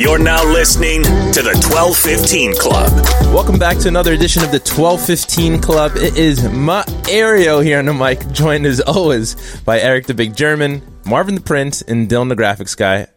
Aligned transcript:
You're 0.00 0.20
now 0.20 0.44
listening 0.44 1.02
to 1.02 1.42
the 1.42 1.58
1215 1.72 2.54
Club. 2.54 2.88
Welcome 3.34 3.58
back 3.58 3.78
to 3.78 3.88
another 3.88 4.12
edition 4.12 4.44
of 4.44 4.52
the 4.52 4.60
1215 4.60 5.60
Club. 5.60 5.96
It 5.96 6.16
is 6.16 6.48
Mario 6.52 7.58
here 7.58 7.80
on 7.80 7.86
the 7.86 7.92
mic, 7.92 8.30
joined 8.30 8.64
as 8.64 8.80
always 8.80 9.60
by 9.62 9.80
Eric 9.80 10.06
the 10.06 10.14
Big 10.14 10.36
German, 10.36 10.82
Marvin 11.04 11.34
the 11.34 11.40
Prince, 11.40 11.82
and 11.82 12.08
Dylan 12.08 12.28
the 12.28 12.36
Graphics 12.36 12.76
Guy. 12.76 13.08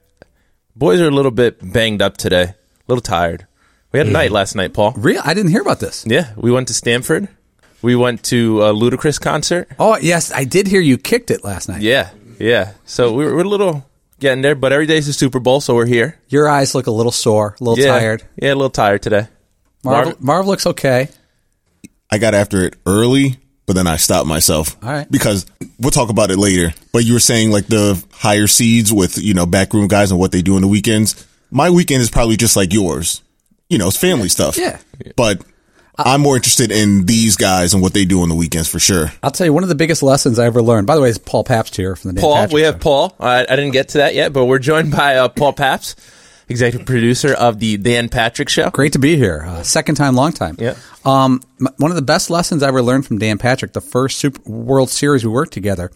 Boys 0.75 0.99
are 1.01 1.07
a 1.07 1.11
little 1.11 1.29
bit 1.29 1.59
banged 1.71 2.01
up 2.01 2.17
today, 2.17 2.45
a 2.45 2.55
little 2.87 3.03
tired. 3.03 3.45
We 3.91 3.99
had 3.99 4.07
a 4.07 4.11
night 4.11 4.31
last 4.31 4.55
night, 4.55 4.73
Paul. 4.73 4.93
Real? 4.97 5.21
I 5.23 5.35
didn't 5.35 5.51
hear 5.51 5.61
about 5.61 5.81
this. 5.81 6.03
Yeah, 6.07 6.33
we 6.35 6.49
went 6.49 6.67
to 6.69 6.73
Stanford. 6.73 7.27
We 7.83 7.95
went 7.95 8.23
to 8.23 8.63
a 8.63 8.73
Ludacris 8.73 9.21
concert. 9.21 9.69
Oh, 9.77 9.97
yes, 9.97 10.31
I 10.31 10.45
did 10.45 10.65
hear 10.65 10.81
you 10.81 10.97
kicked 10.97 11.29
it 11.29 11.43
last 11.43 11.69
night. 11.69 11.83
Yeah, 11.83 12.09
yeah. 12.39 12.73
So 12.85 13.13
we 13.13 13.23
were, 13.25 13.35
we're 13.35 13.43
a 13.43 13.47
little 13.47 13.85
getting 14.21 14.41
there, 14.41 14.55
but 14.55 14.71
every 14.71 14.85
day's 14.85 15.09
a 15.09 15.13
Super 15.13 15.39
Bowl, 15.39 15.59
so 15.59 15.75
we're 15.75 15.85
here. 15.85 16.17
Your 16.29 16.47
eyes 16.47 16.73
look 16.73 16.87
a 16.87 16.91
little 16.91 17.11
sore, 17.11 17.57
a 17.59 17.63
little 17.63 17.83
yeah. 17.83 17.99
tired. 17.99 18.23
Yeah, 18.37 18.53
a 18.53 18.55
little 18.55 18.69
tired 18.69 19.03
today. 19.03 19.27
Marv, 19.83 20.05
Marv- 20.05 20.21
Marv 20.21 20.47
looks 20.47 20.65
okay. 20.67 21.09
I 22.09 22.17
got 22.17 22.33
after 22.33 22.63
it 22.63 22.75
early, 22.85 23.37
but 23.65 23.73
then 23.73 23.87
I 23.87 23.97
stopped 23.97 24.27
myself. 24.27 24.77
All 24.83 24.89
right. 24.89 25.09
Because 25.09 25.45
we'll 25.79 25.91
talk 25.91 26.09
about 26.09 26.31
it 26.31 26.37
later. 26.37 26.73
But 26.93 27.03
you 27.03 27.13
were 27.13 27.19
saying 27.19 27.51
like 27.51 27.67
the 27.67 28.01
higher 28.11 28.47
seeds 28.47 28.93
with, 28.93 29.17
you 29.17 29.33
know, 29.33 29.45
backroom 29.45 29.87
guys 29.87 30.11
and 30.11 30.19
what 30.19 30.31
they 30.31 30.41
do 30.41 30.55
on 30.55 30.61
the 30.61 30.67
weekends. 30.67 31.27
My 31.49 31.69
weekend 31.69 32.01
is 32.01 32.09
probably 32.09 32.37
just 32.37 32.55
like 32.55 32.73
yours. 32.73 33.21
You 33.69 33.77
know, 33.77 33.87
it's 33.87 33.97
family 33.97 34.29
stuff. 34.29 34.57
Yeah. 34.57 34.79
But 35.15 35.43
I'm 35.97 36.21
more 36.21 36.35
interested 36.35 36.71
in 36.71 37.05
these 37.05 37.35
guys 37.35 37.73
and 37.73 37.81
what 37.83 37.93
they 37.93 38.05
do 38.05 38.21
on 38.21 38.29
the 38.29 38.35
weekends 38.35 38.67
for 38.69 38.79
sure. 38.79 39.11
I'll 39.21 39.29
tell 39.31 39.45
you, 39.45 39.53
one 39.53 39.63
of 39.63 39.69
the 39.69 39.75
biggest 39.75 40.01
lessons 40.01 40.39
I 40.39 40.45
ever 40.45 40.61
learned, 40.61 40.87
by 40.87 40.95
the 40.95 41.01
way, 41.01 41.09
is 41.09 41.17
Paul 41.17 41.43
Pabst 41.43 41.75
here 41.75 41.95
from 41.95 42.09
the 42.09 42.13
Dan 42.15 42.21
Paul, 42.21 42.35
Patrick 42.35 42.53
we 42.53 42.61
Show. 42.61 42.65
have 42.65 42.79
Paul. 42.79 43.15
I, 43.19 43.41
I 43.41 43.55
didn't 43.55 43.71
get 43.71 43.89
to 43.89 43.97
that 43.99 44.15
yet, 44.15 44.33
but 44.33 44.45
we're 44.45 44.59
joined 44.59 44.91
by 44.91 45.17
uh, 45.17 45.27
Paul 45.27 45.53
Pabst, 45.53 45.99
executive 46.49 46.87
producer 46.87 47.33
of 47.33 47.59
the 47.59 47.77
Dan 47.77 48.09
Patrick 48.09 48.49
Show. 48.49 48.69
Great 48.71 48.93
to 48.93 48.99
be 48.99 49.15
here. 49.17 49.43
Uh, 49.45 49.63
second 49.63 49.95
time, 49.95 50.15
long 50.15 50.31
time. 50.31 50.55
Yeah. 50.59 50.75
Um, 51.05 51.41
m- 51.59 51.67
one 51.77 51.91
of 51.91 51.95
the 51.95 52.01
best 52.01 52.29
lessons 52.29 52.63
I 52.63 52.69
ever 52.69 52.81
learned 52.81 53.05
from 53.05 53.19
Dan 53.19 53.37
Patrick, 53.37 53.73
the 53.73 53.81
first 53.81 54.17
Super 54.17 54.41
World 54.49 54.89
Series 54.89 55.23
we 55.25 55.31
worked 55.31 55.53
together, 55.53 55.91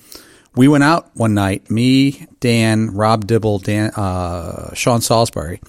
we 0.55 0.67
went 0.67 0.83
out 0.83 1.09
one 1.15 1.33
night, 1.33 1.69
me, 1.71 2.27
Dan, 2.41 2.91
Rob 2.91 3.25
Dibble, 3.27 3.59
Dan, 3.59 3.91
uh, 3.91 4.73
Sean 4.73 5.01
Salisbury, 5.01 5.59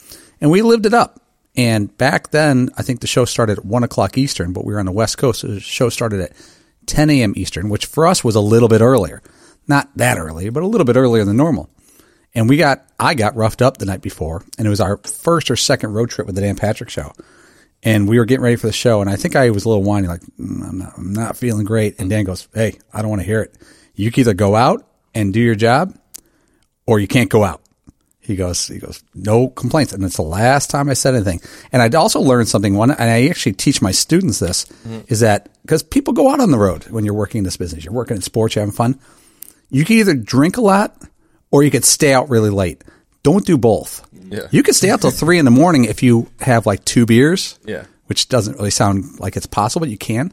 and 0.41 0.51
we 0.51 0.63
lived 0.63 0.85
it 0.87 0.95
up. 0.95 1.21
And 1.57 1.97
back 1.97 2.31
then, 2.31 2.71
I 2.77 2.83
think 2.83 3.01
the 3.01 3.07
show 3.07 3.25
started 3.25 3.59
at 3.59 3.65
1 3.65 3.83
o'clock 3.83 4.19
Eastern, 4.19 4.53
but 4.53 4.65
we 4.65 4.75
were 4.75 4.81
on 4.81 4.87
the 4.87 4.93
West 4.93 5.17
Coast, 5.17 5.41
so 5.41 5.49
the 5.49 5.61
show 5.61 5.89
started 5.89 6.21
at 6.21 6.33
10 6.87 7.11
a.m. 7.11 7.33
Eastern, 7.37 7.69
which 7.69 7.87
for 7.87 8.07
us 8.07 8.23
was 8.23 8.35
a 8.35 8.41
little 8.41 8.69
bit 8.69 8.83
earlier. 8.83 9.23
Not 9.67 9.89
that 9.97 10.19
early, 10.19 10.51
but 10.51 10.63
a 10.63 10.67
little 10.67 10.85
bit 10.85 10.97
earlier 10.97 11.25
than 11.25 11.37
normal. 11.37 11.71
And 12.35 12.49
we 12.49 12.59
got, 12.59 12.87
I 13.01 13.15
got 13.15 13.35
roughed 13.35 13.63
up 13.63 13.79
the 13.79 13.87
night 13.87 14.03
before, 14.03 14.45
and 14.59 14.67
it 14.67 14.71
was 14.71 14.81
our 14.81 14.99
first 14.99 15.51
or 15.51 15.57
second 15.57 15.95
road 15.95 16.11
trip 16.11 16.27
with 16.27 16.37
the 16.37 16.43
Dan 16.43 16.57
Patrick 16.57 16.91
Show. 16.91 17.13
And 17.83 18.09
we 18.09 18.19
were 18.19 18.27
getting 18.27 18.43
ready 18.43 18.57
for 18.57 18.67
the 18.67 18.73
show, 18.73 19.01
and 19.01 19.09
I 19.09 19.17
think 19.17 19.37
I 19.37 19.51
was 19.51 19.65
a 19.65 19.69
little 19.69 19.83
whiny, 19.83 20.09
like, 20.09 20.23
"Mm, 20.39 20.69
I'm 20.69 20.79
not, 20.79 20.93
I'm 20.99 21.13
not 21.13 21.37
feeling 21.37 21.65
great. 21.65 21.99
And 21.99 22.11
Dan 22.11 22.25
goes, 22.25 22.49
Hey, 22.53 22.79
I 22.93 23.01
don't 23.01 23.11
want 23.11 23.23
to 23.23 23.27
hear 23.27 23.41
it. 23.41 23.57
You 23.95 24.11
can 24.11 24.21
either 24.21 24.35
go 24.35 24.55
out 24.55 24.87
and 25.15 25.33
do 25.33 25.41
your 25.41 25.55
job, 25.55 25.97
or 26.87 27.01
you 27.01 27.09
can't 27.09 27.31
go 27.31 27.45
out. 27.45 27.63
He 28.27 28.35
goes, 28.35 28.67
he 28.67 28.81
goes, 28.81 29.05
no 29.15 29.49
complaints. 29.49 29.93
And 29.93 30.03
it's 30.03 30.17
the 30.17 30.23
last 30.23 30.69
time 30.69 30.89
I 30.89 30.95
said 30.95 31.15
anything. 31.15 31.41
And 31.71 31.81
I'd 31.81 31.95
also 31.95 32.21
learned 32.21 32.49
something 32.49 32.75
one, 32.75 32.91
and 32.91 33.01
I 33.01 33.29
actually 33.29 33.53
teach 33.53 33.81
my 33.81 33.93
students 33.93 34.41
this, 34.41 34.65
mm-hmm. 34.65 35.03
is 35.07 35.21
that 35.21 35.49
because 35.63 35.85
people 35.85 36.13
go 36.13 36.29
out 36.31 36.41
on 36.41 36.51
the 36.51 36.59
road 36.59 36.89
when 36.89 37.05
you're 37.05 37.15
working 37.15 37.39
in 37.39 37.45
this 37.45 37.57
business, 37.57 37.85
you're 37.85 37.95
working 37.95 38.17
in 38.17 38.23
sports, 38.23 38.57
you're 38.57 38.63
having 38.63 38.75
fun. 38.75 38.99
You 39.71 39.85
can 39.85 39.97
either 39.97 40.15
drink 40.15 40.57
a 40.57 40.61
lot 40.61 41.01
or 41.53 41.63
you 41.63 41.71
could 41.71 41.85
stay 41.85 42.13
out 42.13 42.29
really 42.29 42.51
late. 42.51 42.83
Don't 43.23 43.47
do 43.47 43.57
both. 43.57 44.05
Yeah. 44.13 44.49
You 44.51 44.65
could 44.65 44.75
stay 44.75 44.91
out 44.91 45.03
till 45.03 45.11
three 45.13 45.39
in 45.39 45.45
the 45.45 45.53
morning 45.53 45.85
if 45.85 46.03
you 46.03 46.29
have 46.41 46.67
like 46.67 46.85
two 46.85 47.07
beers. 47.07 47.61
Yeah. 47.65 47.85
Which 48.07 48.29
doesn't 48.29 48.57
really 48.57 48.71
sound 48.71 49.21
like 49.21 49.37
it's 49.37 49.47
possible, 49.47 49.87
but 49.87 49.91
you 49.91 49.99
can. 49.99 50.33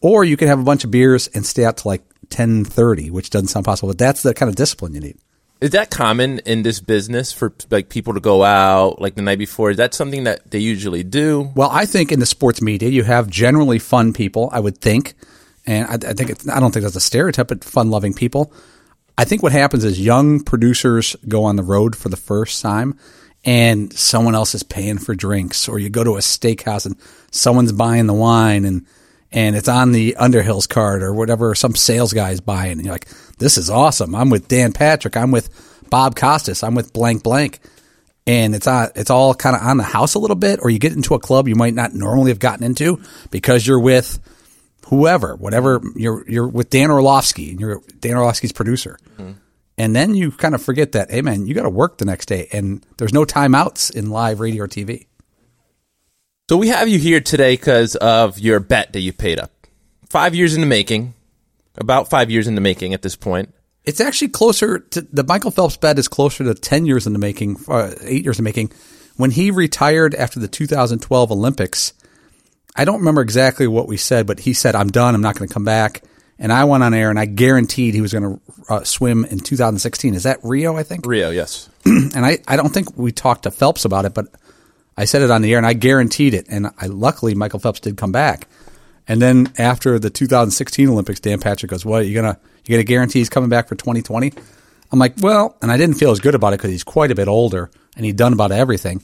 Or 0.00 0.24
you 0.24 0.36
could 0.36 0.48
have 0.48 0.60
a 0.60 0.64
bunch 0.64 0.84
of 0.84 0.92
beers 0.92 1.26
and 1.28 1.44
stay 1.44 1.64
out 1.64 1.78
till 1.78 1.90
like 1.90 2.02
ten 2.30 2.64
thirty, 2.64 3.10
which 3.10 3.30
doesn't 3.30 3.48
sound 3.48 3.64
possible. 3.64 3.88
But 3.88 3.98
that's 3.98 4.22
the 4.22 4.34
kind 4.34 4.48
of 4.48 4.54
discipline 4.54 4.94
you 4.94 5.00
need. 5.00 5.18
Is 5.62 5.70
that 5.70 5.90
common 5.90 6.40
in 6.40 6.64
this 6.64 6.80
business 6.80 7.32
for 7.32 7.54
like 7.70 7.88
people 7.88 8.14
to 8.14 8.20
go 8.20 8.42
out 8.42 9.00
like 9.00 9.14
the 9.14 9.22
night 9.22 9.38
before? 9.38 9.70
Is 9.70 9.76
that 9.76 9.94
something 9.94 10.24
that 10.24 10.50
they 10.50 10.58
usually 10.58 11.04
do? 11.04 11.52
Well, 11.54 11.70
I 11.70 11.86
think 11.86 12.10
in 12.10 12.18
the 12.18 12.26
sports 12.26 12.60
media, 12.60 12.88
you 12.88 13.04
have 13.04 13.28
generally 13.28 13.78
fun 13.78 14.12
people. 14.12 14.50
I 14.52 14.58
would 14.58 14.78
think, 14.78 15.14
and 15.64 15.86
I, 15.86 16.10
I 16.10 16.14
think 16.14 16.30
it's, 16.30 16.48
I 16.48 16.58
don't 16.58 16.72
think 16.72 16.82
that's 16.82 16.96
a 16.96 17.00
stereotype, 17.00 17.46
but 17.46 17.62
fun-loving 17.62 18.14
people. 18.14 18.52
I 19.16 19.24
think 19.24 19.44
what 19.44 19.52
happens 19.52 19.84
is 19.84 20.00
young 20.00 20.40
producers 20.40 21.14
go 21.28 21.44
on 21.44 21.54
the 21.54 21.62
road 21.62 21.94
for 21.94 22.08
the 22.08 22.16
first 22.16 22.60
time, 22.60 22.98
and 23.44 23.92
someone 23.92 24.34
else 24.34 24.56
is 24.56 24.64
paying 24.64 24.98
for 24.98 25.14
drinks, 25.14 25.68
or 25.68 25.78
you 25.78 25.90
go 25.90 26.02
to 26.02 26.16
a 26.16 26.20
steakhouse 26.22 26.86
and 26.86 26.96
someone's 27.30 27.70
buying 27.70 28.08
the 28.08 28.14
wine, 28.14 28.64
and 28.64 28.84
and 29.32 29.56
it's 29.56 29.68
on 29.68 29.92
the 29.92 30.16
Underhills 30.18 30.68
card 30.68 31.02
or 31.02 31.14
whatever 31.14 31.54
some 31.54 31.74
sales 31.74 32.12
guy 32.12 32.30
is 32.30 32.40
buying, 32.40 32.72
and 32.72 32.84
you're 32.84 32.94
like, 32.94 33.08
"This 33.38 33.58
is 33.58 33.70
awesome! 33.70 34.14
I'm 34.14 34.30
with 34.30 34.48
Dan 34.48 34.72
Patrick. 34.72 35.16
I'm 35.16 35.30
with 35.30 35.50
Bob 35.90 36.16
Costas. 36.16 36.62
I'm 36.62 36.74
with 36.74 36.92
blank 36.92 37.22
blank." 37.22 37.60
and 38.26 38.54
it's 38.54 38.66
on, 38.66 38.88
it's 38.94 39.10
all 39.10 39.34
kind 39.34 39.56
of 39.56 39.62
on 39.62 39.76
the 39.76 39.82
house 39.82 40.14
a 40.14 40.18
little 40.18 40.36
bit, 40.36 40.60
or 40.62 40.70
you 40.70 40.78
get 40.78 40.92
into 40.92 41.14
a 41.14 41.18
club 41.18 41.48
you 41.48 41.56
might 41.56 41.74
not 41.74 41.92
normally 41.92 42.30
have 42.30 42.38
gotten 42.38 42.64
into 42.64 43.00
because 43.30 43.66
you're 43.66 43.80
with 43.80 44.18
whoever, 44.86 45.36
whatever 45.36 45.80
you're 45.96 46.28
you're 46.28 46.48
with 46.48 46.70
Dan 46.70 46.90
Orlovsky 46.90 47.50
and 47.50 47.60
you're 47.60 47.80
Dan 48.00 48.16
Orlovsky's 48.16 48.52
producer, 48.52 48.98
mm-hmm. 49.18 49.32
and 49.78 49.96
then 49.96 50.14
you 50.14 50.30
kind 50.30 50.54
of 50.54 50.62
forget 50.62 50.92
that, 50.92 51.10
hey 51.10 51.22
man, 51.22 51.46
you 51.46 51.54
got 51.54 51.62
to 51.62 51.70
work 51.70 51.98
the 51.98 52.04
next 52.04 52.26
day, 52.26 52.48
and 52.52 52.84
there's 52.98 53.12
no 53.12 53.24
timeouts 53.24 53.94
in 53.94 54.10
live 54.10 54.40
radio 54.40 54.64
or 54.64 54.68
TV. 54.68 55.06
So 56.48 56.56
we 56.56 56.68
have 56.68 56.88
you 56.88 56.98
here 56.98 57.20
today 57.20 57.54
because 57.54 57.94
of 57.94 58.38
your 58.38 58.58
bet 58.58 58.92
that 58.92 59.00
you 59.00 59.12
paid 59.12 59.38
up. 59.38 59.52
Five 60.08 60.34
years 60.34 60.54
in 60.54 60.60
the 60.60 60.66
making, 60.66 61.14
about 61.76 62.10
five 62.10 62.30
years 62.30 62.48
in 62.48 62.56
the 62.56 62.60
making 62.60 62.94
at 62.94 63.02
this 63.02 63.14
point. 63.14 63.54
It's 63.84 64.00
actually 64.00 64.28
closer 64.28 64.80
to 64.80 65.02
the 65.02 65.24
Michael 65.24 65.52
Phelps 65.52 65.76
bet 65.76 65.98
is 65.98 66.08
closer 66.08 66.44
to 66.44 66.54
ten 66.54 66.84
years 66.84 67.06
in 67.06 67.12
the 67.12 67.18
making, 67.20 67.58
uh, 67.68 67.92
eight 68.02 68.24
years 68.24 68.38
in 68.38 68.44
the 68.44 68.48
making. 68.48 68.72
When 69.16 69.30
he 69.30 69.50
retired 69.50 70.14
after 70.14 70.40
the 70.40 70.48
2012 70.48 71.30
Olympics, 71.30 71.92
I 72.74 72.84
don't 72.84 72.98
remember 72.98 73.20
exactly 73.20 73.68
what 73.68 73.86
we 73.86 73.96
said, 73.96 74.26
but 74.26 74.40
he 74.40 74.52
said, 74.52 74.74
"I'm 74.74 74.88
done. 74.88 75.14
I'm 75.14 75.22
not 75.22 75.36
going 75.36 75.48
to 75.48 75.54
come 75.54 75.64
back." 75.64 76.02
And 76.38 76.52
I 76.52 76.64
went 76.64 76.82
on 76.82 76.92
air 76.92 77.08
and 77.08 77.20
I 77.20 77.26
guaranteed 77.26 77.94
he 77.94 78.00
was 78.00 78.12
going 78.12 78.24
to 78.24 78.40
uh, 78.68 78.84
swim 78.84 79.24
in 79.24 79.38
2016. 79.38 80.14
Is 80.14 80.24
that 80.24 80.40
Rio? 80.42 80.76
I 80.76 80.82
think. 80.82 81.06
Rio, 81.06 81.30
yes. 81.30 81.70
And 81.84 82.26
I, 82.26 82.38
I 82.48 82.56
don't 82.56 82.70
think 82.70 82.96
we 82.96 83.12
talked 83.12 83.44
to 83.44 83.50
Phelps 83.50 83.84
about 83.84 84.06
it, 84.06 84.12
but 84.12 84.26
I 85.02 85.04
said 85.04 85.22
it 85.22 85.30
on 85.30 85.42
the 85.42 85.52
air 85.52 85.58
and 85.58 85.66
I 85.66 85.72
guaranteed 85.74 86.32
it. 86.34 86.46
And 86.48 86.68
I 86.78 86.86
luckily 86.86 87.34
Michael 87.34 87.58
Phelps 87.58 87.80
did 87.80 87.96
come 87.96 88.12
back. 88.12 88.46
And 89.08 89.20
then 89.20 89.52
after 89.58 89.98
the 89.98 90.10
2016 90.10 90.88
Olympics, 90.88 91.18
Dan 91.20 91.40
Patrick 91.40 91.70
goes, 91.70 91.84
"What 91.84 92.06
you 92.06 92.14
gonna 92.14 92.38
you 92.64 92.72
gonna 92.76 92.84
guarantee 92.84 93.18
he's 93.18 93.28
coming 93.28 93.50
back 93.50 93.68
for 93.68 93.74
2020?" 93.74 94.32
I'm 94.92 94.98
like, 94.98 95.14
"Well," 95.20 95.56
and 95.60 95.72
I 95.72 95.76
didn't 95.76 95.96
feel 95.96 96.12
as 96.12 96.20
good 96.20 96.34
about 96.36 96.52
it 96.52 96.58
because 96.58 96.70
he's 96.70 96.84
quite 96.84 97.10
a 97.10 97.14
bit 97.16 97.26
older 97.28 97.70
and 97.96 98.06
he'd 98.06 98.16
done 98.16 98.32
about 98.32 98.52
everything. 98.52 99.02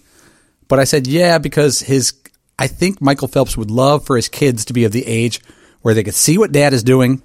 But 0.68 0.78
I 0.78 0.84
said, 0.84 1.06
"Yeah," 1.08 1.38
because 1.38 1.80
his 1.80 2.12
I 2.60 2.68
think 2.68 3.00
Michael 3.00 3.28
Phelps 3.28 3.56
would 3.56 3.70
love 3.70 4.04
for 4.06 4.14
his 4.16 4.28
kids 4.28 4.64
to 4.66 4.72
be 4.72 4.84
of 4.84 4.92
the 4.92 5.04
age 5.06 5.40
where 5.82 5.94
they 5.94 6.04
could 6.04 6.14
see 6.14 6.38
what 6.38 6.52
dad 6.52 6.72
is 6.72 6.82
doing 6.84 7.22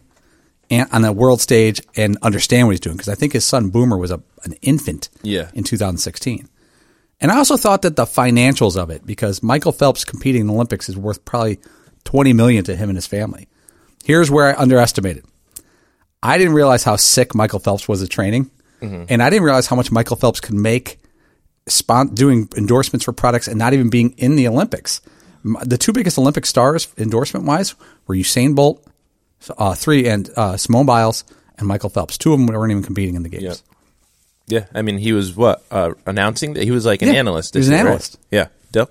and, 0.69 0.87
on 0.91 1.01
the 1.03 1.11
world 1.11 1.41
stage 1.41 1.79
and 1.95 2.17
understand 2.21 2.67
what 2.67 2.71
he's 2.71 2.79
doing. 2.79 2.95
Because 2.97 3.09
I 3.09 3.15
think 3.15 3.33
his 3.33 3.45
son 3.45 3.69
Boomer 3.69 3.97
was 3.97 4.09
a, 4.11 4.21
an 4.45 4.53
infant 4.61 5.09
Yeah. 5.23 5.49
in 5.53 5.63
2016. 5.63 6.47
And 7.23 7.31
I 7.31 7.37
also 7.37 7.57
thought 7.57 7.81
that 7.83 7.95
the 7.95 8.05
financials 8.05 8.75
of 8.77 8.89
it, 8.91 9.05
because 9.05 9.41
Michael 9.41 9.71
Phelps 9.71 10.03
competing 10.05 10.41
in 10.41 10.47
the 10.47 10.53
Olympics 10.53 10.89
is 10.89 10.97
worth 10.97 11.23
probably 11.25 11.57
20 12.03 12.33
million 12.33 12.63
to 12.65 12.75
him 12.75 12.89
and 12.89 12.97
his 12.97 13.07
family. 13.07 13.47
Here's 14.03 14.29
where 14.29 14.47
I 14.55 14.61
underestimated. 14.61 15.23
I 16.21 16.37
didn't 16.37 16.53
realize 16.53 16.83
how 16.83 16.97
sick 16.97 17.33
Michael 17.33 17.59
Phelps 17.59 17.87
was 17.87 18.03
at 18.03 18.09
training, 18.09 18.51
and 18.81 19.23
I 19.23 19.29
didn't 19.29 19.45
realize 19.45 19.67
how 19.67 19.77
much 19.77 19.89
Michael 19.91 20.17
Phelps 20.17 20.41
could 20.41 20.55
make 20.55 20.99
spon- 21.67 22.13
doing 22.13 22.49
endorsements 22.57 23.05
for 23.05 23.13
products 23.13 23.47
and 23.47 23.57
not 23.57 23.71
even 23.71 23.89
being 23.89 24.13
in 24.17 24.35
the 24.35 24.45
Olympics. 24.49 24.99
The 25.63 25.77
two 25.77 25.93
biggest 25.93 26.17
Olympic 26.17 26.45
stars, 26.45 26.89
endorsement 26.97 27.45
wise, 27.45 27.75
were 28.07 28.15
Usain 28.15 28.53
Bolt, 28.55 28.85
uh, 29.57 29.73
three, 29.75 30.09
and 30.09 30.29
uh, 30.35 30.57
Simone 30.57 30.85
Biles 30.85 31.23
and 31.57 31.65
Michael 31.67 31.89
Phelps. 31.89 32.17
Two 32.17 32.33
of 32.33 32.39
them 32.39 32.47
weren't 32.47 32.71
even 32.71 32.83
competing 32.83 33.15
in 33.15 33.23
the 33.23 33.29
games. 33.29 33.43
Yeah. 33.43 33.53
Yeah, 34.47 34.65
I 34.73 34.81
mean, 34.81 34.97
he 34.97 35.13
was 35.13 35.35
what 35.35 35.63
uh, 35.71 35.93
announcing 36.05 36.53
that 36.53 36.63
he 36.63 36.71
was 36.71 36.85
like 36.85 37.01
an 37.01 37.07
Yeah, 37.09 37.15
analyst. 37.15 37.53
he 37.53 37.59
was 37.59 37.67
an 37.69 37.73
year, 37.75 37.81
right? 37.83 37.87
analyst. 37.89 38.19
Yeah, 38.31 38.47
Dill. 38.71 38.89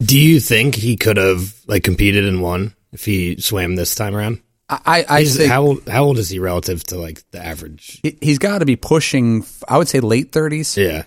Do 0.00 0.18
you 0.18 0.40
think 0.40 0.74
he 0.74 0.96
could 0.96 1.16
have 1.16 1.54
like 1.66 1.82
competed 1.84 2.26
and 2.26 2.42
won 2.42 2.74
if 2.92 3.04
he 3.04 3.40
swam 3.40 3.76
this 3.76 3.94
time 3.94 4.14
around? 4.16 4.40
I, 4.68 5.04
I 5.08 5.20
He's, 5.20 5.36
think 5.36 5.50
how 5.50 5.62
old, 5.62 5.88
how 5.88 6.04
old 6.04 6.18
is 6.18 6.28
he 6.30 6.38
relative 6.38 6.84
to 6.84 6.98
like 6.98 7.28
the 7.32 7.44
average? 7.44 7.98
he- 8.02 8.16
he's 8.20 8.38
got 8.38 8.58
to 8.58 8.66
be 8.66 8.76
pushing. 8.76 9.44
I 9.66 9.78
would 9.78 9.88
say 9.88 9.98
late 10.00 10.30
thirties. 10.30 10.76
Yeah, 10.76 11.02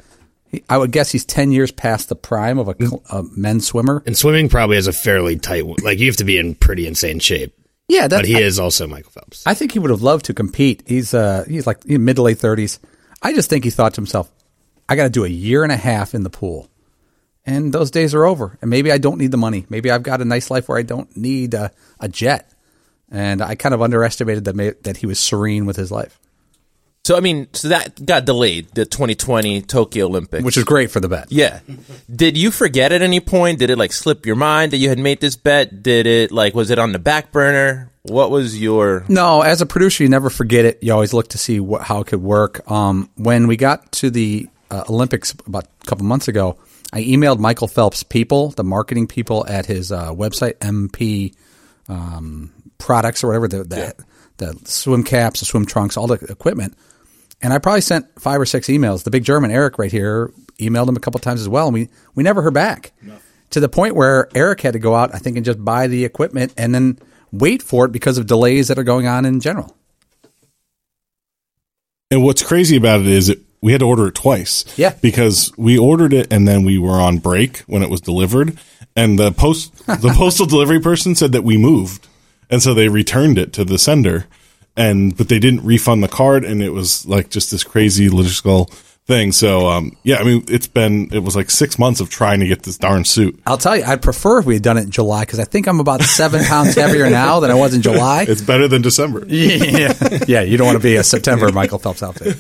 I 0.69 0.77
would 0.77 0.91
guess 0.91 1.11
he's 1.11 1.23
ten 1.23 1.51
years 1.51 1.71
past 1.71 2.09
the 2.09 2.15
prime 2.15 2.59
of 2.59 2.67
a, 2.67 2.75
a 3.09 3.23
men's 3.37 3.65
swimmer. 3.67 4.03
and 4.05 4.17
swimming 4.17 4.49
probably 4.49 4.75
has 4.75 4.87
a 4.87 4.93
fairly 4.93 5.37
tight. 5.37 5.63
Like 5.81 5.99
you 5.99 6.07
have 6.07 6.17
to 6.17 6.25
be 6.25 6.37
in 6.37 6.55
pretty 6.55 6.85
insane 6.87 7.19
shape. 7.19 7.55
Yeah, 7.87 8.07
that, 8.07 8.17
But 8.17 8.25
he 8.25 8.35
I, 8.37 8.39
is 8.41 8.59
also 8.59 8.85
Michael 8.87 9.11
Phelps. 9.11 9.43
I 9.45 9.53
think 9.53 9.71
he 9.73 9.79
would 9.79 9.91
have 9.91 10.01
loved 10.01 10.25
to 10.25 10.33
compete. 10.33 10.83
He's 10.85 11.13
uh 11.13 11.45
he's 11.47 11.65
like 11.65 11.85
in 11.85 12.03
mid 12.03 12.17
to 12.17 12.21
late 12.23 12.39
thirties. 12.39 12.79
I 13.23 13.33
just 13.33 13.49
think 13.49 13.63
he 13.63 13.69
thought 13.71 13.93
to 13.95 14.01
himself, 14.01 14.31
I 14.87 14.95
got 14.95 15.03
to 15.05 15.09
do 15.09 15.23
a 15.25 15.29
year 15.29 15.63
and 15.63 15.71
a 15.71 15.77
half 15.77 16.13
in 16.13 16.23
the 16.23 16.29
pool, 16.29 16.69
and 17.45 17.73
those 17.73 17.89
days 17.89 18.13
are 18.13 18.25
over. 18.25 18.57
And 18.61 18.69
maybe 18.69 18.91
I 18.91 18.97
don't 18.99 19.17
need 19.17 19.31
the 19.31 19.37
money. 19.37 19.65
Maybe 19.69 19.89
I've 19.89 20.03
got 20.03 20.21
a 20.21 20.25
nice 20.25 20.51
life 20.51 20.67
where 20.69 20.77
I 20.77 20.83
don't 20.83 21.15
need 21.17 21.53
a, 21.53 21.71
a 21.99 22.07
jet. 22.07 22.51
And 23.09 23.41
I 23.41 23.55
kind 23.55 23.73
of 23.73 23.81
underestimated 23.81 24.45
that 24.45 24.83
that 24.83 24.97
he 24.97 25.05
was 25.05 25.19
serene 25.19 25.65
with 25.65 25.75
his 25.75 25.91
life, 25.91 26.19
So 27.05 27.15
I 27.15 27.19
mean, 27.19 27.47
so 27.53 27.67
that 27.69 28.03
got 28.05 28.25
delayed. 28.25 28.69
The 28.73 28.85
2020 28.85 29.61
Tokyo 29.61 30.07
Olympics, 30.07 30.43
which 30.43 30.57
is 30.57 30.63
great 30.63 30.89
for 30.89 30.99
the 30.99 31.07
bet. 31.09 31.31
yeah. 31.31 31.59
Did 32.13 32.37
you 32.37 32.49
forget 32.49 32.91
at 32.91 33.01
any 33.03 33.19
point? 33.19 33.59
Did 33.59 33.69
it 33.69 33.77
like 33.77 33.93
slip 33.93 34.25
your 34.25 34.35
mind 34.35 34.71
that 34.71 34.77
you 34.77 34.89
had 34.89 34.97
made 34.99 35.21
this 35.21 35.35
bet? 35.35 35.83
Did 35.83 36.07
it 36.07 36.31
like 36.31 36.55
was 36.55 36.71
it 36.71 36.79
on 36.79 36.91
the 36.91 36.99
back 36.99 37.31
burner? 37.31 37.91
What 38.03 38.31
was 38.31 38.59
your 38.59 39.05
No, 39.07 39.41
as 39.41 39.61
a 39.61 39.65
producer, 39.65 40.03
you 40.03 40.09
never 40.09 40.29
forget 40.29 40.65
it. 40.65 40.83
You 40.83 40.91
always 40.93 41.13
look 41.13 41.29
to 41.29 41.37
see 41.37 41.59
what, 41.59 41.83
how 41.83 42.01
it 42.01 42.07
could 42.07 42.21
work. 42.21 42.69
Um, 42.69 43.09
when 43.15 43.47
we 43.47 43.55
got 43.55 43.91
to 43.93 44.09
the 44.09 44.49
uh, 44.69 44.83
Olympics 44.89 45.33
about 45.47 45.65
a 45.81 45.85
couple 45.85 46.05
months 46.05 46.27
ago, 46.27 46.57
I 46.91 47.01
emailed 47.03 47.39
Michael 47.39 47.69
Phelps' 47.69 48.03
people, 48.03 48.49
the 48.49 48.63
marketing 48.63 49.07
people 49.07 49.47
at 49.47 49.65
his 49.65 49.91
uh, 49.91 50.13
website, 50.13 50.55
MP 50.55 51.33
um, 51.87 52.51
Products 52.77 53.23
or 53.23 53.27
whatever, 53.27 53.47
the, 53.47 53.63
the, 53.63 54.05
the 54.37 54.59
swim 54.65 55.03
caps, 55.05 55.39
the 55.39 55.45
swim 55.45 55.65
trunks, 55.65 55.95
all 55.95 56.07
the 56.07 56.15
equipment. 56.29 56.75
And 57.41 57.53
I 57.53 57.57
probably 57.59 57.81
sent 57.81 58.19
five 58.19 58.39
or 58.39 58.45
six 58.45 58.67
emails. 58.67 59.03
The 59.05 59.11
big 59.11 59.23
German, 59.23 59.49
Eric, 59.49 59.77
right 59.77 59.91
here, 59.91 60.33
emailed 60.59 60.89
him 60.89 60.97
a 60.97 60.99
couple 60.99 61.19
times 61.21 61.39
as 61.39 61.47
well, 61.47 61.67
and 61.67 61.73
we, 61.73 61.89
we 62.15 62.23
never 62.23 62.41
heard 62.41 62.53
back. 62.53 62.91
To 63.51 63.59
the 63.61 63.69
point 63.69 63.95
where 63.95 64.27
Eric 64.35 64.61
had 64.61 64.73
to 64.73 64.79
go 64.79 64.93
out, 64.93 65.15
I 65.15 65.19
think, 65.19 65.37
and 65.37 65.45
just 65.45 65.63
buy 65.63 65.87
the 65.87 66.03
equipment 66.03 66.53
and 66.57 66.75
then 66.75 66.99
wait 67.33 67.61
for 67.61 67.85
it 67.85 67.91
because 67.91 68.17
of 68.17 68.27
delays 68.27 68.69
that 68.69 68.79
are 68.79 68.83
going 68.83 69.07
on 69.07 69.25
in 69.25 69.41
general. 69.41 69.75
And 72.11 72.23
what's 72.23 72.43
crazy 72.43 72.77
about 72.77 73.01
it 73.01 73.07
is 73.07 73.27
it, 73.27 73.39
we 73.59 73.71
had 73.71 73.79
to 73.79 73.87
order 73.87 74.07
it 74.07 74.15
twice. 74.15 74.65
Yeah. 74.77 74.93
Because 75.01 75.51
we 75.57 75.77
ordered 75.77 76.13
it 76.13 76.31
and 76.31 76.47
then 76.47 76.63
we 76.63 76.77
were 76.77 77.01
on 77.01 77.17
break 77.17 77.59
when 77.61 77.81
it 77.81 77.89
was 77.89 78.01
delivered. 78.01 78.57
And 78.95 79.17
the 79.17 79.31
post, 79.31 79.75
the 79.87 80.13
postal 80.15 80.45
delivery 80.45 80.79
person 80.79 81.15
said 81.15 81.31
that 81.31 81.43
we 81.43 81.57
moved. 81.57 82.07
And 82.49 82.61
so 82.61 82.73
they 82.73 82.87
returned 82.87 83.39
it 83.39 83.51
to 83.53 83.65
the 83.65 83.79
sender. 83.79 84.27
And, 84.77 85.17
but 85.17 85.27
they 85.27 85.39
didn't 85.39 85.63
refund 85.63 86.03
the 86.03 86.07
card. 86.07 86.45
And 86.45 86.61
it 86.61 86.69
was 86.69 87.05
like 87.07 87.29
just 87.29 87.49
this 87.49 87.63
crazy 87.63 88.09
logistical 88.09 88.71
thing. 89.05 89.31
So, 89.31 89.67
um, 89.67 89.95
yeah, 90.03 90.17
I 90.17 90.23
mean, 90.23 90.45
it's 90.47 90.67
been, 90.67 91.09
it 91.11 91.19
was 91.19 91.35
like 91.35 91.51
six 91.51 91.77
months 91.77 91.99
of 91.99 92.09
trying 92.09 92.39
to 92.39 92.47
get 92.47 92.63
this 92.63 92.77
darn 92.77 93.03
suit. 93.05 93.39
I'll 93.45 93.57
tell 93.57 93.75
you, 93.75 93.83
I'd 93.83 94.01
prefer 94.01 94.39
if 94.39 94.45
we 94.45 94.53
had 94.53 94.63
done 94.63 94.77
it 94.77 94.83
in 94.83 94.91
July 94.91 95.23
because 95.23 95.39
I 95.39 95.43
think 95.45 95.67
I'm 95.67 95.79
about 95.79 96.01
seven 96.01 96.43
pounds 96.45 96.75
heavier 96.75 97.09
now 97.09 97.39
than 97.39 97.51
I 97.51 97.55
was 97.55 97.73
in 97.73 97.81
July. 97.81 98.25
It's 98.27 98.41
better 98.41 98.67
than 98.67 98.81
December. 98.81 99.25
yeah, 99.27 99.93
yeah. 100.27 100.41
You 100.41 100.57
don't 100.57 100.67
want 100.67 100.77
to 100.77 100.83
be 100.83 100.95
a 100.95 101.03
September 101.03 101.51
Michael 101.51 101.79
Phelps 101.79 102.01
outfit. 102.01 102.37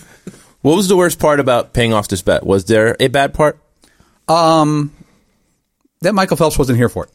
What 0.61 0.75
was 0.75 0.87
the 0.87 0.95
worst 0.95 1.19
part 1.19 1.39
about 1.41 1.73
paying 1.73 1.93
off 1.93 2.07
this 2.07 2.21
bet? 2.21 2.45
Was 2.45 2.65
there 2.65 2.95
a 2.99 3.09
bad 3.09 3.33
part? 3.33 3.59
That 6.01 6.13
Michael 6.13 6.37
Phelps 6.37 6.57
wasn't 6.57 6.77
here 6.77 6.89
for 6.89 7.05
it. 7.05 7.11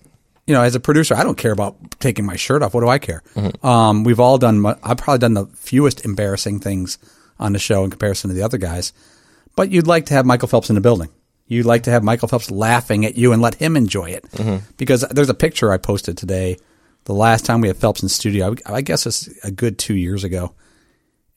You 0.47 0.55
know, 0.55 0.63
as 0.63 0.75
a 0.75 0.81
producer, 0.81 1.15
I 1.15 1.25
don't 1.25 1.37
care 1.37 1.53
about 1.53 1.77
taking 2.01 2.25
my 2.25 2.37
shirt 2.37 2.63
off. 2.63 2.73
What 2.75 2.81
do 2.81 2.89
I 2.89 2.99
care? 2.99 3.23
Um, 3.63 4.05
we've 4.05 4.21
all 4.21 4.39
done. 4.39 4.65
I've 4.65 4.97
probably 4.97 5.19
done 5.19 5.35
the 5.35 5.47
fewest 5.47 6.05
embarrassing 6.07 6.61
things 6.61 6.99
on 7.39 7.53
the 7.53 7.59
show 7.59 7.85
in 7.85 7.91
comparison 7.91 8.29
to 8.29 8.35
the 8.35 8.43
other 8.43 8.57
guys. 8.59 8.93
But 9.57 9.71
you'd 9.71 9.87
like 9.87 10.07
to 10.07 10.15
have 10.15 10.27
Michael 10.27 10.49
Phelps 10.49 10.69
in 10.71 10.75
the 10.75 10.81
building. 10.81 11.09
You'd 11.47 11.67
like 11.67 11.85
to 11.85 11.91
have 11.91 12.05
Michael 12.05 12.29
Phelps 12.29 12.51
laughing 12.51 13.05
at 13.07 13.17
you 13.17 13.33
and 13.33 13.41
let 13.41 13.55
him 13.55 13.77
enjoy 13.77 14.11
it. 14.11 14.25
Because 14.77 15.01
there's 15.11 15.31
a 15.31 15.35
picture 15.35 15.73
I 15.73 15.79
posted 15.79 16.19
today. 16.19 16.59
The 17.05 17.15
last 17.15 17.47
time 17.47 17.61
we 17.63 17.69
had 17.69 17.79
Phelps 17.79 18.03
in 18.03 18.09
studio, 18.11 18.55
I, 18.67 18.75
I 18.75 18.81
guess 18.83 19.07
it's 19.07 19.29
a 19.45 19.51
good 19.51 19.79
two 19.79 19.95
years 19.97 20.25
ago. 20.25 20.55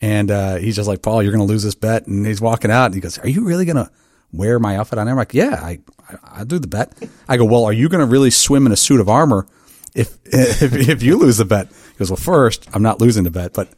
And 0.02 0.30
uh, 0.30 0.56
he's 0.56 0.76
just 0.76 0.88
like, 0.88 1.02
Paul, 1.02 1.24
you're 1.24 1.32
going 1.32 1.46
to 1.46 1.52
lose 1.52 1.64
this 1.64 1.76
bet. 1.76 2.08
And 2.08 2.26
he's 2.26 2.42
walking 2.42 2.72
out 2.72 2.88
and 2.88 2.96
he 2.96 3.00
goes, 3.00 3.18
Are 3.20 3.28
you 3.30 3.46
really 3.46 3.66
going 3.66 3.78
to 3.78 3.90
wear 4.34 4.60
my 4.60 4.76
outfit 4.78 5.00
on 5.00 5.06
there? 5.06 5.14
I'm 5.14 5.18
like, 5.18 5.34
Yeah, 5.34 5.60
I, 5.62 5.80
I, 6.10 6.42
I 6.42 6.44
do 6.44 6.60
the 6.60 6.68
bet. 6.68 6.92
I 7.30 7.38
go, 7.38 7.46
Well, 7.46 7.64
are 7.64 7.74
you 7.74 7.88
going 7.88 8.02
to 8.02 8.12
really 8.12 8.32
swim 8.32 8.66
in 8.66 8.72
a 8.72 8.78
suit 8.78 9.00
of 9.00 9.08
armor 9.08 9.48
if, 9.96 10.18
if, 10.26 10.74
if 10.74 11.04
you 11.04 11.18
lose 11.18 11.38
the 11.38 11.46
bet? 11.46 11.68
He 11.68 11.98
goes, 12.00 12.10
Well, 12.10 12.18
first, 12.18 12.68
I'm 12.74 12.84
not 12.84 13.00
losing 13.00 13.24
the 13.24 13.32
bet, 13.32 13.54
but 13.54 13.70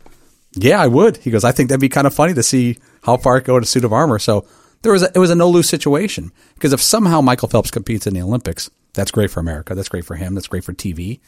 yeah, 0.56 0.82
I 0.82 0.88
would. 0.88 1.18
He 1.18 1.30
goes, 1.30 1.44
I 1.44 1.52
think 1.52 1.70
that'd 1.70 1.82
be 1.82 1.90
kind 1.90 2.08
of 2.08 2.14
funny 2.14 2.34
to 2.34 2.44
see 2.44 2.80
how 3.04 3.18
far 3.18 3.38
it 3.38 3.46
go 3.46 3.60
to 3.60 3.66
suit 3.66 3.86
of 3.86 3.94
armor. 3.94 4.20
So 4.20 4.46
there 4.82 4.92
was 4.92 5.04
a, 5.04 5.12
it 5.14 5.20
was 5.20 5.30
a 5.30 5.36
no 5.36 5.50
lose 5.50 5.70
situation 5.70 6.32
because 6.56 6.74
if 6.74 6.82
somehow 6.82 7.22
Michael 7.22 7.48
Phelps 7.48 7.72
competes 7.72 8.08
in 8.08 8.14
the 8.14 8.22
Olympics, 8.22 8.70
that's 8.94 9.12
great 9.12 9.32
for 9.32 9.40
America. 9.40 9.76
That's 9.76 9.90
great 9.90 10.06
for 10.06 10.16
him. 10.16 10.36
That's 10.36 10.48
great 10.48 10.64
for 10.64 10.74
TV. 10.74 11.20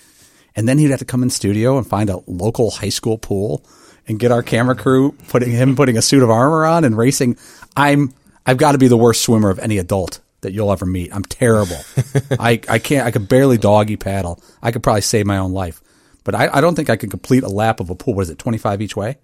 And 0.55 0.67
then 0.67 0.77
he'd 0.77 0.91
have 0.91 0.99
to 0.99 1.05
come 1.05 1.23
in 1.23 1.29
studio 1.29 1.77
and 1.77 1.87
find 1.87 2.09
a 2.09 2.21
local 2.27 2.71
high 2.71 2.89
school 2.89 3.17
pool 3.17 3.65
and 4.07 4.19
get 4.19 4.31
our 4.31 4.43
camera 4.43 4.75
crew 4.75 5.13
putting 5.27 5.51
him 5.51 5.75
putting 5.75 5.97
a 5.97 6.01
suit 6.01 6.23
of 6.23 6.29
armor 6.29 6.65
on 6.65 6.83
and 6.83 6.97
racing. 6.97 7.37
I'm 7.75 8.13
I've 8.45 8.57
got 8.57 8.73
to 8.73 8.77
be 8.77 8.87
the 8.87 8.97
worst 8.97 9.23
swimmer 9.23 9.49
of 9.49 9.59
any 9.59 9.77
adult 9.79 10.19
that 10.41 10.53
you'll 10.53 10.71
ever 10.71 10.85
meet. 10.85 11.13
I'm 11.13 11.23
terrible. 11.23 11.77
I, 12.39 12.61
I 12.69 12.79
can't 12.79 13.05
I 13.05 13.11
could 13.11 13.27
barely 13.27 13.57
doggy 13.57 13.97
paddle. 13.97 14.41
I 14.61 14.71
could 14.71 14.83
probably 14.83 15.01
save 15.01 15.25
my 15.25 15.37
own 15.37 15.51
life. 15.51 15.81
But 16.23 16.35
I, 16.35 16.49
I 16.53 16.61
don't 16.61 16.75
think 16.75 16.89
I 16.89 16.95
could 16.95 17.11
complete 17.11 17.43
a 17.43 17.49
lap 17.49 17.79
of 17.79 17.89
a 17.89 17.95
pool. 17.95 18.13
What 18.13 18.23
is 18.23 18.29
it, 18.29 18.39
twenty 18.39 18.57
five 18.57 18.81
each 18.81 18.95
way? 18.95 19.17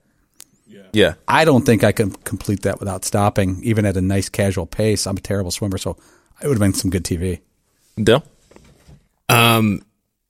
Yeah. 0.93 1.15
I 1.27 1.45
don't 1.45 1.65
think 1.65 1.83
I 1.83 1.91
can 1.91 2.11
complete 2.11 2.63
that 2.63 2.79
without 2.79 3.05
stopping, 3.05 3.59
even 3.63 3.85
at 3.85 3.97
a 3.97 4.01
nice 4.01 4.29
casual 4.29 4.65
pace. 4.65 5.07
I'm 5.07 5.17
a 5.17 5.21
terrible 5.21 5.51
swimmer, 5.51 5.77
so 5.77 5.97
it 6.41 6.47
would 6.47 6.55
have 6.55 6.59
been 6.59 6.73
some 6.73 6.91
good 6.91 7.03
TV. 7.03 7.41
Dill? 8.01 8.23
Um, 9.29 9.83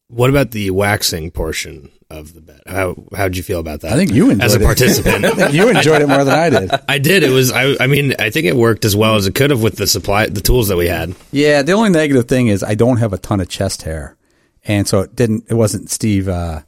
what 0.08 0.30
about 0.30 0.52
the 0.52 0.70
waxing 0.72 1.32
portion 1.32 1.90
of 2.10 2.34
the 2.34 2.42
bet? 2.42 2.62
How 2.68 2.96
how'd 3.16 3.38
you 3.38 3.44
feel 3.44 3.60
about 3.60 3.82
that? 3.82 3.94
I 3.94 3.96
think 3.96 4.12
you 4.12 4.30
enjoyed 4.30 4.44
as 4.44 4.56
a 4.56 4.62
it. 4.62 4.64
participant. 4.64 5.24
you 5.54 5.70
enjoyed 5.70 6.02
it 6.02 6.08
more 6.08 6.24
than 6.24 6.38
I 6.38 6.50
did. 6.50 6.72
I 6.88 6.98
did. 6.98 7.24
It 7.24 7.32
was. 7.32 7.52
I. 7.52 7.76
I 7.80 7.88
mean, 7.88 8.14
I 8.20 8.30
think 8.30 8.46
it 8.46 8.56
worked 8.56 8.84
as 8.86 8.96
well 8.96 9.16
as 9.16 9.26
it 9.26 9.36
could 9.36 9.52
have 9.52 9.64
with 9.64 9.78
the 9.78 9.88
supply, 9.88 10.28
the 10.28 10.42
tools 10.42 10.68
that 10.68 10.78
we 10.78 10.88
had. 10.88 11.16
Yeah, 11.32 11.62
the 11.62 11.72
only 11.72 11.90
negative 11.90 12.28
thing 12.28 12.48
is 12.48 12.64
I 12.64 12.76
don't 12.76 12.98
have 12.98 13.14
a 13.14 13.18
ton 13.18 13.40
of 13.40 13.48
chest 13.50 13.84
hair, 13.84 14.18
and 14.66 14.88
so 14.88 15.00
it 15.00 15.16
didn't. 15.16 15.46
It 15.50 15.54
wasn't 15.54 15.90
Steve 15.90 16.28
uh, 16.28 16.62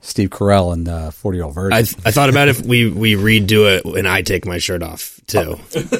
Steve 0.00 0.30
Carell 0.30 0.72
and 0.72 0.86
the 0.86 1.10
Forty 1.12 1.38
Year 1.38 1.44
Old 1.44 1.54
Virgin. 1.54 1.72
I. 1.76 1.80
I 1.80 2.10
thought 2.12 2.28
about 2.30 2.48
if 2.48 2.64
we 2.64 2.88
we 2.88 3.14
redo 3.14 3.66
it 3.76 3.84
and 3.84 4.06
I 4.06 4.22
take 4.22 4.46
my 4.46 4.58
shirt 4.58 4.82
off 4.82 5.20
too. 5.26 5.58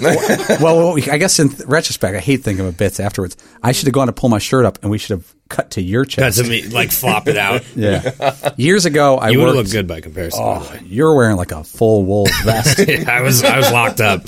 well, 0.61 0.92
we- 0.94 1.11
I 1.11 1.18
guess 1.18 1.38
in 1.38 1.49
retrospect, 1.66 2.16
I 2.16 2.20
hate 2.20 2.42
thinking 2.44 2.66
of 2.66 2.76
bits 2.76 3.00
afterwards. 3.00 3.37
I 3.62 3.73
should 3.73 3.87
have 3.87 3.94
gone 3.94 4.06
to 4.06 4.12
pull 4.12 4.28
my 4.28 4.38
shirt 4.38 4.64
up, 4.64 4.78
and 4.82 4.90
we 4.90 4.99
should 4.99 5.18
have 5.18 5.34
cut 5.49 5.73
to 5.73 5.82
your 5.82 6.04
chest. 6.04 6.42
Me. 6.49 6.62
Like 6.68 6.90
flop 6.92 7.26
it 7.28 7.37
out. 7.37 7.64
yeah. 7.76 8.52
Years 8.56 8.87
ago, 8.87 9.16
I 9.18 9.30
You 9.30 9.40
would 9.40 9.54
looked 9.56 9.73
good 9.73 9.87
by 9.88 10.00
comparison. 10.00 10.40
Oh, 10.42 10.61
way. 10.70 10.82
you're 10.87 11.14
wearing 11.14 11.37
like 11.37 11.50
a 11.52 11.64
full 11.64 12.04
wool 12.04 12.26
vest. 12.44 12.80
I 13.08 13.20
was. 13.23 13.42
I 13.42 13.56
was 13.58 13.70
locked 13.73 14.00
up. 14.00 14.23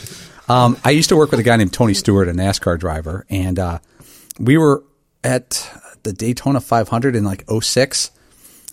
Um, 0.49 0.77
I 0.85 0.91
used 0.91 1.11
to 1.11 1.17
work 1.17 1.31
with 1.31 1.39
a 1.39 1.45
guy 1.45 1.57
named 1.57 1.73
Tony 1.73 1.95
Stewart, 1.95 2.27
a 2.29 2.33
NASCAR 2.33 2.77
driver, 2.79 3.25
and 3.31 3.57
uh, 3.59 3.79
we 4.41 4.59
were 4.59 4.83
at 5.23 5.71
the 6.03 6.13
Daytona 6.13 6.61
500 6.61 7.15
in 7.15 7.23
like 7.25 7.45
06. 7.49 8.11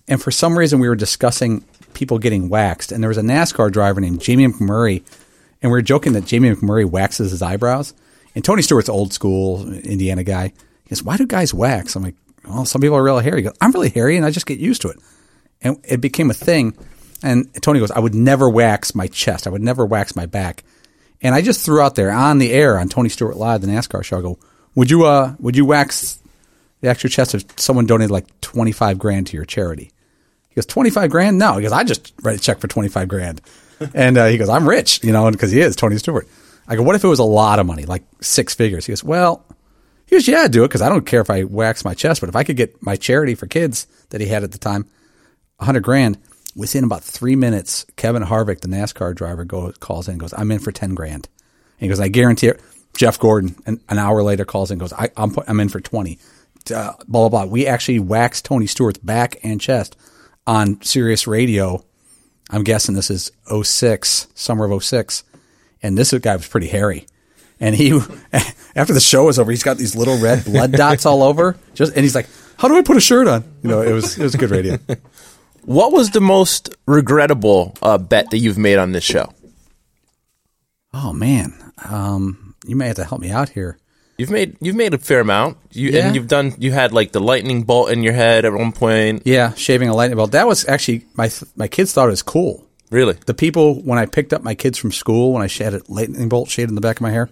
And 0.07 0.21
for 0.21 0.31
some 0.31 0.57
reason, 0.57 0.79
we 0.79 0.87
were 0.87 0.95
discussing 0.95 1.63
people 1.93 2.19
getting 2.19 2.49
waxed. 2.49 2.91
And 2.91 3.03
there 3.03 3.09
was 3.09 3.17
a 3.17 3.23
NASCAR 3.23 3.71
driver 3.71 3.99
named 3.99 4.21
Jamie 4.21 4.47
McMurray. 4.47 5.03
And 5.61 5.71
we 5.71 5.77
were 5.77 5.81
joking 5.81 6.13
that 6.13 6.25
Jamie 6.25 6.51
McMurray 6.51 6.85
waxes 6.85 7.31
his 7.31 7.41
eyebrows. 7.41 7.93
And 8.35 8.45
Tony 8.45 8.61
Stewart's 8.61 8.89
old 8.89 9.13
school 9.13 9.67
Indiana 9.73 10.23
guy. 10.23 10.53
He 10.83 10.89
goes, 10.89 11.03
Why 11.03 11.17
do 11.17 11.25
guys 11.25 11.53
wax? 11.53 11.95
I'm 11.95 12.03
like, 12.03 12.15
Well, 12.47 12.65
some 12.65 12.81
people 12.81 12.97
are 12.97 13.03
real 13.03 13.19
hairy. 13.19 13.39
He 13.39 13.43
goes, 13.43 13.57
I'm 13.59 13.71
really 13.71 13.89
hairy 13.89 14.15
and 14.15 14.25
I 14.25 14.31
just 14.31 14.45
get 14.45 14.59
used 14.59 14.83
to 14.83 14.89
it. 14.89 14.97
And 15.61 15.77
it 15.83 16.01
became 16.01 16.29
a 16.29 16.35
thing. 16.35 16.77
And 17.23 17.51
Tony 17.61 17.79
goes, 17.79 17.91
I 17.91 17.99
would 17.99 18.13
never 18.13 18.47
wax 18.47 18.93
my 18.93 19.07
chest. 19.07 19.47
I 19.47 19.49
would 19.49 19.63
never 19.63 19.85
wax 19.85 20.15
my 20.15 20.27
back. 20.27 20.63
And 21.21 21.33
I 21.33 21.41
just 21.41 21.65
threw 21.65 21.81
out 21.81 21.95
there 21.95 22.11
on 22.11 22.37
the 22.37 22.51
air 22.51 22.77
on 22.79 22.89
Tony 22.89 23.09
Stewart 23.09 23.37
Live, 23.37 23.61
the 23.61 23.67
NASCAR 23.67 24.03
show. 24.03 24.19
I 24.19 24.21
go, 24.21 24.37
would 24.75 24.91
you 24.91 25.05
uh, 25.05 25.33
would 25.39 25.55
you 25.55 25.65
wax 25.65 26.19
the 26.81 26.89
extra 26.89 27.09
chest 27.09 27.33
if 27.33 27.59
someone 27.59 27.87
donated 27.87 28.11
like 28.11 28.39
twenty 28.41 28.71
five 28.71 28.99
grand 28.99 29.25
to 29.27 29.35
your 29.35 29.45
charity? 29.45 29.91
He 30.57 30.59
goes, 30.59 30.65
twenty 30.65 30.89
five 30.89 31.11
grand? 31.11 31.37
No, 31.37 31.55
he 31.57 31.61
goes, 31.61 31.71
I 31.71 31.83
just 31.83 32.13
write 32.23 32.35
a 32.35 32.41
check 32.41 32.57
for 32.59 32.67
twenty 32.67 32.89
five 32.89 33.07
grand. 33.07 33.41
And 33.93 34.17
uh, 34.17 34.25
he 34.25 34.39
goes, 34.39 34.49
I'm 34.49 34.67
rich, 34.67 35.03
you 35.03 35.11
know, 35.11 35.29
because 35.29 35.51
he 35.51 35.61
is 35.61 35.75
Tony 35.75 35.97
Stewart. 35.97 36.27
I 36.67 36.75
go, 36.75 36.81
what 36.81 36.95
if 36.95 37.03
it 37.03 37.07
was 37.07 37.19
a 37.19 37.23
lot 37.23 37.59
of 37.59 37.67
money, 37.67 37.85
like 37.85 38.01
six 38.21 38.55
figures? 38.55 38.87
He 38.87 38.91
goes, 38.91 39.03
well, 39.03 39.45
he 40.07 40.15
goes, 40.15 40.27
yeah, 40.27 40.39
I'd 40.39 40.51
do 40.51 40.63
it 40.63 40.69
because 40.69 40.81
I 40.81 40.89
don't 40.89 41.05
care 41.05 41.21
if 41.21 41.29
I 41.29 41.43
wax 41.43 41.85
my 41.85 41.93
chest, 41.93 42.21
but 42.21 42.29
if 42.29 42.35
I 42.35 42.43
could 42.43 42.57
get 42.57 42.81
my 42.81 42.95
charity 42.95 43.35
for 43.35 43.45
kids 43.45 43.85
that 44.09 44.19
he 44.19 44.25
had 44.25 44.43
at 44.43 44.51
the 44.51 44.57
time, 44.57 44.87
hundred 45.59 45.83
grand. 45.83 46.17
Within 46.55 46.83
about 46.83 47.03
three 47.03 47.35
minutes, 47.35 47.85
Kevin 47.97 48.23
Harvick, 48.23 48.61
the 48.61 48.67
NASCAR 48.67 49.13
driver, 49.13 49.45
goes 49.45 49.77
calls 49.77 50.07
in 50.07 50.13
and 50.13 50.19
goes, 50.19 50.33
"I'm 50.35 50.49
in 50.49 50.57
for 50.57 50.71
ten 50.71 50.95
grand." 50.95 51.27
And 51.79 51.81
he 51.81 51.87
goes, 51.87 51.99
"I 51.99 52.07
guarantee 52.07 52.47
it." 52.47 52.59
Jeff 52.95 53.19
Gordon, 53.19 53.55
an, 53.67 53.79
an 53.89 53.99
hour 53.99 54.23
later, 54.23 54.43
calls 54.43 54.71
in 54.71 54.75
and 54.75 54.79
goes, 54.81 54.91
I, 54.91 55.11
"I'm 55.15 55.35
I'm 55.47 55.59
in 55.59 55.69
for 55.69 55.79
20. 55.79 56.17
uh, 56.73 56.93
blah 57.07 57.29
blah 57.29 57.29
blah. 57.29 57.45
We 57.45 57.67
actually 57.67 57.99
waxed 57.99 58.45
Tony 58.45 58.65
Stewart's 58.65 58.97
back 58.97 59.37
and 59.43 59.61
chest 59.61 59.95
on 60.47 60.81
Sirius 60.81 61.27
Radio. 61.27 61.83
I'm 62.49 62.63
guessing 62.63 62.95
this 62.95 63.11
is 63.11 63.31
06, 63.61 64.27
summer 64.33 64.71
of 64.71 64.83
06. 64.83 65.23
And 65.83 65.97
this 65.97 66.11
guy 66.13 66.35
was 66.35 66.47
pretty 66.47 66.67
hairy. 66.67 67.05
And 67.59 67.75
he, 67.75 67.91
after 68.75 68.93
the 68.93 68.99
show 68.99 69.25
was 69.25 69.37
over, 69.37 69.51
he's 69.51 69.63
got 69.63 69.77
these 69.77 69.95
little 69.95 70.17
red 70.19 70.45
blood 70.45 70.71
dots 70.73 71.05
all 71.05 71.21
over. 71.21 71.57
Just 71.73 71.93
and 71.93 72.03
he's 72.03 72.15
like, 72.15 72.27
"How 72.57 72.67
do 72.67 72.77
I 72.77 72.83
put 72.83 72.97
a 72.97 73.01
shirt 73.01 73.27
on?" 73.27 73.43
You 73.63 73.69
know, 73.69 73.81
it 73.81 73.91
was 73.91 74.17
it 74.17 74.23
was 74.23 74.35
good 74.35 74.51
radio. 74.51 74.77
What 75.63 75.91
was 75.91 76.11
the 76.11 76.21
most 76.21 76.73
regrettable 76.85 77.75
uh, 77.81 77.97
bet 77.97 78.29
that 78.29 78.37
you've 78.37 78.57
made 78.57 78.77
on 78.77 78.93
this 78.93 79.03
show? 79.03 79.33
Oh 80.93 81.11
man, 81.11 81.53
um, 81.83 82.55
you 82.65 82.77
may 82.77 82.87
have 82.87 82.95
to 82.95 83.03
help 83.03 83.19
me 83.19 83.31
out 83.31 83.49
here. 83.49 83.77
You've 84.17 84.31
made 84.31 84.57
you've 84.59 84.75
made 84.75 84.93
a 84.93 84.97
fair 84.97 85.19
amount. 85.19 85.57
You 85.71 85.89
Yeah. 85.89 86.07
and 86.07 86.15
you've 86.15 86.27
done 86.27 86.55
you 86.57 86.71
had 86.71 86.91
like 86.91 87.11
the 87.11 87.19
lightning 87.19 87.63
bolt 87.63 87.91
in 87.91 88.01
your 88.01 88.13
head 88.13 88.45
at 88.45 88.53
one 88.53 88.71
point. 88.71 89.21
Yeah, 89.25 89.53
shaving 89.53 89.89
a 89.89 89.95
lightning 89.95 90.17
bolt. 90.17 90.31
That 90.31 90.47
was 90.47 90.67
actually 90.67 91.05
my 91.15 91.29
my 91.55 91.67
kids 91.67 91.93
thought 91.93 92.07
it 92.07 92.11
was 92.11 92.23
cool. 92.23 92.65
Really? 92.89 93.17
The 93.25 93.33
people 93.33 93.81
when 93.81 93.99
I 93.99 94.05
picked 94.05 94.33
up 94.33 94.43
my 94.43 94.55
kids 94.55 94.77
from 94.77 94.91
school 94.91 95.33
when 95.33 95.43
I 95.43 95.47
had 95.47 95.73
a 95.73 95.81
lightning 95.87 96.29
bolt 96.29 96.49
shaved 96.49 96.69
in 96.69 96.75
the 96.75 96.81
back 96.81 96.97
of 96.97 97.01
my 97.01 97.11
hair, 97.11 97.29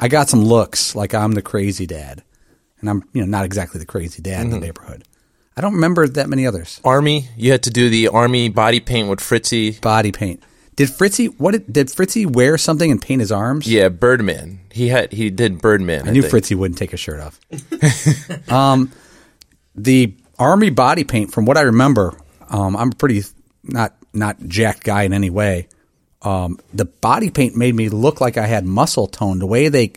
I 0.00 0.08
got 0.08 0.28
some 0.28 0.44
looks 0.44 0.94
like 0.94 1.14
I'm 1.14 1.32
the 1.32 1.42
crazy 1.42 1.86
dad, 1.86 2.22
and 2.80 2.90
I'm 2.90 3.04
you 3.12 3.22
know 3.22 3.26
not 3.26 3.44
exactly 3.44 3.78
the 3.78 3.86
crazy 3.86 4.20
dad 4.20 4.42
in 4.42 4.50
the 4.50 4.56
mm-hmm. 4.56 4.66
neighborhood. 4.66 5.04
I 5.56 5.60
don't 5.60 5.74
remember 5.74 6.06
that 6.06 6.28
many 6.28 6.46
others. 6.46 6.80
Army, 6.84 7.28
you 7.36 7.50
had 7.50 7.64
to 7.64 7.70
do 7.70 7.88
the 7.88 8.08
army 8.08 8.48
body 8.48 8.80
paint 8.80 9.08
with 9.08 9.20
Fritzy. 9.20 9.80
Body 9.80 10.12
paint. 10.12 10.42
Did 10.76 10.90
Fritzy 10.90 11.26
what 11.26 11.52
did, 11.52 11.72
did 11.72 11.88
Fritzy 11.88 12.26
wear 12.26 12.56
something 12.58 12.90
and 12.90 13.02
paint 13.02 13.20
his 13.20 13.32
arms? 13.32 13.66
Yeah, 13.66 13.88
Birdman. 13.88 14.60
He 14.78 14.86
had 14.86 15.12
he 15.12 15.30
did 15.30 15.60
Birdman. 15.60 16.08
I 16.08 16.12
knew 16.12 16.22
think. 16.22 16.30
Fritzy 16.30 16.54
wouldn't 16.54 16.78
take 16.78 16.92
his 16.92 17.00
shirt 17.00 17.18
off. 17.18 17.40
um, 18.50 18.92
the 19.74 20.14
army 20.38 20.70
body 20.70 21.02
paint, 21.02 21.32
from 21.32 21.46
what 21.46 21.56
I 21.56 21.62
remember, 21.62 22.16
um, 22.48 22.76
I'm 22.76 22.92
a 22.92 22.94
pretty 22.94 23.24
not 23.64 23.96
not 24.12 24.38
jacked 24.46 24.84
guy 24.84 25.02
in 25.02 25.12
any 25.12 25.30
way. 25.30 25.66
Um, 26.22 26.60
the 26.72 26.84
body 26.84 27.30
paint 27.30 27.56
made 27.56 27.74
me 27.74 27.88
look 27.88 28.20
like 28.20 28.36
I 28.36 28.46
had 28.46 28.64
muscle 28.64 29.08
tone. 29.08 29.40
The 29.40 29.46
way 29.46 29.68
they, 29.68 29.92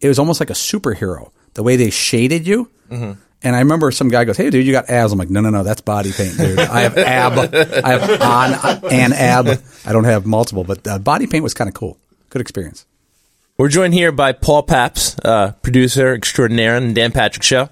it 0.00 0.08
was 0.08 0.18
almost 0.18 0.38
like 0.38 0.50
a 0.50 0.54
superhero. 0.54 1.30
The 1.54 1.62
way 1.62 1.76
they 1.76 1.88
shaded 1.88 2.46
you. 2.46 2.70
And 3.42 3.54
I 3.56 3.60
remember 3.60 3.90
some 3.90 4.08
guy 4.08 4.24
goes, 4.24 4.36
"Hey, 4.36 4.50
dude, 4.50 4.66
you 4.66 4.72
got 4.72 4.90
abs." 4.90 5.12
I'm 5.12 5.18
like, 5.18 5.30
"No, 5.30 5.40
no, 5.40 5.48
no, 5.48 5.62
that's 5.62 5.80
body 5.80 6.12
paint, 6.12 6.36
dude. 6.36 6.58
I 6.58 6.82
have 6.82 6.98
ab, 6.98 7.38
I 7.54 7.90
have 7.90 8.20
on 8.20 8.92
and 8.92 9.14
ab. 9.14 9.62
I 9.86 9.92
don't 9.92 10.04
have 10.04 10.26
multiple, 10.26 10.64
but 10.64 10.86
uh, 10.86 10.98
body 10.98 11.26
paint 11.26 11.42
was 11.42 11.54
kind 11.54 11.68
of 11.68 11.74
cool. 11.74 11.96
Good 12.28 12.42
experience." 12.42 12.84
We're 13.58 13.68
joined 13.68 13.94
here 13.94 14.12
by 14.12 14.32
Paul 14.32 14.62
Pabst, 14.64 15.24
uh, 15.24 15.52
producer 15.62 16.12
extraordinaire 16.14 16.76
on 16.76 16.88
the 16.88 16.92
Dan 16.94 17.10
Patrick 17.12 17.42
Show. 17.42 17.70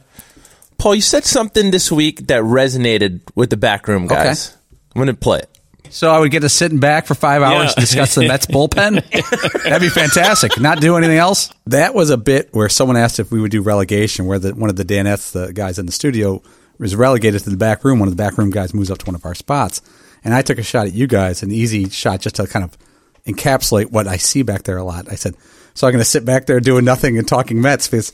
Paul, 0.79 0.95
you 0.95 1.03
said 1.03 1.25
something 1.25 1.71
this 1.71 1.93
week 1.93 2.26
that 2.29 2.43
resonated 2.43 3.21
with 3.35 3.50
the 3.50 3.57
backroom 3.59 4.07
guys. 4.07 4.57
I'm 4.95 5.00
going 5.00 5.09
to 5.09 5.14
play 5.14 5.41
it. 5.41 5.50
So 5.91 6.11
I 6.11 6.19
would 6.19 6.31
get 6.31 6.41
to 6.41 6.49
sit 6.49 6.73
in 6.73 6.81
back 6.81 7.07
for 7.07 7.14
five 7.14 7.43
hours 7.43 7.69
Yeah. 7.69 7.75
to 7.75 7.81
discuss 7.81 8.14
the 8.14 8.26
Mets 8.26 8.47
bullpen. 8.47 9.03
That'd 9.62 9.81
be 9.83 9.91
fantastic. 9.91 10.59
Not 10.59 10.81
do 10.81 10.97
anything 10.97 11.19
else. 11.19 11.53
That 11.67 11.95
was 11.95 12.11
a 12.11 12.17
bit 12.17 12.49
where 12.53 12.69
someone 12.69 12.97
asked 12.97 13.21
if 13.21 13.31
we 13.31 13.41
would 13.41 13.50
do 13.53 13.61
relegation, 13.62 14.25
where 14.26 14.38
the, 14.38 14.55
one 14.55 14.71
of 14.71 14.76
the 14.76 14.85
Danettes, 14.85 15.33
the 15.33 15.53
guys 15.53 15.79
in 15.79 15.87
the 15.87 15.93
studio, 15.93 16.43
was 16.79 16.97
relegated 16.97 17.45
to 17.45 17.50
the 17.50 17.57
back 17.57 17.85
room. 17.85 17.99
One 18.00 18.09
of 18.09 18.17
the 18.17 18.21
back 18.23 18.38
room 18.38 18.50
guys 18.50 18.73
moves 18.75 18.91
up 18.91 18.99
to 18.99 19.07
one 19.07 19.14
of 19.14 19.25
our 19.26 19.35
spots, 19.35 19.83
and 20.25 20.35
I 20.35 20.41
took 20.43 20.59
a 20.59 20.62
shot 20.64 20.87
at 20.87 20.95
you 20.95 21.07
guys, 21.07 21.43
an 21.43 21.53
easy 21.53 21.88
shot, 21.91 22.21
just 22.23 22.37
to 22.37 22.47
kind 22.49 22.64
of 22.64 22.76
encapsulate 23.26 23.93
what 23.93 24.09
I 24.09 24.17
see 24.17 24.43
back 24.43 24.64
there 24.64 24.79
a 24.79 24.85
lot. 24.85 25.09
I 25.12 25.14
said, 25.14 25.37
"So 25.75 25.87
I'm 25.87 25.93
going 25.93 26.00
to 26.00 26.09
sit 26.09 26.25
back 26.25 26.47
there 26.47 26.61
doing 26.61 26.85
nothing 26.85 27.19
and 27.19 27.26
talking 27.26 27.61
Mets." 27.61 27.88
Because 27.88 28.12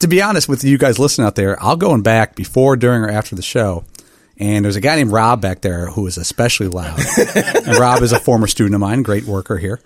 to 0.00 0.08
be 0.08 0.22
honest 0.22 0.48
with 0.48 0.64
you 0.64 0.78
guys 0.78 0.98
listening 0.98 1.26
out 1.26 1.34
there, 1.34 1.62
I'll 1.62 1.76
go 1.76 1.94
in 1.94 2.02
back 2.02 2.34
before, 2.34 2.76
during, 2.76 3.02
or 3.02 3.10
after 3.10 3.34
the 3.34 3.42
show. 3.42 3.84
And 4.36 4.64
there's 4.64 4.76
a 4.76 4.80
guy 4.80 4.96
named 4.96 5.12
Rob 5.12 5.40
back 5.40 5.60
there 5.60 5.86
who 5.86 6.06
is 6.06 6.18
especially 6.18 6.68
loud. 6.68 6.98
and 7.18 7.78
Rob 7.78 8.02
is 8.02 8.12
a 8.12 8.18
former 8.18 8.46
student 8.46 8.74
of 8.74 8.80
mine, 8.80 9.02
great 9.02 9.24
worker 9.24 9.56
here. 9.56 9.80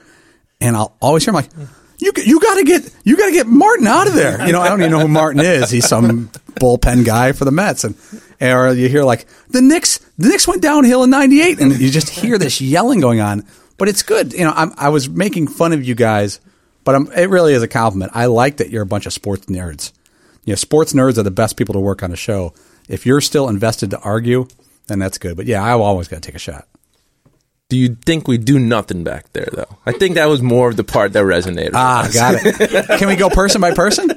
And 0.61 0.75
I'll 0.75 0.97
always 1.01 1.25
hear 1.25 1.33
him 1.33 1.37
like, 1.37 1.51
"You 1.99 2.13
you 2.17 2.41
got 2.41 2.57
to 2.57 2.65
get 2.65 2.91
you 3.05 3.17
got 3.17 3.27
to 3.27 3.33
get 3.33 3.47
Martin 3.47 3.87
out 3.87 4.07
of 4.07 4.15
there." 4.15 4.45
You 4.47 4.53
know, 4.53 4.61
I 4.61 4.69
don't 4.69 4.81
even 4.81 4.91
know 4.91 5.01
who 5.01 5.09
Martin 5.09 5.41
is. 5.41 5.71
He's 5.71 5.87
some 5.87 6.31
bullpen 6.55 7.05
guy 7.05 7.33
for 7.33 7.45
the 7.45 7.53
Mets, 7.53 7.85
and 7.85 7.95
or 8.41 8.73
you 8.73 8.89
hear 8.89 9.05
like 9.05 9.27
the 9.51 9.61
Knicks 9.61 9.99
the 10.17 10.29
Knicks 10.29 10.49
went 10.49 10.63
downhill 10.63 11.05
in 11.05 11.11
'98, 11.11 11.61
and 11.61 11.79
you 11.79 11.91
just 11.91 12.09
hear 12.09 12.39
this 12.39 12.61
yelling 12.61 13.01
going 13.01 13.21
on. 13.21 13.45
But 13.77 13.89
it's 13.89 14.03
good. 14.03 14.33
You 14.33 14.45
know, 14.45 14.53
I'm, 14.57 14.73
I 14.77 14.89
was 14.89 15.09
making 15.09 15.49
fun 15.49 15.73
of 15.73 15.85
you 15.85 15.95
guys, 15.95 16.41
but 16.89 16.95
I'm, 16.95 17.13
it 17.13 17.29
really 17.29 17.53
is 17.53 17.63
a 17.63 17.69
compliment. 17.69 18.13
I 18.15 18.25
like 18.25 18.57
that 18.57 18.71
you're 18.71 18.81
a 18.83 18.87
bunch 18.87 19.05
of 19.05 19.13
sports 19.13 19.45
nerds. 19.45 19.93
You 20.47 20.53
know, 20.53 20.57
sports 20.57 20.95
nerds 20.95 21.19
are 21.19 21.23
the 21.23 21.31
best 21.31 21.59
people 21.59 21.75
to 21.75 21.81
work 21.81 22.03
on 22.03 22.13
a 22.13 22.17
show. 22.17 22.55
If 22.89 23.05
you're 23.05 23.21
still 23.21 23.51
invested 23.51 23.91
to 23.91 24.01
argue, 24.01 24.49
then 24.87 24.99
that's 24.99 25.19
good. 25.19 25.37
But 25.37 25.45
yeah, 25.45 25.63
I 25.63 25.73
always 25.73 26.09
got 26.09 26.23
to 26.23 26.27
take 26.27 26.35
a 26.35 26.39
shot. 26.39 26.67
Do 27.69 27.77
you 27.77 27.95
think 27.95 28.27
we 28.27 28.39
do 28.39 28.59
nothing 28.59 29.05
back 29.05 29.31
there, 29.35 29.51
though? 29.53 29.77
I 29.85 29.93
think 29.93 30.15
that 30.15 30.31
was 30.31 30.41
more 30.41 30.71
of 30.71 30.79
the 30.79 30.83
part 30.83 31.13
that 31.13 31.25
resonated. 31.27 31.73
Ah, 31.75 32.09
got 32.11 32.37
it. 32.39 32.87
Can 32.99 33.09
we 33.09 33.17
go 33.17 33.29
person 33.29 33.61
by 33.61 33.75
person? 33.75 34.11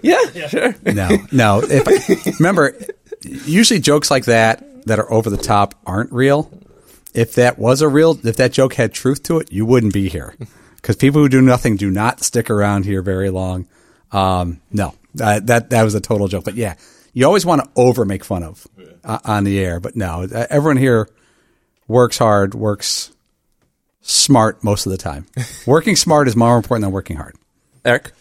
yeah, 0.00 0.20
yeah. 0.32 0.46
sure. 0.46 0.76
No, 0.84 1.08
no. 1.32 1.60
If 1.60 1.88
I, 1.88 2.34
remember, 2.38 2.78
usually 3.22 3.80
jokes 3.80 4.12
like 4.12 4.26
that 4.26 4.84
that 4.86 5.00
are 5.00 5.12
over 5.12 5.28
the 5.28 5.36
top 5.36 5.74
aren't 5.84 6.12
real. 6.12 6.48
If 7.14 7.34
that 7.34 7.58
was 7.58 7.82
a 7.82 7.88
real, 7.88 8.16
if 8.24 8.36
that 8.36 8.52
joke 8.52 8.74
had 8.74 8.94
truth 8.94 9.24
to 9.24 9.40
it, 9.40 9.50
you 9.50 9.66
wouldn't 9.66 9.92
be 9.92 10.08
here. 10.08 10.36
Because 10.86 10.94
people 10.94 11.20
who 11.20 11.28
do 11.28 11.42
nothing 11.42 11.74
do 11.74 11.90
not 11.90 12.22
stick 12.22 12.48
around 12.48 12.84
here 12.84 13.02
very 13.02 13.28
long. 13.28 13.66
Um, 14.12 14.60
no, 14.70 14.94
uh, 15.20 15.40
that 15.40 15.70
that 15.70 15.82
was 15.82 15.96
a 15.96 16.00
total 16.00 16.28
joke. 16.28 16.44
But 16.44 16.54
yeah, 16.54 16.76
you 17.12 17.26
always 17.26 17.44
want 17.44 17.64
to 17.64 17.70
over 17.74 18.04
make 18.04 18.22
fun 18.22 18.44
of 18.44 18.68
uh, 19.02 19.18
on 19.24 19.42
the 19.42 19.58
air. 19.58 19.80
But 19.80 19.96
no, 19.96 20.28
uh, 20.32 20.46
everyone 20.48 20.76
here 20.76 21.08
works 21.88 22.18
hard, 22.18 22.54
works 22.54 23.10
smart 24.00 24.62
most 24.62 24.86
of 24.86 24.92
the 24.92 24.98
time. 24.98 25.26
working 25.66 25.96
smart 25.96 26.28
is 26.28 26.36
more 26.36 26.56
important 26.56 26.84
than 26.84 26.92
working 26.92 27.16
hard. 27.16 27.34
Eric? 27.84 28.12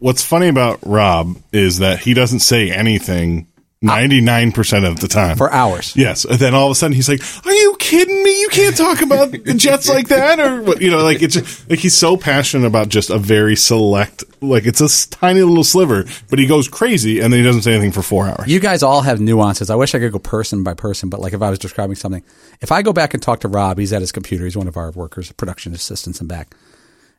What's 0.00 0.24
funny 0.24 0.48
about 0.48 0.80
Rob 0.84 1.36
is 1.52 1.78
that 1.78 2.00
he 2.00 2.12
doesn't 2.12 2.40
say 2.40 2.72
anything 2.72 3.46
99% 3.84 4.88
of 4.88 5.00
the 5.00 5.08
time. 5.08 5.36
For 5.36 5.52
hours. 5.52 5.94
Yes. 5.94 6.24
And 6.24 6.38
then 6.38 6.54
all 6.54 6.66
of 6.66 6.72
a 6.72 6.74
sudden 6.74 6.94
he's 6.94 7.08
like, 7.08 7.20
Are 7.46 7.52
you 7.52 7.76
kidding 7.78 8.22
me? 8.24 8.40
You 8.40 8.48
can't 8.48 8.76
talk 8.76 9.02
about 9.02 9.30
the 9.30 9.54
Jets 9.56 9.88
like 9.88 10.08
that. 10.08 10.40
Or, 10.40 10.62
what 10.62 10.80
you 10.80 10.90
know, 10.90 11.02
like 11.02 11.22
it's 11.22 11.34
just, 11.34 11.68
like 11.70 11.78
he's 11.78 11.96
so 11.96 12.16
passionate 12.16 12.66
about 12.66 12.88
just 12.88 13.10
a 13.10 13.18
very 13.18 13.56
select, 13.56 14.24
like 14.42 14.64
it's 14.64 14.80
a 14.80 15.10
tiny 15.10 15.42
little 15.42 15.64
sliver, 15.64 16.04
but 16.30 16.38
he 16.38 16.46
goes 16.46 16.68
crazy 16.68 17.20
and 17.20 17.32
then 17.32 17.40
he 17.40 17.44
doesn't 17.44 17.62
say 17.62 17.72
anything 17.72 17.92
for 17.92 18.02
four 18.02 18.26
hours. 18.26 18.46
You 18.46 18.60
guys 18.60 18.82
all 18.82 19.02
have 19.02 19.20
nuances. 19.20 19.70
I 19.70 19.76
wish 19.76 19.94
I 19.94 19.98
could 19.98 20.12
go 20.12 20.18
person 20.18 20.64
by 20.64 20.74
person, 20.74 21.10
but 21.10 21.20
like 21.20 21.32
if 21.32 21.42
I 21.42 21.50
was 21.50 21.58
describing 21.58 21.96
something, 21.96 22.24
if 22.60 22.72
I 22.72 22.82
go 22.82 22.92
back 22.92 23.14
and 23.14 23.22
talk 23.22 23.40
to 23.40 23.48
Rob, 23.48 23.78
he's 23.78 23.92
at 23.92 24.00
his 24.00 24.12
computer. 24.12 24.44
He's 24.44 24.56
one 24.56 24.68
of 24.68 24.76
our 24.76 24.90
workers, 24.92 25.30
production 25.32 25.74
assistants, 25.74 26.20
and 26.20 26.28
back. 26.28 26.54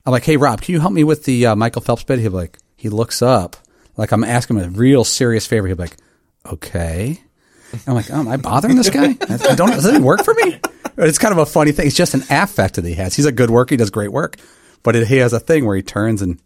I'm 0.06 0.12
like, 0.12 0.24
hey 0.24 0.38
Rob, 0.38 0.62
can 0.62 0.74
you 0.74 0.80
help 0.80 0.94
me 0.94 1.04
with 1.04 1.26
the 1.26 1.48
uh, 1.48 1.56
Michael 1.56 1.82
Phelps 1.82 2.04
bit? 2.04 2.20
He'll 2.20 2.32
be 2.32 2.38
like, 2.38 2.58
he 2.76 2.90
looks 2.90 3.22
up, 3.22 3.56
like 3.98 4.12
I'm 4.12 4.24
asking 4.24 4.58
him 4.58 4.76
a 4.76 4.78
real 4.78 5.04
serious 5.04 5.48
favor. 5.48 5.68
He'll 5.68 5.76
be 5.76 5.84
like, 5.84 5.98
okay. 6.46 7.20
And 7.72 7.82
I'm 7.88 7.96
like, 7.96 8.10
oh, 8.12 8.20
am 8.20 8.28
I 8.28 8.38
bothering 8.38 8.76
this 8.76 8.90
guy? 8.90 9.18
I 9.30 9.56
don't. 9.56 9.72
Does 9.72 9.86
it 9.86 10.02
work 10.02 10.24
for 10.24 10.34
me? 10.34 10.60
It's 10.98 11.18
kind 11.18 11.32
of 11.32 11.40
a 11.40 11.46
funny 11.46 11.72
thing. 11.72 11.88
It's 11.88 11.96
just 11.96 12.14
an 12.14 12.24
affect 12.30 12.76
that 12.76 12.86
he 12.86 12.94
has. 12.94 13.16
He's 13.16 13.26
a 13.26 13.32
good 13.32 13.50
worker. 13.50 13.74
He 13.74 13.78
does 13.78 13.90
great 13.90 14.12
work, 14.12 14.38
but 14.84 14.96
it, 14.96 15.08
he 15.08 15.18
has 15.18 15.34
a 15.34 15.40
thing 15.40 15.66
where 15.66 15.76
he 15.76 15.82
turns 15.82 16.22
and 16.22 16.40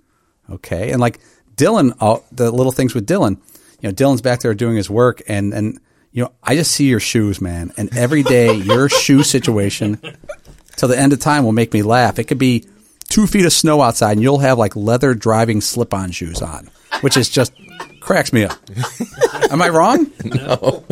okay, 0.50 0.92
and 0.92 1.00
like 1.00 1.20
Dylan, 1.56 1.96
all, 2.00 2.26
the 2.32 2.50
little 2.52 2.72
things 2.72 2.96
with 2.96 3.06
Dylan. 3.06 3.38
You 3.82 3.90
know, 3.90 3.94
Dylan's 3.94 4.22
back 4.22 4.40
there 4.40 4.54
doing 4.54 4.76
his 4.76 4.90
work, 4.90 5.22
and 5.28 5.54
and 5.54 5.80
you 6.12 6.24
know, 6.24 6.32
I 6.42 6.56
just 6.56 6.72
see 6.72 6.88
your 6.90 7.00
shoes, 7.00 7.40
man, 7.40 7.72
and 7.78 7.96
every 7.96 8.24
day 8.24 8.54
your 8.56 8.90
shoe 8.90 9.24
situation 9.24 10.02
till 10.76 10.90
the 10.90 10.98
end 10.98 11.14
of 11.14 11.20
time 11.20 11.44
will 11.44 11.52
make 11.52 11.74
me 11.74 11.84
laugh. 11.84 12.18
It 12.18 12.24
could 12.24 12.40
be 12.40 12.66
two 13.10 13.28
feet 13.28 13.46
of 13.46 13.54
snow 13.54 13.82
outside, 13.82 14.14
and 14.14 14.22
you'll 14.22 14.40
have 14.40 14.58
like 14.58 14.76
leather 14.76 15.14
driving 15.14 15.62
slip-on 15.62 16.12
shoes 16.12 16.42
on, 16.42 16.70
which 17.02 17.18
is 17.18 17.30
just 17.30 17.54
cracks 18.00 18.32
me 18.34 18.46
up. 18.46 18.58
Am 19.52 19.62
I 19.62 19.70
wrong? 19.70 20.12
No. 20.24 20.84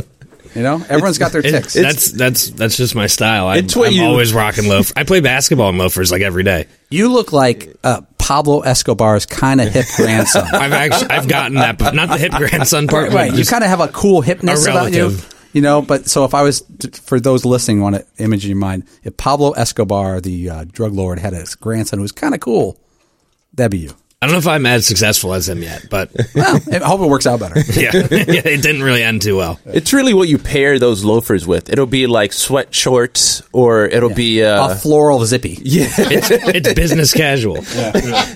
You 0.55 0.63
know, 0.63 0.83
everyone's 0.89 1.19
got 1.19 1.31
their 1.33 1.43
ticks. 1.43 1.73
that's 1.73 2.11
that's 2.11 2.49
that's 2.49 2.77
just 2.77 2.95
my 2.95 3.05
style. 3.05 3.47
I, 3.47 3.57
It's 3.57 3.75
what 3.75 3.89
I'm 3.89 3.93
you- 3.93 4.03
always 4.05 4.33
rocking 4.33 4.67
loaf. 4.67 4.91
I 4.95 5.03
play 5.03 5.19
basketball 5.19 5.69
in 5.69 5.77
loafers 5.77 6.11
like 6.11 6.21
every 6.23 6.41
day. 6.43 6.65
you 6.89 7.11
look 7.11 7.31
like 7.31 7.75
uh, 7.83 8.01
Pablo 8.17 8.61
Escobar's 8.61 9.27
kind 9.27 9.61
of 9.61 9.71
hip 9.71 9.85
grandson. 9.95 10.47
I've 10.53 10.73
actually 10.73 11.09
I've 11.11 11.27
gotten 11.27 11.55
that, 11.55 11.77
but 11.77 11.93
not 11.93 12.09
the 12.09 12.17
hip 12.17 12.31
grandson 12.31 12.87
part. 12.87 13.11
right. 13.11 13.31
You 13.31 13.45
kind 13.45 13.63
of 13.63 13.69
have 13.69 13.81
a 13.81 13.87
cool 13.89 14.23
hipness 14.23 14.65
A 14.67 14.71
about 14.71 14.93
you. 14.93 15.15
You 15.53 15.61
know, 15.61 15.81
but 15.81 16.07
so 16.07 16.23
if 16.25 16.33
I 16.33 16.41
was, 16.43 16.61
for 17.03 17.19
those 17.19 17.43
listening, 17.45 17.81
want 17.81 17.95
to 17.95 18.05
image 18.17 18.43
in 18.43 18.49
your 18.49 18.57
mind, 18.59 18.83
if 19.03 19.15
Pablo 19.17 19.51
Escobar, 19.51 20.21
the 20.21 20.49
uh, 20.49 20.63
drug 20.65 20.93
lord, 20.93 21.19
had 21.19 21.33
a 21.33 21.45
grandson 21.59 21.97
who 21.99 22.03
was 22.03 22.11
kind 22.11 22.33
of 22.35 22.39
cool, 22.41 22.79
that'd 23.53 23.71
be 23.71 23.79
you. 23.79 23.91
I 24.19 24.25
don't 24.25 24.33
know 24.33 24.39
if 24.39 24.47
I'm 24.47 24.65
as 24.65 24.87
successful 24.87 25.35
as 25.35 25.47
him 25.47 25.61
yet, 25.61 25.91
but 25.91 26.09
Well, 26.35 26.59
I 26.73 26.77
hope 26.79 27.01
it 27.01 27.07
works 27.07 27.27
out 27.27 27.39
better. 27.39 27.59
yeah, 27.79 27.91
yeah, 27.93 28.41
it 28.47 28.63
didn't 28.63 28.81
really 28.81 29.03
end 29.03 29.21
too 29.21 29.37
well. 29.37 29.59
It's 29.63 29.93
really 29.93 30.15
what 30.15 30.27
you 30.27 30.39
pair 30.39 30.79
those 30.79 31.03
loafers 31.05 31.45
with. 31.45 31.69
It'll 31.69 31.85
be 31.85 32.07
like 32.07 32.33
sweat 32.33 32.73
shorts, 32.73 33.43
or 33.53 33.85
it'll 33.85 34.09
be 34.13 34.43
uh, 34.43 34.71
a 34.71 34.75
floral 34.75 35.23
zippy. 35.23 35.59
yeah, 35.61 35.85
It's, 35.97 36.31
it's 36.31 36.73
business 36.73 37.13
casual. 37.13 37.57
Yeah. 37.77 37.91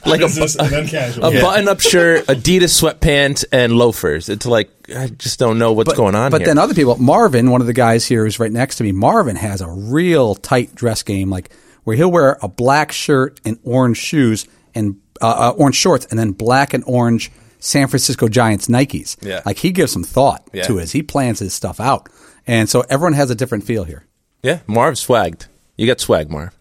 Like 0.05 0.21
a, 0.21 0.25
a 0.25 1.41
button-up 1.41 1.79
shirt, 1.79 2.27
Adidas 2.27 2.79
sweatpants, 2.79 3.43
and 3.51 3.73
loafers. 3.73 4.29
It's 4.29 4.45
like 4.45 4.69
I 4.95 5.07
just 5.07 5.39
don't 5.39 5.57
know 5.57 5.73
what's 5.73 5.93
going 5.93 6.13
on. 6.13 6.29
But 6.29 6.41
here. 6.41 6.47
then 6.47 6.57
other 6.59 6.73
people, 6.75 6.97
Marvin, 6.97 7.49
one 7.49 7.61
of 7.61 7.67
the 7.67 7.73
guys 7.73 8.05
here 8.05 8.23
who's 8.23 8.39
right 8.39 8.51
next 8.51 8.75
to 8.75 8.83
me, 8.83 8.91
Marvin 8.91 9.35
has 9.35 9.61
a 9.61 9.69
real 9.69 10.35
tight 10.35 10.75
dress 10.75 11.01
game, 11.01 11.29
like 11.29 11.51
where 11.85 11.95
he'll 11.95 12.11
wear 12.11 12.37
a 12.43 12.47
black 12.47 12.91
shirt 12.91 13.39
and 13.45 13.57
orange 13.63 13.97
shoes 13.97 14.47
and 14.75 14.97
uh, 15.21 15.49
uh, 15.51 15.53
orange 15.57 15.75
shorts, 15.75 16.05
and 16.07 16.19
then 16.19 16.31
black 16.31 16.73
and 16.73 16.83
orange 16.87 17.31
San 17.59 17.87
Francisco 17.87 18.27
Giants 18.27 18.67
Nikes. 18.67 19.17
Yeah. 19.21 19.41
like 19.45 19.57
he 19.59 19.71
gives 19.71 19.91
some 19.91 20.03
thought 20.03 20.47
Yeah. 20.53 20.63
to 20.63 20.77
his. 20.77 20.91
He 20.91 21.03
plans 21.03 21.39
his 21.39 21.53
stuff 21.53 21.79
out, 21.79 22.09
and 22.47 22.69
so 22.69 22.83
everyone 22.89 23.13
has 23.13 23.29
a 23.29 23.35
different 23.35 23.63
feel 23.65 23.83
here. 23.83 24.05
yeah, 24.43 24.59
Marv 24.67 24.95
swagged. 24.95 25.45
You 25.77 25.87
got 25.87 25.99
swag, 25.99 26.29
Marv. 26.29 26.53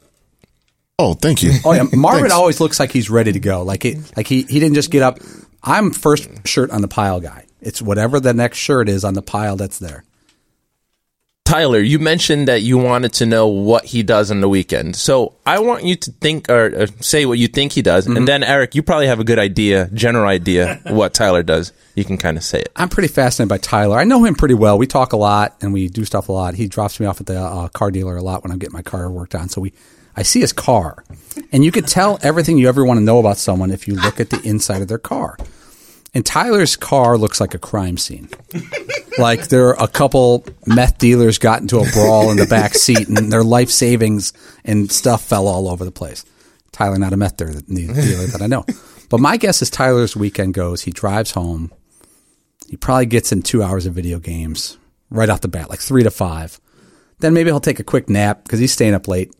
Oh, 0.98 1.14
thank 1.14 1.42
you. 1.42 1.52
Oh 1.64 1.72
yeah, 1.72 1.84
Marvin 1.94 2.30
always 2.30 2.60
looks 2.60 2.78
like 2.78 2.92
he's 2.92 3.08
ready 3.08 3.32
to 3.32 3.40
go. 3.40 3.62
Like 3.62 3.82
he, 3.82 3.96
like 4.16 4.26
he, 4.26 4.42
he 4.42 4.60
didn't 4.60 4.74
just 4.74 4.90
get 4.90 5.02
up. 5.02 5.18
I'm 5.62 5.90
first 5.90 6.28
shirt 6.46 6.70
on 6.70 6.82
the 6.82 6.88
pile 6.88 7.20
guy. 7.20 7.46
It's 7.62 7.80
whatever 7.82 8.20
the 8.20 8.32
next 8.34 8.58
shirt 8.58 8.88
is 8.88 9.04
on 9.04 9.14
the 9.14 9.22
pile 9.22 9.56
that's 9.56 9.78
there. 9.78 10.04
Tyler, 11.50 11.80
you 11.80 11.99
mentioned 11.99 12.47
that 12.47 12.62
you 12.62 12.78
wanted 12.78 13.12
to 13.14 13.26
know 13.26 13.49
what 13.49 13.85
he 13.85 14.04
does 14.04 14.30
on 14.30 14.40
the 14.40 14.49
weekend. 14.49 14.95
So 14.95 15.35
I 15.45 15.59
want 15.59 15.83
you 15.83 15.97
to 15.97 16.12
think 16.12 16.49
or, 16.49 16.83
or 16.83 16.87
say 17.00 17.26
what 17.26 17.40
you 17.40 17.49
think 17.49 17.73
he 17.73 17.83
does. 17.83 18.07
And 18.07 18.28
then, 18.28 18.45
Eric, 18.45 18.76
you 18.76 18.85
probably 18.85 19.09
have 19.09 19.19
a 19.19 19.25
good 19.25 19.40
idea, 19.40 19.90
general 19.92 20.28
idea, 20.28 20.80
what 20.87 21.12
Tyler 21.12 21.42
does. 21.42 21.73
You 21.97 22.04
can 22.04 22.19
kind 22.19 22.37
of 22.37 22.45
say 22.45 22.61
it. 22.61 22.71
I'm 22.76 22.88
pretty 22.88 23.09
fascinated 23.09 23.49
by 23.49 23.59
Tyler. 23.59 23.99
I 23.99 24.04
know 24.04 24.25
him 24.25 24.37
pretty 24.37 24.54
well. 24.54 24.78
We 24.78 24.87
talk 24.87 25.12
a 25.12 25.16
lot 25.16 25.57
and 25.61 25.73
we 25.73 25.88
do 25.88 26.04
stuff 26.04 26.28
a 26.28 26.33
lot. 26.33 26.54
He 26.54 26.69
drops 26.69 27.00
me 27.00 27.07
off 27.07 27.21
at 27.21 27.26
the 27.26 27.40
uh, 27.40 27.66
car 27.71 27.90
dealer 27.90 28.16
a 28.16 28.23
lot 28.23 28.45
when 28.45 28.52
I'm 28.52 28.61
getting 28.61 28.73
my 28.76 28.83
car 28.83 29.11
worked 29.11 29.35
on. 29.35 29.49
So 29.49 29.61
we, 29.61 29.73
I 30.14 30.23
see 30.23 30.38
his 30.38 30.52
car, 30.52 31.04
and 31.50 31.64
you 31.64 31.73
could 31.73 31.88
tell 31.88 32.21
everything 32.23 32.59
you 32.59 32.69
ever 32.69 32.85
want 32.85 32.99
to 32.99 33.04
know 33.04 33.19
about 33.19 33.38
someone 33.38 33.73
if 33.73 33.88
you 33.88 33.97
look 33.97 34.21
at 34.21 34.30
the 34.30 34.40
inside 34.42 34.83
of 34.83 34.88
their 34.88 34.99
car. 34.99 35.37
And 36.12 36.26
Tyler's 36.26 36.76
car 36.76 37.16
looks 37.16 37.40
like 37.40 37.54
a 37.54 37.58
crime 37.58 37.96
scene. 37.96 38.28
like 39.18 39.48
there 39.48 39.68
are 39.68 39.84
a 39.84 39.88
couple 39.88 40.44
meth 40.66 40.98
dealers 40.98 41.38
got 41.38 41.60
into 41.60 41.78
a 41.78 41.90
brawl 41.92 42.30
in 42.30 42.36
the 42.36 42.46
back 42.46 42.74
seat, 42.74 43.08
and 43.08 43.32
their 43.32 43.44
life 43.44 43.70
savings 43.70 44.32
and 44.64 44.90
stuff 44.90 45.22
fell 45.22 45.46
all 45.46 45.68
over 45.68 45.84
the 45.84 45.92
place. 45.92 46.24
Tyler, 46.72 46.98
not 46.98 47.12
a 47.12 47.16
meth 47.16 47.36
dealer 47.36 47.52
that 47.52 48.40
I 48.40 48.46
know, 48.46 48.64
but 49.08 49.20
my 49.20 49.36
guess 49.36 49.62
is 49.62 49.70
Tyler's 49.70 50.16
weekend 50.16 50.54
goes. 50.54 50.82
He 50.82 50.90
drives 50.90 51.32
home. 51.32 51.72
He 52.68 52.76
probably 52.76 53.06
gets 53.06 53.32
in 53.32 53.42
two 53.42 53.62
hours 53.62 53.86
of 53.86 53.94
video 53.94 54.18
games 54.18 54.78
right 55.10 55.28
off 55.28 55.40
the 55.40 55.48
bat, 55.48 55.70
like 55.70 55.80
three 55.80 56.02
to 56.02 56.10
five. 56.10 56.60
Then 57.18 57.34
maybe 57.34 57.50
he'll 57.50 57.60
take 57.60 57.80
a 57.80 57.84
quick 57.84 58.08
nap 58.08 58.42
because 58.42 58.58
he's 58.58 58.72
staying 58.72 58.94
up 58.94 59.06
late. 59.06 59.34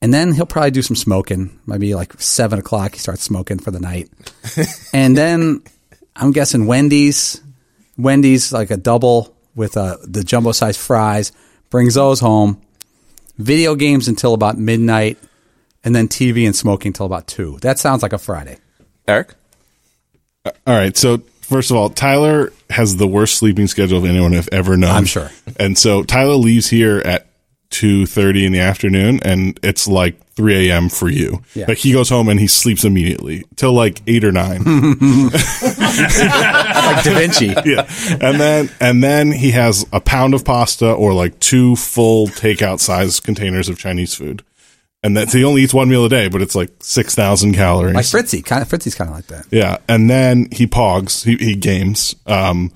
And 0.00 0.12
then 0.12 0.32
he'll 0.32 0.46
probably 0.46 0.72
do 0.72 0.82
some 0.82 0.96
smoking. 0.96 1.60
Maybe 1.64 1.94
like 1.94 2.20
seven 2.20 2.58
o'clock, 2.58 2.94
he 2.94 2.98
starts 2.98 3.22
smoking 3.22 3.60
for 3.60 3.70
the 3.70 3.78
night. 3.78 4.10
and 4.92 5.16
then 5.16 5.62
I'm 6.14 6.32
guessing 6.32 6.66
Wendy's, 6.66 7.40
Wendy's 7.96 8.52
like 8.52 8.70
a 8.70 8.76
double 8.76 9.34
with 9.54 9.76
uh, 9.76 9.96
the 10.04 10.24
jumbo 10.24 10.52
size 10.52 10.76
fries, 10.76 11.32
brings 11.70 11.94
those 11.94 12.20
home. 12.20 12.60
Video 13.38 13.74
games 13.74 14.08
until 14.08 14.34
about 14.34 14.58
midnight, 14.58 15.18
and 15.82 15.94
then 15.94 16.06
TV 16.06 16.44
and 16.44 16.54
smoking 16.54 16.90
until 16.90 17.06
about 17.06 17.26
two. 17.26 17.58
That 17.62 17.78
sounds 17.78 18.02
like 18.02 18.12
a 18.12 18.18
Friday. 18.18 18.58
Eric? 19.08 19.34
All 20.44 20.52
right. 20.66 20.96
So 20.96 21.18
first 21.40 21.70
of 21.70 21.76
all, 21.76 21.88
Tyler 21.88 22.52
has 22.70 22.96
the 22.96 23.06
worst 23.06 23.36
sleeping 23.38 23.66
schedule 23.66 23.98
of 23.98 24.04
anyone 24.04 24.34
I've 24.34 24.48
ever 24.52 24.76
known. 24.76 24.90
I'm 24.90 25.04
sure. 25.04 25.30
And 25.58 25.76
so 25.78 26.02
Tyler 26.02 26.34
leaves 26.34 26.68
here 26.68 26.98
at 26.98 27.26
two 27.70 28.06
thirty 28.06 28.44
in 28.44 28.52
the 28.52 28.60
afternoon, 28.60 29.20
and 29.22 29.58
it's 29.62 29.88
like 29.88 30.20
three 30.36 30.70
a.m. 30.70 30.88
for 30.88 31.08
you. 31.08 31.42
Yeah. 31.54 31.66
Like 31.68 31.78
he 31.78 31.92
goes 31.92 32.08
home 32.08 32.28
and 32.28 32.40
he 32.40 32.46
sleeps 32.46 32.84
immediately 32.84 33.44
till 33.56 33.72
like 33.72 34.02
eight 34.06 34.24
or 34.24 34.32
nine. 34.32 34.62
Like 35.92 37.04
Da 37.04 37.14
Vinci. 37.14 37.46
yeah, 37.64 37.86
and 38.20 38.40
then 38.40 38.70
and 38.80 39.02
then 39.02 39.30
he 39.32 39.50
has 39.52 39.86
a 39.92 40.00
pound 40.00 40.34
of 40.34 40.44
pasta 40.44 40.90
or 40.90 41.12
like 41.12 41.38
two 41.38 41.76
full 41.76 42.26
takeout 42.28 42.80
size 42.80 43.20
containers 43.20 43.68
of 43.68 43.78
Chinese 43.78 44.14
food. 44.14 44.42
And 45.02 45.16
that's 45.16 45.32
he 45.32 45.44
only 45.44 45.62
eats 45.62 45.74
one 45.74 45.88
meal 45.88 46.04
a 46.04 46.08
day, 46.08 46.28
but 46.28 46.42
it's 46.42 46.54
like 46.54 46.70
six 46.80 47.14
thousand 47.14 47.54
calories. 47.54 47.94
Like 47.94 48.06
Fritzy. 48.06 48.42
Kind 48.42 48.62
of, 48.62 48.68
Fritzy's 48.68 48.94
kind 48.94 49.10
of 49.10 49.16
like 49.16 49.26
that. 49.26 49.46
Yeah, 49.50 49.78
and 49.88 50.08
then 50.08 50.48
he 50.52 50.66
pogs. 50.66 51.24
He, 51.24 51.36
he 51.44 51.56
games. 51.56 52.14
Um, 52.26 52.72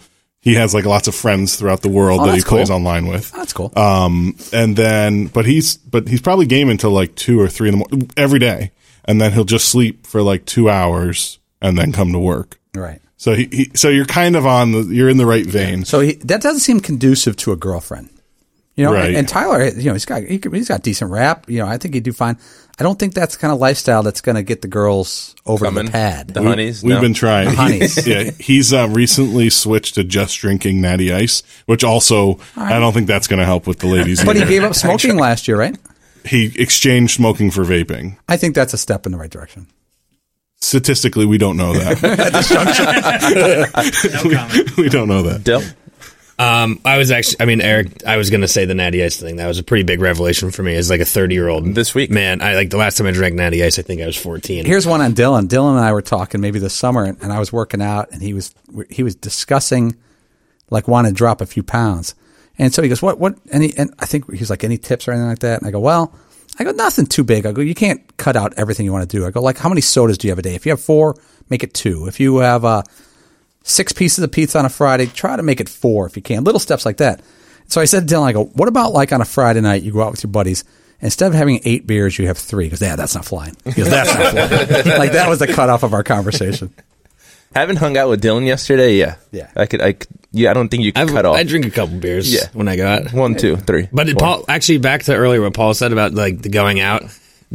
he 0.46 0.54
has 0.54 0.72
like 0.74 0.84
lots 0.86 1.08
of 1.08 1.14
friends 1.14 1.56
throughout 1.56 1.82
the 1.82 1.88
world 1.88 2.20
Oh, 2.22 2.26
that 2.26 2.36
he 2.36 2.42
cool. 2.42 2.58
plays 2.58 2.70
online 2.70 3.06
with. 3.08 3.30
That's 3.32 3.52
cool. 3.52 3.72
Um, 3.76 4.36
and 4.52 4.76
then, 4.76 5.26
but 5.26 5.44
he's 5.44 5.76
but 5.76 6.06
he's 6.08 6.20
probably 6.22 6.46
gaming 6.46 6.72
until 6.72 6.92
like 6.92 7.14
two 7.16 7.40
or 7.40 7.48
three 7.48 7.68
in 7.68 7.78
the 7.78 7.78
morning 7.78 8.10
every 8.16 8.38
day, 8.38 8.70
and 9.04 9.20
then 9.20 9.32
he'll 9.32 9.44
just 9.44 9.68
sleep 9.68 10.06
for 10.06 10.22
like 10.22 10.44
two 10.46 10.70
hours 10.70 11.38
and 11.60 11.76
then 11.76 11.90
come 11.92 12.12
to 12.12 12.18
work. 12.18 12.58
right. 12.74 13.00
So 13.18 13.34
he, 13.34 13.48
he 13.50 13.70
so 13.74 13.88
you're 13.88 14.04
kind 14.04 14.36
of 14.36 14.46
on 14.46 14.72
the 14.72 14.82
you're 14.82 15.08
in 15.08 15.16
the 15.16 15.26
right 15.26 15.44
vein. 15.46 15.84
So 15.84 16.00
he, 16.00 16.12
that 16.26 16.42
doesn't 16.42 16.60
seem 16.60 16.80
conducive 16.80 17.34
to 17.38 17.52
a 17.52 17.56
girlfriend. 17.56 18.10
You 18.76 18.84
know, 18.84 18.92
Right. 18.92 19.06
and, 19.08 19.16
and 19.16 19.28
Tyler, 19.28 19.64
you 19.64 19.84
know, 19.86 19.94
he's 19.94 20.04
got 20.04 20.22
he, 20.22 20.38
he's 20.52 20.68
got 20.68 20.82
decent 20.82 21.10
rap. 21.10 21.48
You 21.48 21.60
know, 21.60 21.66
I 21.66 21.78
think 21.78 21.94
he'd 21.94 22.02
do 22.04 22.12
fine. 22.12 22.36
I 22.78 22.82
don't 22.82 22.98
think 22.98 23.14
that's 23.14 23.36
the 23.36 23.40
kind 23.40 23.54
of 23.54 23.58
lifestyle 23.58 24.02
that's 24.02 24.20
going 24.20 24.36
to 24.36 24.42
get 24.42 24.60
the 24.60 24.68
girls 24.68 25.34
over 25.46 25.64
Coming. 25.64 25.86
the 25.86 25.92
pad. 25.92 26.28
The 26.28 26.42
honeys? 26.42 26.82
We've 26.82 26.96
No. 26.96 27.00
been 27.00 27.14
trying. 27.14 27.46
The 27.48 27.56
honeys. 27.56 28.06
yeah, 28.08 28.32
he's 28.38 28.74
uh, 28.74 28.86
recently 28.90 29.48
switched 29.48 29.94
to 29.94 30.04
just 30.04 30.38
drinking 30.38 30.82
Natty 30.82 31.10
Ice, 31.10 31.42
which 31.64 31.84
also 31.84 32.38
I 32.54 32.78
don't 32.78 32.92
think 32.92 33.06
that's 33.06 33.28
going 33.28 33.40
to 33.40 33.46
help 33.46 33.66
with 33.66 33.78
the 33.78 33.86
ladies. 33.86 34.22
but 34.22 34.36
he 34.36 34.44
gave 34.44 34.62
up 34.62 34.74
smoking 34.74 35.16
last 35.16 35.48
year, 35.48 35.56
right? 35.58 35.74
he 36.26 36.52
exchanged 36.60 37.14
smoking 37.14 37.50
for 37.52 37.64
vaping. 37.64 38.18
I 38.28 38.36
think 38.36 38.54
that's 38.56 38.74
a 38.74 38.78
step 38.78 39.06
in 39.06 39.12
the 39.12 39.18
right 39.18 39.30
direction. 39.30 39.68
Statistically, 40.60 41.24
we 41.24 41.38
don't 41.38 41.56
know 41.56 41.72
that. 41.72 42.02
we, 44.76 44.82
we 44.84 44.88
don't 44.88 45.08
know 45.08 45.22
that. 45.22 45.44
Dill? 45.44 45.62
Um, 46.38 46.80
I 46.84 46.98
was 46.98 47.10
actually, 47.10 47.36
I 47.40 47.44
mean, 47.46 47.62
Eric, 47.62 48.04
I 48.04 48.18
was 48.18 48.28
going 48.28 48.42
to 48.42 48.48
say 48.48 48.66
the 48.66 48.74
Natty 48.74 49.02
Ice 49.02 49.16
thing. 49.18 49.36
That 49.36 49.46
was 49.46 49.58
a 49.58 49.62
pretty 49.62 49.84
big 49.84 50.00
revelation 50.00 50.50
for 50.50 50.62
me 50.62 50.74
as 50.74 50.90
like 50.90 51.00
a 51.00 51.06
30 51.06 51.34
year 51.34 51.48
old. 51.48 51.64
This 51.74 51.94
week. 51.94 52.10
Man, 52.10 52.42
I 52.42 52.54
like 52.54 52.68
the 52.68 52.76
last 52.76 52.98
time 52.98 53.06
I 53.06 53.12
drank 53.12 53.34
Natty 53.34 53.64
Ice, 53.64 53.78
I 53.78 53.82
think 53.82 54.02
I 54.02 54.06
was 54.06 54.16
14. 54.16 54.66
Here's 54.66 54.86
one 54.86 55.00
on 55.00 55.14
Dylan. 55.14 55.48
Dylan 55.48 55.76
and 55.76 55.84
I 55.84 55.92
were 55.92 56.02
talking 56.02 56.42
maybe 56.42 56.58
this 56.58 56.74
summer, 56.74 57.04
and, 57.04 57.20
and 57.22 57.32
I 57.32 57.38
was 57.38 57.52
working 57.52 57.80
out, 57.80 58.10
and 58.12 58.22
he 58.22 58.34
was 58.34 58.54
he 58.90 59.02
was 59.02 59.14
discussing 59.14 59.96
like 60.68 60.88
wanting 60.88 61.12
to 61.12 61.16
drop 61.16 61.40
a 61.40 61.46
few 61.46 61.62
pounds, 61.62 62.14
and 62.58 62.72
so 62.72 62.82
he 62.82 62.90
goes, 62.90 63.00
"What? 63.00 63.18
What?" 63.18 63.38
And, 63.50 63.62
he, 63.62 63.74
and 63.76 63.94
I 63.98 64.04
think 64.04 64.30
he's 64.32 64.50
like, 64.50 64.62
"Any 64.62 64.76
tips 64.76 65.08
or 65.08 65.12
anything 65.12 65.28
like 65.28 65.38
that?" 65.40 65.60
And 65.60 65.68
I 65.68 65.70
go, 65.70 65.80
"Well." 65.80 66.14
I 66.58 66.64
go, 66.64 66.70
nothing 66.70 67.04
too 67.04 67.22
big. 67.22 67.44
I 67.44 67.52
go, 67.52 67.60
you 67.60 67.74
can't 67.74 68.16
cut 68.16 68.34
out 68.34 68.54
everything 68.56 68.86
you 68.86 68.92
want 68.92 69.10
to 69.10 69.14
do. 69.14 69.26
I 69.26 69.30
go, 69.30 69.42
like, 69.42 69.58
how 69.58 69.68
many 69.68 69.82
sodas 69.82 70.16
do 70.16 70.26
you 70.26 70.30
have 70.30 70.38
a 70.38 70.42
day? 70.42 70.54
If 70.54 70.64
you 70.64 70.70
have 70.70 70.80
four, 70.80 71.14
make 71.50 71.62
it 71.62 71.74
two. 71.74 72.06
If 72.06 72.18
you 72.18 72.38
have 72.38 72.64
uh, 72.64 72.82
six 73.68 73.92
pieces 73.92 74.22
of 74.22 74.30
pizza 74.32 74.58
on 74.58 74.64
a 74.64 74.68
Friday, 74.68 75.06
try 75.06 75.36
to 75.36 75.42
make 75.42 75.60
it 75.60 75.68
four 75.68 76.06
if 76.06 76.16
you 76.16 76.22
can. 76.22 76.44
Little 76.44 76.60
steps 76.60 76.86
like 76.86 76.98
that. 76.98 77.20
So 77.68 77.80
I 77.80 77.84
said 77.84 78.06
to 78.08 78.14
Dylan, 78.14 78.22
I 78.28 78.32
go, 78.32 78.44
what 78.44 78.68
about 78.68 78.92
like 78.92 79.12
on 79.12 79.20
a 79.20 79.24
Friday 79.24 79.60
night, 79.60 79.82
you 79.82 79.92
go 79.92 80.02
out 80.02 80.12
with 80.12 80.22
your 80.22 80.30
buddies, 80.30 80.64
instead 81.00 81.26
of 81.26 81.34
having 81.34 81.60
eight 81.64 81.86
beers, 81.86 82.18
you 82.18 82.28
have 82.28 82.38
three. 82.38 82.66
Because 82.66 82.80
yeah, 82.80 82.94
that's 82.96 83.14
not 83.14 83.24
flying. 83.24 83.56
He 83.64 83.72
goes, 83.72 83.90
that's 83.90 84.14
not 84.14 84.48
flying. 84.48 84.98
like 84.98 85.12
that 85.12 85.28
was 85.28 85.40
the 85.40 85.48
cutoff 85.48 85.82
of 85.82 85.92
our 85.92 86.04
conversation. 86.04 86.72
Having 87.54 87.76
hung 87.76 87.96
out 87.96 88.08
with 88.10 88.22
Dylan 88.22 88.46
yesterday, 88.46 88.96
yeah. 88.96 89.16
Yeah. 89.32 89.50
I 89.56 89.66
could, 89.66 89.80
I 89.80 89.92
could, 89.94 90.08
yeah, 90.30 90.50
I 90.50 90.54
don't 90.54 90.68
think 90.68 90.82
you 90.84 90.92
could 90.92 91.02
I've- 91.02 91.12
cut 91.12 91.24
off. 91.24 91.36
I 91.36 91.42
drink 91.42 91.64
a 91.64 91.70
couple 91.70 91.96
beers 91.98 92.32
Yeah. 92.32 92.48
when 92.52 92.68
I 92.68 92.76
go 92.76 92.86
out. 92.86 93.12
One, 93.12 93.34
two, 93.34 93.56
three. 93.56 93.88
But. 93.90 94.16
Paul, 94.18 94.44
actually, 94.48 94.78
back 94.78 95.04
to 95.04 95.14
earlier 95.16 95.40
what 95.40 95.54
Paul 95.54 95.72
said 95.74 95.90
about 95.92 96.12
like 96.12 96.42
the 96.42 96.50
going 96.50 96.80
out, 96.80 97.04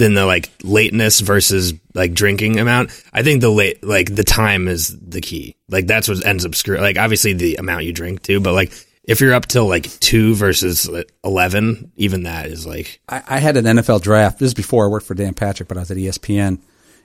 then 0.02 0.14
the 0.14 0.26
like 0.26 0.50
lateness 0.64 1.20
versus 1.20 1.74
like 1.94 2.14
drinking 2.14 2.60
amount. 2.60 2.90
I 3.14 3.24
think 3.24 3.42
the 3.42 3.50
late, 3.50 3.84
like 3.84 4.14
the 4.14 4.24
time 4.24 4.68
is 4.68 4.98
the 5.00 5.22
key. 5.22 5.56
Like 5.70 5.88
that's 5.88 6.08
what 6.08 6.26
ends 6.26 6.46
up 6.46 6.56
screwing. 6.56 6.82
Like 6.82 6.98
obviously 6.98 7.34
the 7.34 7.56
amount 7.56 7.86
you 7.86 7.94
drink 7.94 8.24
too, 8.24 8.40
but 8.40 8.54
like 8.54 8.72
if 9.04 9.22
you're 9.22 9.34
up 9.34 9.48
till 9.48 9.68
like 9.68 9.84
two 10.00 10.36
versus 10.36 10.90
eleven, 11.24 11.92
even 11.96 12.24
that 12.24 12.48
is 12.48 12.66
like 12.66 13.02
I, 13.08 13.24
I 13.28 13.40
had 13.40 13.58
an 13.58 13.66
NFL 13.66 14.02
draft. 14.02 14.40
This 14.40 14.48
is 14.48 14.54
before 14.54 14.86
I 14.86 14.88
worked 14.88 15.06
for 15.06 15.14
Dan 15.16 15.34
Patrick, 15.34 15.68
but 15.70 15.78
I 15.78 15.82
was 15.82 15.92
at 15.92 15.98
ESPN. 15.98 16.60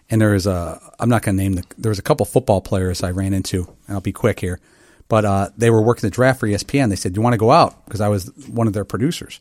And 0.09 0.20
there 0.20 0.30
was 0.30 0.46
a, 0.46 0.80
I'm 1.00 1.09
not 1.09 1.22
going 1.22 1.37
to 1.37 1.42
name 1.42 1.54
the, 1.54 1.64
there 1.78 1.90
was 1.90 1.98
a 1.98 2.02
couple 2.02 2.24
football 2.26 2.61
players 2.61 3.02
I 3.02 3.11
ran 3.11 3.35
into, 3.35 3.64
and 3.88 3.96
I'll 3.96 4.00
be 4.00 4.12
quick 4.12 4.38
here. 4.38 4.61
But 5.09 5.24
uh, 5.24 5.48
they 5.56 5.68
were 5.68 5.82
working 5.82 6.02
the 6.02 6.14
draft 6.14 6.38
for 6.38 6.46
ESPN. 6.46 6.90
They 6.90 6.96
said, 6.96 7.12
Do 7.12 7.18
you 7.18 7.22
want 7.22 7.35
to 7.35 7.38
go 7.38 7.50
out? 7.50 7.85
Because 7.87 8.00
I 8.00 8.09
was 8.09 8.30
one 8.46 8.68
of 8.68 8.72
their 8.72 8.85
producers. 8.85 9.40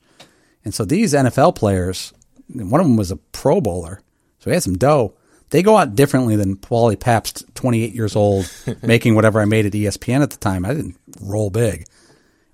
And 0.63 0.74
so 0.74 0.84
these 0.84 1.13
NFL 1.13 1.56
players, 1.56 2.13
one 2.50 2.82
of 2.82 2.88
them 2.88 2.98
was 2.98 3.12
a 3.12 3.18
Pro 3.18 3.62
Bowler, 3.62 4.02
so 4.40 4.50
he 4.50 4.54
had 4.54 4.64
some 4.64 4.78
dough. 4.78 5.14
They 5.50 5.62
go 5.62 5.78
out 5.78 5.96
differently 5.96 6.36
than 6.36 6.56
Paulie 6.56 7.00
Pabst, 7.00 7.44
28 7.56 7.94
years 7.94 8.16
old, 8.16 8.52
making 8.82 9.16
whatever 9.16 9.40
I 9.40 9.46
made 9.46 9.66
at 9.66 9.74
ESPN 9.74 10.22
at 10.22 10.32
the 10.32 10.38
time. 10.38 10.66
I 10.66 10.74
didn't 10.74 10.98
roll 11.22 11.50
big. 11.50 11.86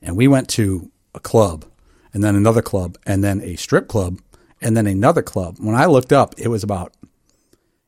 And 0.01 0.17
we 0.17 0.27
went 0.27 0.49
to 0.49 0.91
a 1.13 1.19
club, 1.19 1.65
and 2.13 2.23
then 2.23 2.35
another 2.35 2.61
club, 2.61 2.97
and 3.05 3.23
then 3.23 3.41
a 3.41 3.55
strip 3.55 3.87
club, 3.87 4.19
and 4.61 4.75
then 4.75 4.87
another 4.87 5.21
club. 5.21 5.57
When 5.59 5.75
I 5.75 5.85
looked 5.85 6.13
up, 6.13 6.35
it 6.37 6.47
was 6.47 6.63
about 6.63 6.93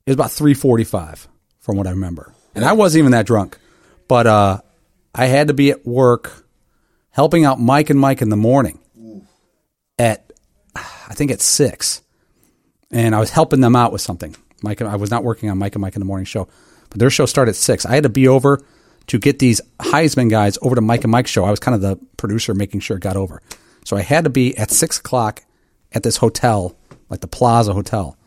it 0.06 0.10
was 0.10 0.16
about 0.16 0.32
345 0.32 1.28
from 1.60 1.78
what 1.78 1.88
I 1.88 1.92
remember. 1.92 2.34
And 2.56 2.66
I 2.66 2.74
wasn't 2.74 3.00
even 3.00 3.12
that 3.14 3.26
drunk. 3.26 3.58
But 4.08 4.28
uh, 4.28 4.60
I 5.16 5.26
had 5.26 5.48
to 5.48 5.54
be 5.54 5.72
at 5.72 5.86
work 5.86 6.46
helping 7.10 7.46
out 7.46 7.60
Mike 7.60 7.90
and 7.90 8.00
Mike 8.00 8.22
in 8.22 8.30
the 8.30 8.36
morning 8.36 8.80
at, 9.98 10.33
I 11.08 11.14
think 11.14 11.32
at 11.32 11.42
six. 11.42 12.02
And 12.92 13.16
I 13.16 13.20
was 13.20 13.32
helping 13.32 13.62
them 13.62 13.76
out 13.76 13.92
with 13.92 14.02
something. 14.02 14.36
Mike, 14.62 14.82
I 14.82 14.96
was 14.96 15.12
not 15.12 15.24
working 15.24 15.50
on 15.50 15.58
Mike 15.58 15.76
and 15.76 15.82
Mike 15.82 15.96
in 15.96 16.00
the 16.00 16.06
morning 16.06 16.26
show, 16.26 16.48
but 16.90 17.00
their 17.00 17.10
show 17.10 17.26
started 17.26 17.52
at 17.52 17.56
six. 17.56 17.86
I 17.86 17.96
had 17.96 18.04
to 18.04 18.10
be 18.10 18.28
over 18.28 18.62
to 19.08 19.20
get 19.20 19.40
these 19.40 19.60
Heisman 19.80 20.30
guys 20.30 20.58
over 20.62 20.76
to 20.76 20.82
Mike 20.82 21.04
and 21.04 21.12
Mike's 21.12 21.32
show. 21.32 21.44
I 21.44 21.52
was 21.52 21.60
kind 21.60 21.76
of 21.76 21.82
the 21.82 21.98
producer 22.18 22.54
making 22.54 22.80
sure 22.80 22.98
it 22.98 23.04
got 23.04 23.18
over. 23.18 23.42
So 23.84 23.98
I 23.98 24.02
had 24.02 24.24
to 24.24 24.30
be 24.30 24.58
at 24.58 24.72
six 24.72 25.00
o'clock 25.00 25.44
at 25.92 26.04
this 26.04 26.18
hotel, 26.18 26.78
like 27.10 27.20
the 27.20 27.28
Plaza 27.28 27.74
Hotel. 27.74 28.18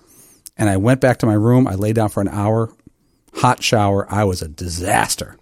And 0.59 0.69
I 0.69 0.77
went 0.77 1.01
back 1.01 1.19
to 1.19 1.27
my 1.27 1.35
room. 1.35 1.67
I 1.67 1.75
lay 1.75 1.93
down 1.93 2.09
for 2.09 2.21
an 2.21 2.29
hour, 2.29 2.73
hot 3.35 3.63
shower. 3.63 4.07
I 4.11 4.25
was 4.25 4.43
a 4.43 4.49
disaster. 4.49 5.37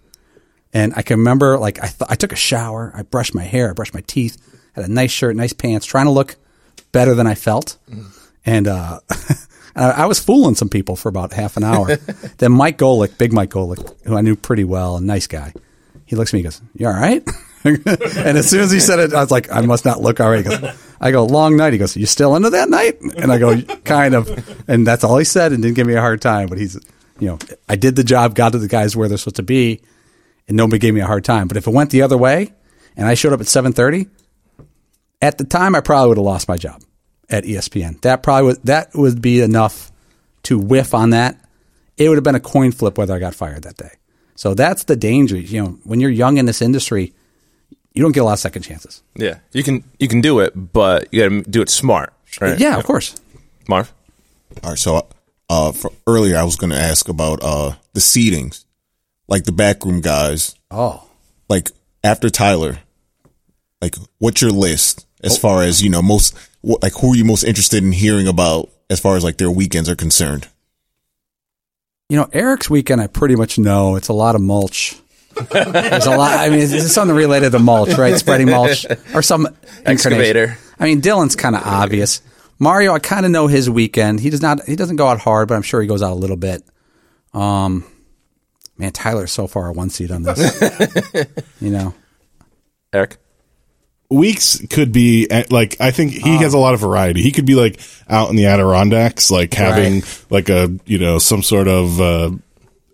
And 0.73 0.93
I 0.95 1.01
can 1.01 1.19
remember, 1.19 1.57
like, 1.57 1.79
I, 1.79 1.87
th- 1.87 2.09
I 2.09 2.15
took 2.15 2.33
a 2.33 2.37
shower. 2.37 2.91
I 2.93 3.03
brushed 3.03 3.33
my 3.33 3.43
hair. 3.43 3.69
I 3.69 3.73
brushed 3.73 3.93
my 3.93 4.03
teeth. 4.07 4.37
Had 4.73 4.85
a 4.85 4.91
nice 4.91 5.11
shirt, 5.11 5.35
nice 5.35 5.53
pants, 5.53 5.85
trying 5.85 6.05
to 6.05 6.11
look 6.11 6.35
better 6.95 7.13
than 7.13 7.27
I 7.27 7.35
felt. 7.35 7.77
And 8.45 8.67
uh, 8.69 9.01
I, 9.75 10.05
was 10.05 10.17
fooling 10.17 10.55
some 10.55 10.69
people 10.69 10.95
for 10.95 11.09
about 11.09 11.33
half 11.33 11.57
an 11.57 11.65
hour. 11.65 11.95
then 12.37 12.53
Mike 12.53 12.77
Golic, 12.77 13.17
big 13.17 13.33
Mike 13.33 13.49
Golic, 13.49 13.93
who 14.05 14.15
I 14.15 14.21
knew 14.21 14.37
pretty 14.37 14.63
well, 14.63 14.95
a 14.95 15.01
nice 15.01 15.27
guy, 15.27 15.53
he 16.05 16.15
looks 16.15 16.29
at 16.29 16.35
me 16.35 16.39
and 16.39 16.45
goes, 16.45 16.61
You 16.73 16.87
all 16.87 16.93
right? 16.93 17.21
and 17.65 18.37
as 18.37 18.49
soon 18.49 18.61
as 18.61 18.71
he 18.71 18.79
said 18.79 18.99
it, 18.99 19.13
I 19.13 19.19
was 19.19 19.31
like, 19.31 19.51
I 19.51 19.61
must 19.61 19.83
not 19.83 19.99
look 19.99 20.21
all 20.21 20.29
right. 20.29 20.45
Goes, 20.45 20.63
I 21.01 21.11
go, 21.11 21.25
long 21.25 21.57
night. 21.57 21.73
He 21.73 21.79
goes, 21.79 21.97
you 21.97 22.05
still 22.05 22.35
into 22.35 22.51
that 22.51 22.69
night? 22.69 23.01
And 23.01 23.31
I 23.31 23.39
go, 23.39 23.59
kind 23.83 24.13
of. 24.13 24.69
And 24.69 24.87
that's 24.87 25.03
all 25.03 25.17
he 25.17 25.25
said 25.25 25.51
and 25.51 25.63
didn't 25.63 25.75
give 25.75 25.87
me 25.87 25.95
a 25.95 26.01
hard 26.01 26.21
time. 26.21 26.47
But 26.47 26.59
he's, 26.59 26.75
you 27.19 27.27
know, 27.27 27.39
I 27.67 27.75
did 27.75 27.95
the 27.95 28.03
job, 28.03 28.35
got 28.35 28.51
to 28.51 28.59
the 28.59 28.67
guys 28.67 28.95
where 28.95 29.09
they're 29.09 29.17
supposed 29.17 29.37
to 29.37 29.43
be, 29.43 29.81
and 30.47 30.55
nobody 30.55 30.77
gave 30.77 30.93
me 30.93 31.01
a 31.01 31.07
hard 31.07 31.25
time. 31.25 31.47
But 31.47 31.57
if 31.57 31.65
it 31.65 31.73
went 31.73 31.89
the 31.89 32.03
other 32.03 32.17
way 32.17 32.53
and 32.95 33.07
I 33.07 33.15
showed 33.15 33.33
up 33.33 33.41
at 33.41 33.47
730, 33.47 34.09
at 35.25 35.39
the 35.39 35.43
time, 35.43 35.73
I 35.75 35.81
probably 35.81 36.09
would 36.09 36.17
have 36.17 36.25
lost 36.25 36.47
my 36.47 36.55
job 36.55 36.83
at 37.29 37.43
ESPN. 37.45 37.99
That 38.01 38.21
probably 38.21 38.47
would, 38.47 38.63
that 38.63 38.93
would 38.93 39.21
be 39.21 39.41
enough 39.41 39.91
to 40.43 40.59
whiff 40.59 40.93
on 40.93 41.09
that. 41.09 41.39
It 41.97 42.09
would 42.09 42.15
have 42.17 42.23
been 42.23 42.35
a 42.35 42.39
coin 42.39 42.71
flip 42.71 42.97
whether 42.97 43.15
I 43.15 43.19
got 43.19 43.33
fired 43.33 43.63
that 43.63 43.77
day. 43.77 43.91
So 44.35 44.53
that's 44.53 44.83
the 44.83 44.95
danger. 44.95 45.37
You 45.37 45.63
know, 45.63 45.69
when 45.83 45.99
you're 45.99 46.11
young 46.11 46.37
in 46.37 46.45
this 46.45 46.61
industry, 46.61 47.13
you 47.93 48.03
don't 48.03 48.11
get 48.11 48.19
a 48.19 48.23
lot 48.25 48.33
of 48.33 48.39
second 48.39 48.61
chances. 48.61 49.01
Yeah, 49.15 49.39
you 49.51 49.63
can 49.63 49.83
you 49.97 50.07
can 50.07 50.21
do 50.21 50.39
it, 50.41 50.51
but 50.73 51.07
you 51.11 51.23
got 51.23 51.29
to 51.45 51.49
do 51.49 51.61
it 51.61 51.69
smart. 51.69 52.13
Right? 52.39 52.59
Yeah, 52.59 52.77
of 52.77 52.83
course. 52.83 53.15
Marv. 53.67 53.91
All 54.63 54.71
right. 54.71 54.79
So, 54.79 55.07
uh, 55.49 55.71
for 55.71 55.91
earlier 56.05 56.37
I 56.37 56.43
was 56.43 56.57
going 56.57 56.71
to 56.71 56.79
ask 56.79 57.07
about 57.07 57.39
uh 57.41 57.75
the 57.93 58.01
seedings, 58.01 58.65
like 59.27 59.45
the 59.45 59.53
backroom 59.53 60.01
guys. 60.01 60.55
Oh, 60.69 61.07
Like 61.47 61.71
after 62.03 62.29
Tyler, 62.29 62.79
like 63.81 63.95
what's 64.19 64.41
your 64.41 64.51
list 64.51 65.04
as 65.23 65.37
far 65.37 65.63
as 65.63 65.81
you 65.81 65.89
know 65.89 66.01
most 66.01 66.35
like 66.63 66.93
who 66.93 67.13
are 67.13 67.15
you 67.15 67.25
most 67.25 67.43
interested 67.43 67.83
in 67.83 67.91
hearing 67.91 68.27
about 68.27 68.69
as 68.89 68.99
far 68.99 69.15
as 69.15 69.23
like 69.23 69.37
their 69.37 69.51
weekends 69.51 69.89
are 69.89 69.95
concerned? 69.95 70.47
you 72.09 72.17
know, 72.17 72.29
Eric's 72.33 72.69
weekend, 72.69 73.01
I 73.01 73.07
pretty 73.07 73.35
much 73.35 73.57
know 73.57 73.95
it's 73.95 74.09
a 74.09 74.13
lot 74.13 74.35
of 74.35 74.41
mulch. 74.41 74.95
There's 75.51 76.05
a 76.05 76.15
lot. 76.15 76.39
I 76.39 76.49
mean, 76.49 76.59
it's 76.59 76.93
something 76.93 77.15
related 77.15 77.51
to 77.51 77.59
mulch, 77.59 77.97
right? 77.97 78.15
Spreading 78.15 78.49
mulch 78.49 78.85
or 79.13 79.21
some 79.21 79.47
Excavator. 79.85 80.57
I 80.79 80.85
mean, 80.85 81.01
Dylan's 81.01 81.35
kind 81.35 81.55
of 81.55 81.63
obvious. 81.63 82.21
Mario, 82.57 82.93
I 82.93 82.99
kind 82.99 83.25
of 83.25 83.31
know 83.31 83.47
his 83.47 83.69
weekend. 83.69 84.21
He 84.21 84.29
does 84.29 84.41
not. 84.41 84.63
He 84.65 84.75
doesn't 84.75 84.95
go 84.95 85.07
out 85.07 85.19
hard, 85.19 85.49
but 85.49 85.55
I'm 85.55 85.61
sure 85.61 85.81
he 85.81 85.87
goes 85.87 86.01
out 86.01 86.13
a 86.13 86.15
little 86.15 86.37
bit. 86.37 86.63
Um, 87.33 87.83
man, 88.77 88.91
Tyler's 88.91 89.31
so 89.31 89.47
far 89.47 89.67
a 89.67 89.73
one 89.73 89.89
seat 89.89 90.09
on 90.11 90.23
this. 90.23 90.61
you 91.61 91.71
know, 91.71 91.93
Eric. 92.93 93.17
Weeks 94.09 94.61
could 94.69 94.91
be 94.91 95.27
eh, 95.31 95.45
like 95.49 95.77
I 95.79 95.89
think 95.91 96.11
he 96.11 96.37
has 96.37 96.53
a 96.53 96.59
lot 96.59 96.73
of 96.75 96.79
variety. 96.79 97.21
He 97.23 97.31
could 97.31 97.45
be 97.45 97.55
like 97.55 97.79
out 98.07 98.29
in 98.29 98.35
the 98.35 98.45
Adirondacks, 98.45 99.31
like 99.31 99.53
having 99.53 100.03
like 100.29 100.47
a 100.49 100.69
you 100.85 100.99
know 100.99 101.17
some 101.17 101.41
sort 101.41 101.67
of 101.67 101.99
uh, 101.99 102.31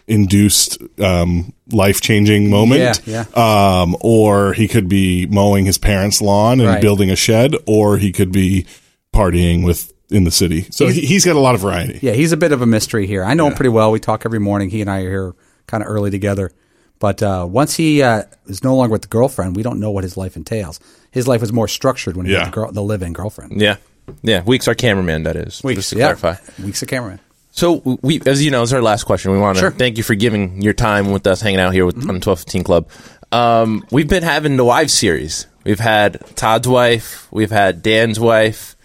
induced 0.07 0.77
um, 0.99 1.53
life 1.71 2.01
changing 2.01 2.49
moment. 2.49 3.01
Yeah, 3.05 3.25
Um, 3.35 3.95
or 4.01 4.53
he 4.53 4.67
could 4.67 4.87
be 4.87 5.25
mowing 5.27 5.65
his 5.65 5.77
parents' 5.77 6.21
lawn 6.21 6.59
and 6.59 6.69
Right. 6.69 6.81
building 6.81 7.09
a 7.11 7.15
shed, 7.15 7.55
or 7.65 7.97
he 7.97 8.11
could 8.11 8.31
be 8.31 8.65
partying 9.13 9.65
with 9.65 9.91
in 10.09 10.23
the 10.25 10.31
city. 10.31 10.67
So 10.71 10.87
he, 10.87 11.01
he's 11.01 11.25
got 11.25 11.35
a 11.35 11.39
lot 11.39 11.55
of 11.55 11.61
variety. 11.61 11.99
yeah, 12.01 12.13
he's 12.13 12.31
a 12.33 12.37
bit 12.37 12.51
of 12.51 12.61
a 12.61 12.65
mystery 12.65 13.07
here. 13.07 13.23
I 13.23 13.33
know 13.33 13.47
him 13.47 13.53
pretty 13.53 13.69
well. 13.69 13.91
We 13.91 13.99
talk 13.99 14.25
every 14.25 14.39
morning. 14.39 14.69
He 14.69 14.81
and 14.81 14.89
I 14.89 15.01
are 15.03 15.09
here 15.09 15.35
kind 15.67 15.83
of 15.83 15.89
early 15.89 16.11
together. 16.11 16.51
But 16.99 17.23
uh, 17.23 17.47
once 17.49 17.75
he 17.75 18.03
uh, 18.03 18.23
is 18.45 18.63
no 18.63 18.75
longer 18.75 18.91
with 18.91 19.01
the 19.03 19.07
girlfriend, 19.07 19.55
we 19.55 19.63
don't 19.63 19.79
know 19.79 19.89
what 19.91 20.03
his 20.03 20.17
life 20.17 20.35
entails. 20.35 20.79
His 21.11 21.27
life 21.27 21.41
was 21.41 21.51
more 21.53 21.67
structured 21.67 22.15
when 22.17 22.25
he 22.25 22.31
Yeah. 22.33 22.39
had 22.39 22.47
the, 22.47 22.51
girl, 22.51 22.71
the 22.71 22.81
live-in 22.83 23.13
girlfriend. 23.13 23.61
Yeah, 23.61 23.75
yeah. 24.23 24.43
Weeks 24.43 24.67
our 24.67 24.75
cameraman. 24.75 25.23
That 25.23 25.35
is. 25.35 25.61
Weeks, 25.63 25.77
Just 25.79 25.89
to 25.91 25.97
yeah. 25.97 26.13
clarify. 26.15 26.35
Weeks 26.63 26.81
of 26.81 26.87
cameraman. 26.87 27.19
So 27.51 27.97
we, 28.01 28.21
as 28.25 28.43
you 28.43 28.49
know, 28.49 28.61
is 28.61 28.71
our 28.71 28.81
last 28.81 29.03
question. 29.03 29.31
We 29.33 29.37
want 29.37 29.57
to 29.57 29.61
Sure. 29.61 29.71
thank 29.71 29.97
you 29.97 30.03
for 30.03 30.15
giving 30.15 30.61
your 30.61 30.73
time 30.73 31.11
with 31.11 31.27
us, 31.27 31.41
hanging 31.41 31.59
out 31.59 31.73
here 31.73 31.85
with, 31.85 31.97
on 32.07 32.13
the 32.15 32.19
twelve 32.21 32.39
fifteen 32.39 32.63
club. 32.63 32.87
Um, 33.33 33.83
we've 33.91 34.07
been 34.07 34.23
having 34.23 34.55
the 34.57 34.63
wives 34.65 34.93
series. 34.93 35.47
We've 35.65 35.79
had 35.79 36.19
Todd's 36.35 36.67
wife, 36.67 37.27
we've 37.29 37.51
had 37.51 37.83
Dan's 37.83 38.19
wife, 38.19 38.75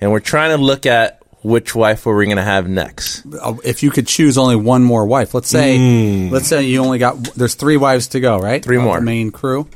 and 0.00 0.10
we're 0.12 0.20
trying 0.20 0.56
to 0.56 0.62
look 0.62 0.86
at 0.86 1.20
which 1.42 1.74
wife 1.74 2.06
we're 2.06 2.24
going 2.24 2.36
to 2.36 2.42
have 2.44 2.68
next. 2.68 3.24
Uh, 3.26 3.56
if 3.64 3.82
you 3.82 3.90
could 3.90 4.06
choose 4.06 4.38
only 4.38 4.54
one 4.56 4.82
more 4.84 5.04
wife, 5.04 5.34
let's 5.34 5.48
say, 5.48 6.28
let's 6.30 6.46
say 6.46 6.62
you 6.62 6.82
only 6.82 6.98
got 6.98 7.22
there's 7.34 7.54
three 7.56 7.76
wives 7.76 8.06
to 8.08 8.20
go, 8.20 8.38
right? 8.38 8.64
Three 8.64 8.76
Of 8.76 8.84
more. 8.84 8.96
The 8.98 9.02
main 9.04 9.30
crew. 9.32 9.66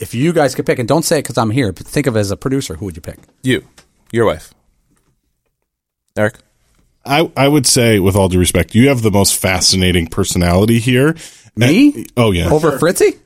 If 0.00 0.14
you 0.14 0.32
guys 0.32 0.54
could 0.54 0.66
pick, 0.66 0.78
and 0.78 0.86
don't 0.88 1.04
say 1.04 1.18
it 1.18 1.22
because 1.22 1.38
I'm 1.38 1.50
here, 1.50 1.72
but 1.72 1.86
think 1.86 2.06
of 2.06 2.16
it 2.16 2.20
as 2.20 2.30
a 2.30 2.36
producer, 2.36 2.74
who 2.76 2.84
would 2.86 2.96
you 2.96 3.02
pick? 3.02 3.18
You, 3.42 3.64
your 4.12 4.26
wife, 4.26 4.52
Eric. 6.16 6.36
I, 7.04 7.30
I 7.36 7.46
would 7.46 7.66
say, 7.66 8.00
with 8.00 8.16
all 8.16 8.28
due 8.28 8.38
respect, 8.38 8.74
you 8.74 8.88
have 8.88 9.02
the 9.02 9.12
most 9.12 9.36
fascinating 9.36 10.08
personality 10.08 10.80
here. 10.80 11.14
Me? 11.54 11.92
And- 11.94 12.12
oh 12.16 12.32
yeah, 12.32 12.50
Over 12.50 12.78
Fritzy? 12.78 13.18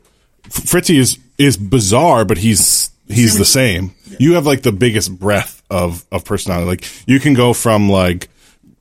Fritzy 0.49 0.99
is 0.99 1.19
is 1.39 1.57
bizarre, 1.57 2.25
but 2.25 2.39
he's 2.39 2.91
he's 3.09 3.39
the 3.39 3.45
same. 3.45 3.95
You 4.19 4.35
have 4.35 4.47
like 4.47 4.63
the 4.63 4.73
biggest 4.73 5.19
breadth 5.19 5.63
of 5.71 6.05
of 6.13 6.25
personality. 6.25 6.67
Like 6.67 7.09
you 7.09 7.21
can 7.21 7.35
go 7.35 7.53
from 7.53 7.89
like 7.89 8.29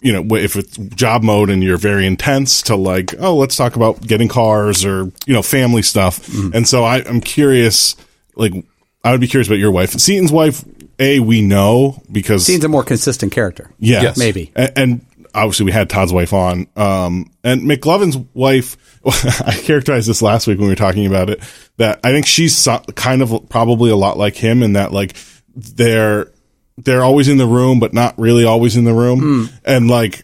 you 0.02 0.14
know 0.14 0.36
if 0.36 0.56
it's 0.56 0.78
job 0.78 1.24
mode 1.24 1.50
and 1.50 1.64
you're 1.64 1.78
very 1.78 2.06
intense 2.06 2.62
to 2.64 2.76
like 2.76 3.14
oh 3.20 3.36
let's 3.36 3.56
talk 3.56 3.76
about 3.76 4.02
getting 4.02 4.28
cars 4.28 4.86
or 4.86 5.12
you 5.26 5.34
know 5.34 5.42
family 5.42 5.82
stuff. 5.82 6.28
And 6.54 6.68
so 6.68 6.84
I, 6.84 7.04
I'm 7.04 7.22
curious. 7.22 7.96
Like 8.36 8.54
I 9.04 9.12
would 9.12 9.22
be 9.22 9.28
curious 9.28 9.48
about 9.48 9.60
your 9.60 9.72
wife, 9.72 9.92
Seton's 9.92 10.32
wife. 10.32 10.64
A 11.02 11.22
we 11.22 11.42
know 11.42 12.02
because 12.12 12.46
Seems 12.46 12.66
a 12.66 12.68
more 12.68 12.84
consistent 12.84 13.32
character. 13.32 13.72
yeah, 13.80 14.02
Yes. 14.02 14.18
Maybe. 14.18 14.52
and, 14.54 14.72
and 14.76 15.06
obviously 15.34 15.66
we 15.66 15.72
had 15.72 15.90
Todd's 15.90 16.12
wife 16.12 16.34
on. 16.34 16.68
Um, 16.76 17.32
and 17.44 17.62
McLovin's 17.62 18.18
wife, 18.34 18.76
I 19.06 19.54
characterized 19.64 20.10
this 20.10 20.22
last 20.22 20.48
week 20.48 20.58
when 20.58 20.68
we 20.68 20.74
were 20.74 20.76
talking 20.76 21.06
about 21.06 21.30
it. 21.30 21.42
That 21.78 22.02
I 22.04 22.12
think 22.12 22.26
she's 22.26 22.56
so, 22.56 22.80
kind 22.96 23.22
of 23.22 23.48
probably 23.50 23.92
a 23.92 23.96
lot 23.96 24.18
like 24.18 24.36
him 24.36 24.62
in 24.64 24.74
that 24.74 24.92
like 24.92 25.16
they're 25.56 26.32
they're 26.84 27.04
always 27.04 27.28
in 27.28 27.38
the 27.38 27.48
room, 27.48 27.80
but 27.80 27.94
not 27.94 28.18
really 28.18 28.46
always 28.46 28.76
in 28.78 28.84
the 28.84 28.94
room, 28.94 29.50
and 29.65 29.89
like 29.89 30.24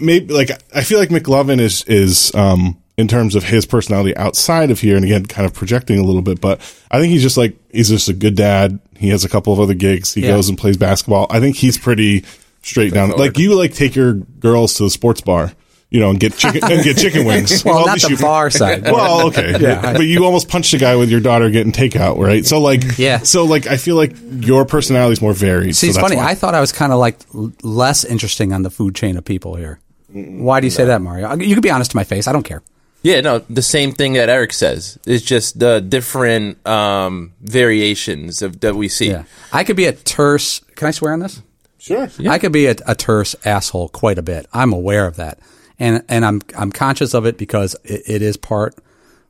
maybe 0.00 0.32
like 0.32 0.50
I 0.74 0.82
feel 0.82 0.98
like 0.98 1.08
McLovin 1.10 1.60
is 1.60 1.84
is 1.84 2.34
um 2.34 2.76
in 2.98 3.08
terms 3.08 3.34
of 3.34 3.44
his 3.44 3.64
personality 3.64 4.14
outside 4.16 4.70
of 4.70 4.80
here, 4.80 4.94
and 4.96 5.04
again, 5.04 5.24
kind 5.24 5.46
of 5.46 5.54
projecting 5.54 5.98
a 5.98 6.02
little 6.02 6.20
bit, 6.22 6.38
but 6.40 6.60
I 6.90 6.98
think 7.00 7.10
he's 7.12 7.22
just 7.22 7.36
like 7.38 7.56
he's 7.72 7.88
just 7.88 8.08
a 8.08 8.12
good 8.12 8.34
dad. 8.34 8.78
He 8.98 9.08
has 9.08 9.24
a 9.24 9.28
couple 9.28 9.52
of 9.52 9.60
other 9.60 9.72
gigs. 9.74 10.12
He 10.12 10.20
Yeah. 10.22 10.32
goes 10.32 10.48
and 10.50 10.58
plays 10.58 10.76
basketball. 10.76 11.26
I 11.30 11.40
think 11.40 11.56
he's 11.56 11.78
pretty 11.78 12.24
straight 12.62 12.92
down. 12.92 13.10
Like 13.12 13.38
you, 13.38 13.54
like 13.54 13.72
take 13.72 13.96
your 13.96 14.12
girls 14.14 14.74
to 14.74 14.82
the 14.82 14.90
sports 14.90 15.22
bar, 15.22 15.52
you 15.90 16.00
know, 16.00 16.10
and 16.10 16.18
get 16.20 16.36
chicken 16.36 16.60
and 16.70 16.82
get 16.84 16.96
chicken 16.96 17.24
wings. 17.24 17.64
Well, 17.64 17.80
at 17.80 17.86
not 17.86 17.92
least 17.94 18.06
the 18.06 18.12
you- 18.14 18.18
bar 18.18 18.48
side. 18.50 18.82
Well, 18.90 19.26
okay, 19.28 19.56
Yeah. 19.60 19.92
but 19.92 20.02
you 20.06 20.24
almost 20.24 20.48
punched 20.48 20.72
a 20.72 20.78
guy 20.78 20.96
with 20.96 21.10
your 21.10 21.20
daughter 21.20 21.50
getting 21.50 21.72
takeout, 21.72 22.16
right? 22.18 22.46
So 22.46 22.60
like, 22.60 22.98
Yeah. 22.98 23.18
So 23.18 23.44
like, 23.44 23.66
I 23.66 23.76
feel 23.76 23.96
like 23.96 24.14
your 24.40 24.64
personality 24.64 25.12
is 25.14 25.20
more 25.22 25.32
varied. 25.32 25.74
See, 25.76 25.86
so 25.86 25.90
it's 25.90 25.96
that's 25.96 26.08
funny. 26.08 26.16
why. 26.16 26.30
I 26.30 26.34
thought 26.34 26.54
I 26.54 26.60
was 26.60 26.72
kind 26.72 26.92
of 26.92 26.98
like 26.98 27.16
less 27.62 28.04
interesting 28.04 28.52
on 28.52 28.62
the 28.62 28.70
food 28.70 28.94
chain 28.94 29.16
of 29.16 29.24
people 29.24 29.56
here. 29.56 29.80
Why 30.12 30.60
do 30.60 30.66
you 30.66 30.70
say 30.70 30.84
that, 30.86 31.00
Mario? 31.02 31.34
You 31.36 31.54
can 31.54 31.60
be 31.62 31.70
honest 31.70 31.90
to 31.92 31.96
my 31.96 32.04
face. 32.04 32.26
I 32.26 32.32
don't 32.32 32.42
care. 32.44 32.62
Yeah, 33.02 33.20
no, 33.22 33.38
the 33.48 33.62
same 33.62 33.92
thing 33.92 34.12
that 34.14 34.28
Eric 34.28 34.52
says. 34.52 34.98
It's 35.06 35.24
just 35.24 35.58
the 35.58 35.80
different 35.80 36.64
um, 36.66 37.32
variations 37.40 38.42
of 38.42 38.60
that 38.60 38.74
we 38.74 38.88
see. 38.88 39.10
Yeah. 39.10 39.24
I 39.52 39.64
could 39.64 39.76
be 39.76 39.86
a 39.86 39.92
terse. 39.92 40.60
Can 40.76 40.88
I 40.88 40.90
swear 40.90 41.12
on 41.12 41.20
this? 41.20 41.40
sure. 41.78 42.08
Yeah. 42.18 42.30
I 42.32 42.38
could 42.38 42.52
be 42.52 42.66
a, 42.66 42.74
a 42.86 42.94
terse 42.94 43.34
asshole 43.44 43.88
quite 43.88 44.18
a 44.18 44.22
bit. 44.22 44.46
I'm 44.52 44.72
aware 44.74 45.06
of 45.06 45.16
that, 45.16 45.38
and 45.80 46.04
and 46.08 46.24
I'm 46.24 46.40
I'm 46.56 46.70
conscious 46.70 47.14
of 47.14 47.26
it 47.26 47.36
because 47.38 47.74
it, 47.82 48.02
it 48.06 48.22
is 48.22 48.36
part, 48.36 48.76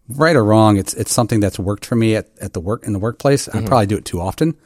right 0.08 0.36
or 0.36 0.44
wrong. 0.44 0.76
It's 0.76 0.92
it's 0.92 1.12
something 1.12 1.40
that's 1.40 1.58
worked 1.58 1.86
for 1.86 1.96
me 1.96 2.16
at, 2.16 2.28
at 2.40 2.52
the 2.52 2.60
work 2.60 2.84
in 2.84 2.92
the 2.92 2.98
workplace. 2.98 3.48
I 3.48 3.62
probably 3.64 3.86
do 3.86 3.96
it 3.96 4.04
too 4.04 4.20
often, 4.20 4.56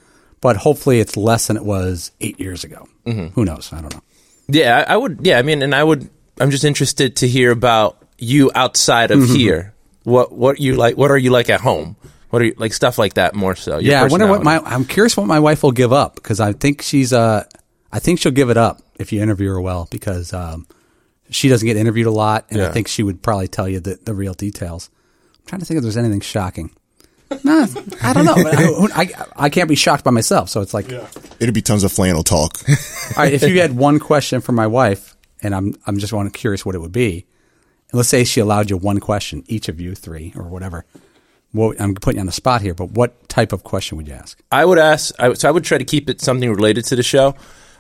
but 0.41 0.57
hopefully 0.57 0.99
it's 0.99 1.17
less 1.17 1.47
than 1.47 1.57
it 1.57 1.65
was 1.65 2.11
eight 2.21 2.41
years 2.41 2.65
ago. 2.65 2.89
Who 3.05 3.45
knows? 3.45 3.73
I 3.73 3.81
don't 3.83 3.95
know. 3.95 4.03
Yeah, 4.49 4.85
I, 4.89 4.95
I 4.95 4.97
would. 4.97 5.21
Yeah, 5.23 5.39
I 5.39 5.43
mean, 5.43 5.63
and 5.63 5.75
I 5.75 5.85
would. 5.85 6.11
I'm 6.41 6.51
just 6.51 6.65
interested 6.65 7.17
to 7.17 7.29
hear 7.29 7.53
about 7.53 8.03
you 8.19 8.51
outside 8.55 9.11
of 9.11 9.29
here. 9.29 9.75
What 10.03 10.33
what 10.33 10.61
you 10.61 10.75
like? 10.77 10.97
What 10.97 11.11
are 11.11 11.19
you 11.19 11.31
like 11.31 11.51
at 11.51 11.61
home? 11.61 11.97
What 12.31 12.43
are 12.43 12.47
you 12.47 12.55
like? 12.57 12.73
Stuff 12.73 12.99
like 12.99 13.15
that 13.15 13.35
more 13.35 13.55
so. 13.55 13.79
yeah, 13.79 14.03
I 14.03 14.07
wonder 14.09 14.27
what 14.27 14.43
my. 14.43 14.59
I'm 14.59 14.85
curious 14.85 15.17
what 15.17 15.27
my 15.27 15.39
wife 15.39 15.63
will 15.63 15.73
give 15.73 15.93
up 15.93 16.17
because 16.17 16.41
I 16.41 16.53
think 16.53 16.83
she's. 16.83 17.13
Uh, 17.13 17.45
I 17.93 18.01
think 18.01 18.19
she'll 18.19 18.33
give 18.33 18.51
it 18.51 18.57
up 18.57 18.83
if 18.99 19.13
you 19.13 19.23
interview 19.23 19.51
her 19.51 19.61
well 19.61 19.87
because 19.91 20.33
um, 20.33 20.67
she 21.35 21.49
doesn't 21.49 21.67
get 21.67 21.77
interviewed 21.77 22.07
a 22.07 22.13
lot, 22.13 22.47
and 22.51 22.63
I 22.63 22.71
think 22.71 22.87
she 22.87 23.03
would 23.03 23.21
probably 23.21 23.49
tell 23.49 23.69
you 23.69 23.81
the, 23.81 23.99
the 24.03 24.15
real 24.15 24.35
details. 24.35 24.89
I'm 25.41 25.47
trying 25.47 25.61
to 25.61 25.67
think 25.67 25.79
if 25.79 25.83
there's 25.83 25.97
anything 25.97 26.21
shocking. 26.21 26.71
No, 27.43 27.67
I 28.03 28.13
don't 28.13 28.25
know. 28.25 28.35
but 28.37 28.97
I, 28.97 29.03
I, 29.03 29.09
I 29.37 29.49
can't 29.49 29.69
be 29.69 29.75
shocked 29.75 30.05
by 30.05 30.13
myself, 30.13 30.49
so 30.49 30.61
it's 30.61 30.73
like, 30.73 30.93
all 30.93 31.09
It'd 31.41 31.55
be 31.55 31.63
tons 31.63 31.83
of 31.83 31.91
flannel 31.91 32.23
talk. 32.23 32.59
right. 33.17 33.33
If 33.33 33.43
you 33.43 33.61
had 33.61 33.77
one 33.77 33.99
question 33.99 34.41
for 34.41 34.53
my 34.53 34.69
wife, 34.69 35.17
and 35.43 35.55
I'm 35.55 35.75
I'm 35.87 35.99
just 35.99 36.13
want 36.13 36.33
curious 36.33 36.65
what 36.65 36.77
it 36.77 36.79
would 36.79 36.93
be, 36.93 37.27
and 37.91 37.99
let's 37.99 38.09
say 38.09 38.23
she 38.23 38.41
allowed 38.41 38.71
you 38.71 38.77
one 38.77 39.01
question, 39.01 39.43
each 39.49 39.69
of 39.69 39.81
you 39.81 39.97
three 39.97 40.33
or 40.37 40.45
whatever. 40.45 40.85
What, 41.51 41.81
I'm 41.81 41.95
putting 41.95 42.19
you 42.19 42.21
on 42.21 42.27
the 42.27 42.33
spot 42.33 42.63
here, 42.63 42.75
but 42.75 42.93
what 42.93 43.29
type 43.29 43.53
of 43.53 43.65
question 43.65 43.97
would 43.97 44.07
you 44.07 44.15
ask? 44.15 44.41
I 44.53 44.65
would 44.65 44.79
ask. 44.79 45.15
I, 45.19 45.33
so 45.33 45.49
I 45.49 45.51
would 45.51 45.65
try 45.65 45.79
to 45.79 45.85
keep 45.85 46.09
it 46.09 46.21
something 46.21 46.49
related 46.49 46.85
to 46.87 46.97
the 46.97 47.03
show. 47.03 47.35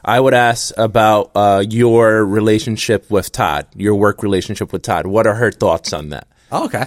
I 0.05 0.21
would 0.21 0.35
ask 0.35 0.73
about 0.77 1.31
uh, 1.35 1.65
your 1.69 2.25
relationship 2.25 3.11
with 3.11 3.33
Todd, 3.33 3.67
your 3.75 3.95
work 3.95 4.23
relationship 4.23 4.73
with 4.73 4.83
Todd. 4.83 5.07
What 5.07 5.27
are 5.27 5.35
her 5.35 5.51
thoughts 5.51 5.93
on 5.93 6.11
that? 6.11 6.29
Oh, 6.53 6.67
okay. 6.67 6.85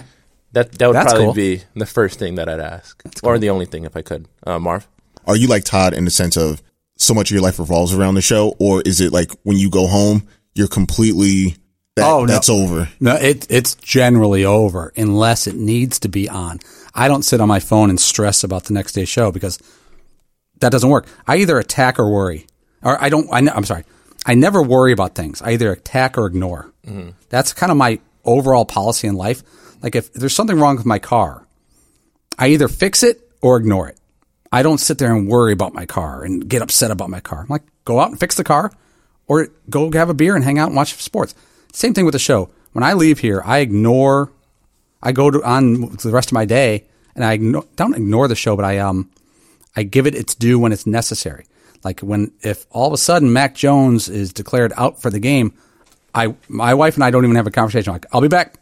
That 0.52 0.72
that 0.78 0.86
would 0.86 0.94
That's 0.96 1.12
probably 1.12 1.26
cool. 1.26 1.34
be 1.34 1.62
the 1.74 1.86
first 1.86 2.18
thing 2.18 2.36
that 2.36 2.48
I'd 2.48 2.60
ask, 2.60 3.02
or 3.22 3.38
the 3.38 3.50
only 3.50 3.66
thing 3.66 3.84
if 3.84 3.96
I 3.96 4.02
could. 4.02 4.26
Uh, 4.46 4.58
Marv. 4.58 4.86
Are 5.26 5.36
you 5.36 5.46
like 5.46 5.64
Todd 5.64 5.92
in 5.92 6.04
the 6.06 6.10
sense 6.10 6.36
of 6.36 6.62
so 6.96 7.12
much 7.12 7.30
of 7.30 7.34
your 7.34 7.42
life 7.42 7.58
revolves 7.58 7.92
around 7.92 8.14
the 8.14 8.22
show, 8.22 8.54
or 8.58 8.80
is 8.82 9.00
it 9.00 9.12
like 9.12 9.30
when 9.42 9.56
you 9.58 9.68
go 9.68 9.86
home, 9.86 10.26
you're 10.54 10.68
completely 10.68 11.56
that, 11.96 12.06
Oh, 12.10 12.20
no. 12.24 12.32
that's 12.32 12.48
over? 12.48 12.88
No, 12.98 13.14
it, 13.16 13.46
it's 13.50 13.74
generally 13.74 14.44
over 14.44 14.92
unless 14.96 15.46
it 15.46 15.54
needs 15.54 15.98
to 16.00 16.08
be 16.08 16.28
on. 16.28 16.60
I 16.94 17.08
don't 17.08 17.22
sit 17.24 17.40
on 17.42 17.48
my 17.48 17.60
phone 17.60 17.90
and 17.90 18.00
stress 18.00 18.42
about 18.42 18.64
the 18.64 18.72
next 18.74 18.92
day's 18.92 19.08
show 19.08 19.30
because 19.30 19.58
that 20.60 20.72
doesn't 20.72 20.88
work. 20.90 21.06
I 21.26 21.36
either 21.36 21.58
attack 21.58 21.98
or 21.98 22.10
worry, 22.10 22.46
or 22.82 23.02
I 23.02 23.08
don't. 23.08 23.28
I, 23.32 23.38
I'm 23.52 23.64
sorry. 23.64 23.84
I 24.26 24.34
never 24.34 24.62
worry 24.62 24.92
about 24.92 25.14
things. 25.14 25.40
I 25.42 25.52
either 25.52 25.72
attack 25.72 26.18
or 26.18 26.26
ignore. 26.26 26.72
That's 27.28 27.52
kind 27.52 27.70
of 27.70 27.78
my 27.78 28.00
overall 28.24 28.64
policy 28.64 29.08
in 29.08 29.14
life. 29.14 29.42
Like 29.82 29.94
if 29.94 30.12
there's 30.12 30.34
something 30.34 30.58
wrong 30.58 30.76
with 30.76 30.86
my 30.86 30.98
car, 30.98 31.46
I 32.38 32.48
either 32.48 32.68
fix 32.68 33.02
it 33.02 33.20
or 33.40 33.56
ignore 33.56 33.88
it. 33.88 33.98
I 34.50 34.62
don't 34.62 34.78
sit 34.78 34.98
there 34.98 35.14
and 35.14 35.28
worry 35.28 35.52
about 35.52 35.74
my 35.74 35.86
car 35.86 36.24
and 36.24 36.48
get 36.48 36.62
upset 36.62 36.90
about 36.90 37.10
my 37.10 37.20
car. 37.20 37.40
I'm 37.40 37.48
like, 37.48 37.62
go 37.84 38.00
out 38.00 38.10
and 38.10 38.18
fix 38.18 38.34
the 38.36 38.44
car 38.44 38.72
or 39.26 39.48
go 39.68 39.90
have 39.92 40.10
a 40.10 40.14
beer 40.14 40.34
and 40.34 40.44
hang 40.44 40.58
out 40.58 40.68
and 40.68 40.76
watch 40.76 40.94
sports. 40.94 41.34
Same 41.72 41.94
thing 41.94 42.04
with 42.04 42.12
the 42.12 42.18
show. 42.18 42.50
When 42.72 42.82
I 42.82 42.94
leave 42.94 43.18
here, 43.18 43.42
I 43.44 43.58
ignore, 43.58 44.32
I 45.02 45.12
go 45.12 45.30
to, 45.30 45.42
on 45.42 45.96
to 45.98 46.08
the 46.08 46.14
rest 46.14 46.30
of 46.30 46.32
my 46.32 46.44
day 46.44 46.86
and 47.14 47.24
I 47.24 47.34
ignore, 47.34 47.64
don't 47.76 47.94
ignore 47.94 48.26
the 48.26 48.34
show, 48.34 48.56
but 48.56 48.64
I, 48.64 48.78
um, 48.78 49.10
I 49.76 49.82
give 49.82 50.06
it 50.06 50.14
its 50.14 50.34
due 50.34 50.58
when 50.58 50.72
it's 50.72 50.86
necessary. 50.86 51.44
Like 51.84 52.00
when, 52.00 52.32
if 52.42 52.66
all 52.70 52.88
of 52.88 52.92
a 52.92 52.98
sudden 52.98 53.32
Mac 53.32 53.54
Jones 53.54 54.08
is 54.08 54.32
declared 54.32 54.72
out 54.76 55.00
for 55.00 55.10
the 55.10 55.20
game, 55.20 55.54
I, 56.14 56.34
my 56.48 56.74
wife 56.74 56.94
and 56.94 57.04
I 57.04 57.10
don't 57.10 57.24
even 57.24 57.36
have 57.36 57.46
a 57.46 57.50
conversation. 57.50 57.90
I'm 57.90 57.94
like, 57.94 58.06
I'll 58.12 58.20
be 58.20 58.28
back. 58.28 58.54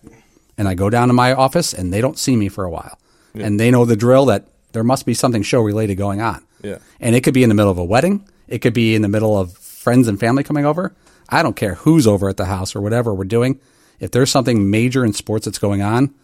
And 0.59 0.68
I 0.68 0.74
go 0.74 0.90
down 0.90 1.09
to 1.09 1.14
my 1.14 1.33
office 1.35 1.72
and 1.72 1.92
they 1.92 2.00
don't 2.00 2.18
see 2.18 2.37
me 2.37 2.48
for 2.48 2.64
a 2.64 2.70
while. 2.70 2.98
And 3.35 3.61
they 3.61 3.70
know 3.70 3.85
the 3.85 3.96
drill 3.96 4.26
that 4.26 4.48
there 4.72 4.85
must 4.85 5.05
be 5.05 5.12
something 5.12 5.42
show 5.42 5.61
related 5.61 5.96
going 5.96 6.22
on. 6.22 6.42
Yeah. 6.62 6.79
And 7.00 7.14
it 7.14 7.22
could 7.22 7.35
be 7.35 7.42
in 7.42 7.50
the 7.50 7.55
middle 7.55 7.70
of 7.70 7.76
a 7.76 7.85
wedding. 7.85 8.26
It 8.48 8.61
could 8.61 8.72
be 8.72 8.94
in 8.94 9.02
the 9.02 9.09
middle 9.09 9.38
of 9.38 9.52
friends 9.59 10.09
and 10.09 10.18
family 10.18 10.42
coming 10.42 10.64
over. 10.64 10.94
I 11.29 11.42
don't 11.42 11.57
care 11.57 11.74
who's 11.74 12.07
over 12.07 12.29
at 12.31 12.38
the 12.38 12.46
house 12.46 12.74
or 12.74 12.81
whatever 12.81 13.14
we're 13.14 13.24
doing. 13.24 13.61
If 14.00 14.11
there's 14.11 14.31
something 14.31 14.70
major 14.70 15.05
in 15.05 15.12
sports 15.12 15.44
that's 15.44 15.59
going 15.59 15.83
on, 15.83 16.14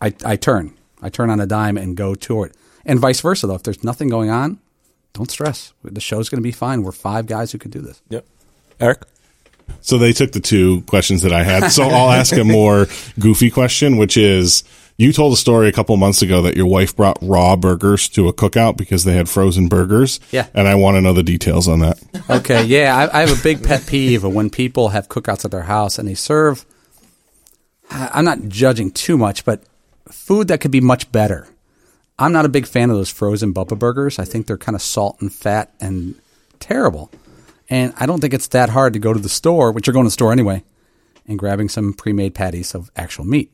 I, 0.00 0.14
I 0.24 0.36
turn. 0.36 0.74
I 1.00 1.08
turn 1.08 1.30
on 1.30 1.40
a 1.40 1.46
dime 1.46 1.78
and 1.78 1.96
go 1.96 2.14
to 2.14 2.42
it. 2.42 2.56
And 2.84 2.98
vice 2.98 3.20
versa, 3.20 3.46
though. 3.46 3.54
If 3.54 3.62
there's 3.62 3.84
nothing 3.84 4.08
going 4.08 4.30
on, 4.30 4.58
don't 5.12 5.30
stress. 5.30 5.72
The 5.84 6.00
show's 6.00 6.28
going 6.28 6.38
to 6.38 6.42
be 6.42 6.52
fine. 6.52 6.82
We're 6.82 6.92
five 6.92 7.26
guys 7.26 7.52
who 7.52 7.58
can 7.58 7.70
do 7.70 7.80
this. 7.80 8.02
Yep. 8.08 8.26
Eric. 8.80 9.02
So 9.80 9.98
they 9.98 10.12
took 10.12 10.32
the 10.32 10.40
two 10.40 10.82
questions 10.82 11.22
that 11.22 11.32
I 11.32 11.44
had. 11.44 11.68
So 11.68 11.84
I'll 11.84 12.10
ask 12.10 12.36
a 12.36 12.44
more 12.44 12.86
goofy 13.18 13.50
question, 13.50 13.96
which 13.96 14.16
is 14.16 14.64
you 14.96 15.12
told 15.12 15.32
a 15.32 15.36
story 15.36 15.68
a 15.68 15.72
couple 15.72 15.96
months 15.96 16.22
ago 16.22 16.42
that 16.42 16.56
your 16.56 16.66
wife 16.66 16.94
brought 16.94 17.18
raw 17.22 17.56
burgers 17.56 18.08
to 18.10 18.28
a 18.28 18.32
cookout 18.32 18.76
because 18.76 19.04
they 19.04 19.14
had 19.14 19.28
frozen 19.28 19.68
burgers. 19.68 20.20
Yeah. 20.30 20.46
And 20.54 20.68
I 20.68 20.74
want 20.74 20.96
to 20.96 21.00
know 21.00 21.12
the 21.12 21.22
details 21.22 21.68
on 21.68 21.80
that. 21.80 22.00
Okay, 22.28 22.64
yeah, 22.64 22.96
I, 22.96 23.18
I 23.18 23.20
have 23.26 23.38
a 23.38 23.42
big 23.42 23.64
pet 23.64 23.86
peeve 23.86 24.24
of 24.24 24.34
when 24.34 24.50
people 24.50 24.90
have 24.90 25.08
cookouts 25.08 25.44
at 25.44 25.50
their 25.50 25.62
house 25.62 25.98
and 25.98 26.06
they 26.06 26.14
serve. 26.14 26.64
I'm 27.90 28.24
not 28.24 28.48
judging 28.48 28.90
too 28.90 29.18
much, 29.18 29.44
but 29.44 29.62
food 30.10 30.48
that 30.48 30.60
could 30.60 30.70
be 30.70 30.80
much 30.80 31.10
better. 31.12 31.48
I'm 32.22 32.32
not 32.32 32.44
a 32.44 32.48
big 32.48 32.66
fan 32.66 32.88
of 32.90 32.96
those 32.96 33.10
frozen 33.10 33.52
Bubba 33.52 33.78
burgers. 33.78 34.18
I 34.18 34.24
think 34.24 34.46
they're 34.46 34.56
kind 34.56 34.76
of 34.76 34.82
salt 34.82 35.20
and 35.20 35.32
fat 35.32 35.74
and 35.80 36.14
terrible. 36.60 37.10
And 37.68 37.92
I 37.96 38.06
don't 38.06 38.20
think 38.20 38.32
it's 38.32 38.48
that 38.48 38.68
hard 38.68 38.92
to 38.92 38.98
go 38.98 39.12
to 39.12 39.18
the 39.18 39.28
store, 39.28 39.72
which 39.72 39.86
you're 39.86 39.92
going 39.92 40.04
to 40.04 40.08
the 40.08 40.12
store 40.12 40.30
anyway, 40.30 40.62
and 41.26 41.38
grabbing 41.38 41.68
some 41.68 41.92
pre-made 41.92 42.34
patties 42.34 42.74
of 42.74 42.90
actual 42.96 43.24
meat. 43.24 43.52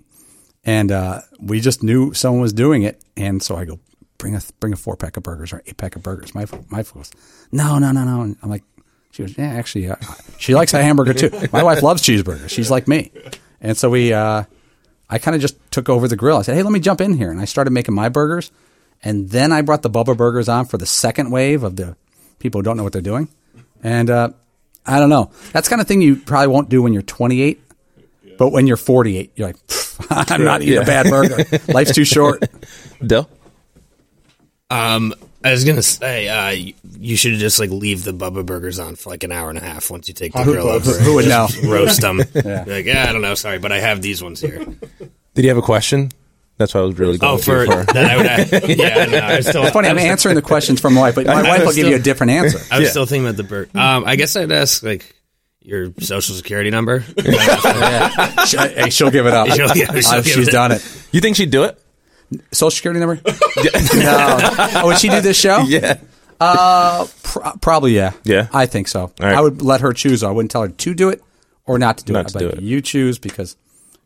And 0.65 0.93
uh, 0.93 1.23
we 1.41 1.61
just 1.61 1.83
knew 1.83 2.13
someone 2.13 2.43
was 2.43 2.53
doing 2.53 2.83
it, 2.83 3.01
and 3.17 3.43
so 3.43 3.57
I 3.57 3.65
go, 3.65 3.81
bring 4.19 4.35
a 4.35 4.41
bring 4.61 4.73
a 4.73 4.77
four 4.77 4.97
pack 4.97 5.17
of 5.17 5.23
burgers 5.23 5.53
or 5.53 5.63
eight 5.67 5.77
pack 5.79 5.97
of 5.97 6.03
burgers. 6.03 6.35
My 6.35 6.47
my 6.69 6.83
goes, 6.83 7.11
no, 7.53 7.79
no, 7.79 7.93
no, 7.93 8.05
no. 8.05 8.21
And 8.23 8.37
I'm 8.43 8.51
like, 8.51 8.65
she 9.13 9.23
goes, 9.23 9.39
yeah, 9.39 9.47
actually, 9.47 9.89
uh, 9.89 9.97
she 10.37 10.55
likes 10.55 10.75
a 10.75 10.83
hamburger 10.83 11.15
too. 11.15 11.31
My 11.53 11.63
wife 11.63 11.83
loves 11.83 12.03
cheeseburgers. 12.03 12.51
She's 12.51 12.71
like 12.71 12.87
me, 12.87 13.13
and 13.63 13.79
so 13.79 13.89
we, 13.89 14.13
uh, 14.13 14.45
I 15.11 15.19
kind 15.19 15.35
of 15.35 15.41
just 15.41 15.57
took 15.71 15.89
over 15.89 16.07
the 16.09 16.17
grill. 16.17 16.37
I 16.39 16.43
said, 16.43 16.55
hey, 16.57 16.63
let 16.63 16.73
me 16.73 16.81
jump 16.81 17.01
in 17.01 17.15
here, 17.15 17.31
and 17.31 17.41
I 17.41 17.45
started 17.47 17.71
making 17.71 17.95
my 17.95 18.09
burgers, 18.09 18.51
and 19.03 19.29
then 19.31 19.53
I 19.53 19.63
brought 19.63 19.83
the 19.83 19.91
Bubba 19.91 20.17
burgers 20.17 20.49
on 20.49 20.67
for 20.67 20.77
the 20.79 20.87
second 20.87 21.31
wave 21.31 21.63
of 21.63 21.77
the 21.77 21.97
people 22.39 22.59
who 22.61 22.63
don't 22.63 22.77
know 22.77 22.83
what 22.85 22.93
they're 22.93 23.01
doing, 23.03 23.29
and 23.83 24.11
uh, 24.11 24.29
I 24.85 24.99
don't 25.01 25.09
know. 25.11 25.31
That's 25.53 25.69
the 25.69 25.71
kind 25.71 25.81
of 25.81 25.89
thing 25.89 26.03
you 26.03 26.17
probably 26.17 26.49
won't 26.49 26.69
do 26.69 26.83
when 26.83 26.93
you're 26.93 27.03
28. 27.03 27.61
But 28.39 28.51
when 28.51 28.67
you're 28.69 28.77
48, 28.77 29.33
you're 29.35 29.49
like, 29.49 29.57
I'm 30.11 30.45
not 30.45 30.63
eating 30.63 30.75
Yeah. 30.75 30.83
a 30.83 30.87
bad 30.87 31.11
burger. 31.11 31.45
Life's 31.73 31.93
too 31.95 32.05
short. 32.05 32.45
Dill. 33.05 33.29
Um, 34.71 35.13
I 35.45 35.53
was 35.53 35.65
gonna 35.65 35.83
say, 35.83 36.29
uh, 36.29 36.51
you- 36.51 36.75
you 36.99 37.17
should 37.17 37.39
just 37.39 37.59
like 37.61 37.71
leave 37.71 38.03
the 38.05 38.13
Bubba 38.13 38.45
burgers 38.45 38.79
on 38.79 38.97
for 38.97 39.11
like 39.11 39.23
an 39.25 39.31
hour 39.33 39.49
and 39.51 39.59
a 39.59 39.63
half 39.63 39.91
once 39.91 40.09
you 40.09 40.15
take 40.15 40.33
the 40.33 40.43
grill 40.43 40.67
over. 40.69 40.91
Who 40.99 41.15
would 41.15 41.27
know? 41.29 41.47
Roast 41.65 42.01
them. 42.01 42.19
Like, 42.35 42.87
yeah, 42.87 43.07
I 43.09 43.13
don't 43.13 43.23
know, 43.23 43.35
sorry, 43.35 43.59
but 43.59 43.71
I 43.73 43.79
have 43.81 44.03
these 44.03 44.23
ones 44.23 44.41
here. 44.41 44.65
Did 45.35 45.45
you 45.45 45.49
have 45.49 45.59
a 45.59 45.63
question? 45.63 46.11
That's 46.57 46.75
what 46.75 46.81
I 46.81 46.85
was 46.87 46.99
really 46.99 47.19
going 47.19 47.35
Oh, 47.35 47.39
for 47.39 47.65
to 47.67 47.93
that 47.93 47.97
I 48.05 48.17
would. 48.17 48.69
yeah, 48.79 49.05
no, 49.05 49.19
I 49.21 49.41
still. 49.41 49.63
It's 49.63 49.73
funny. 49.73 49.87
I'm 49.89 49.97
answering 49.99 50.35
the 50.35 50.43
questions 50.43 50.81
from 50.81 50.95
my 50.95 51.03
wife, 51.03 51.15
but 51.15 51.27
my 51.27 51.43
wife 51.43 51.65
will 51.65 51.73
give 51.73 51.87
you 51.87 51.95
a 51.95 52.01
different 52.01 52.33
answer. 52.33 52.59
I 52.73 52.81
was 52.81 52.91
still 52.91 53.07
thinking 53.07 53.25
about 53.27 53.37
the 53.37 53.45
burger. 53.45 53.71
Um, 53.79 54.05
I 54.07 54.17
guess 54.17 54.35
I'd 54.35 54.51
ask 54.51 54.83
like 54.83 55.15
your 55.63 55.93
social 56.01 56.35
security 56.35 56.71
number. 56.71 57.05
Yeah. 57.25 58.45
She- 58.45 58.57
hey, 58.57 58.91
she'll 58.91 59.11
give 59.13 59.27
it 59.27 59.35
up. 59.35 59.49
She'll- 59.51 59.69
yeah, 59.77 59.93
she'll 60.01 60.11
Uh, 60.11 60.23
give 60.23 60.33
she's 60.35 60.49
it. 60.49 60.51
done 60.51 60.73
it. 60.73 60.85
You 61.13 61.21
think 61.21 61.37
she'd 61.37 61.51
do 61.53 61.63
it? 61.63 61.81
Social 62.53 62.71
security 62.71 63.01
number? 63.01 63.17
no. 63.25 64.39
Oh, 64.75 64.83
would 64.87 64.99
she 64.99 65.09
do 65.09 65.21
this 65.21 65.37
show? 65.39 65.61
Yeah. 65.67 65.99
Pro- 67.23 67.53
probably, 67.61 67.95
yeah. 67.95 68.13
Yeah? 68.25 68.49
I 68.53 68.67
think 68.67 68.89
so. 68.89 69.13
right. 69.21 69.35
I 69.35 69.41
would 69.41 69.63
let 69.63 69.81
her 69.81 69.93
choose. 69.93 70.23
I 70.23 70.31
wouldn't 70.31 70.51
tell 70.51 70.63
her 70.63 70.69
to 70.69 70.95
do 70.95 71.09
it 71.09 71.23
or 71.67 71.79
not 71.79 71.99
to 71.99 72.05
do 72.05 72.13
Not 72.13 72.27
it. 72.27 72.33
To 72.33 72.39
be 72.39 72.45
do 72.45 72.51
it. 72.51 72.63
You 72.63 72.81
choose 72.81 73.19
because 73.19 73.57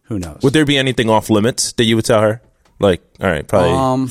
who 0.04 0.18
knows? 0.18 0.40
Would 0.42 0.52
there 0.52 0.64
be 0.64 0.76
anything 0.78 1.08
off 1.08 1.30
limits 1.30 1.72
that 1.72 1.84
you 1.84 1.96
would 1.96 2.04
tell 2.04 2.20
her? 2.20 2.42
Like, 2.78 3.02
all 3.20 3.28
right, 3.28 3.46
probably. 3.46 3.70
Um, 3.70 4.10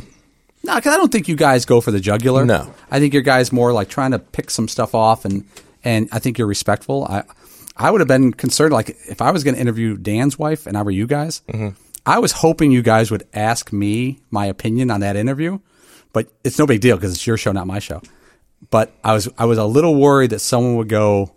no, 0.63 0.75
because 0.75 0.93
I 0.93 0.97
don't 0.97 1.11
think 1.11 1.27
you 1.27 1.35
guys 1.35 1.65
go 1.65 1.81
for 1.81 1.91
the 1.91 1.99
jugular. 1.99 2.45
No. 2.45 2.73
I 2.89 2.99
think 2.99 3.13
your 3.13 3.23
guys 3.23 3.51
more 3.51 3.73
like 3.73 3.89
trying 3.89 4.11
to 4.11 4.19
pick 4.19 4.49
some 4.49 4.67
stuff 4.67 4.95
off, 4.95 5.25
and 5.25 5.45
and 5.83 6.07
I 6.11 6.19
think 6.19 6.37
you're 6.37 6.47
respectful. 6.47 7.05
I 7.05 7.23
I 7.75 7.89
would 7.89 7.99
have 8.01 8.07
been 8.07 8.31
concerned, 8.33 8.71
like 8.73 8.89
if 9.07 9.21
I 9.21 9.31
was 9.31 9.43
going 9.43 9.55
to 9.55 9.61
interview 9.61 9.97
Dan's 9.97 10.37
wife 10.37 10.67
and 10.67 10.77
I 10.77 10.83
were 10.83 10.91
you 10.91 11.07
guys, 11.07 11.41
I 12.05 12.19
was 12.19 12.31
hoping 12.31 12.71
you 12.71 12.81
guys 12.81 13.11
would 13.11 13.27
ask 13.33 13.71
me 13.71 14.19
my 14.29 14.45
opinion 14.47 14.89
on 14.91 15.01
that 15.01 15.15
interview, 15.15 15.59
but 16.13 16.31
it's 16.43 16.57
no 16.57 16.65
big 16.65 16.81
deal 16.81 16.95
because 16.97 17.13
it's 17.13 17.25
your 17.27 17.37
show, 17.37 17.51
not 17.51 17.67
my 17.67 17.79
show. 17.79 18.01
But 18.69 18.91
I 19.03 19.13
was 19.13 19.29
I 19.37 19.45
was 19.45 19.57
a 19.57 19.65
little 19.65 19.95
worried 19.95 20.31
that 20.31 20.39
someone 20.39 20.75
would 20.77 20.89
go. 20.89 21.33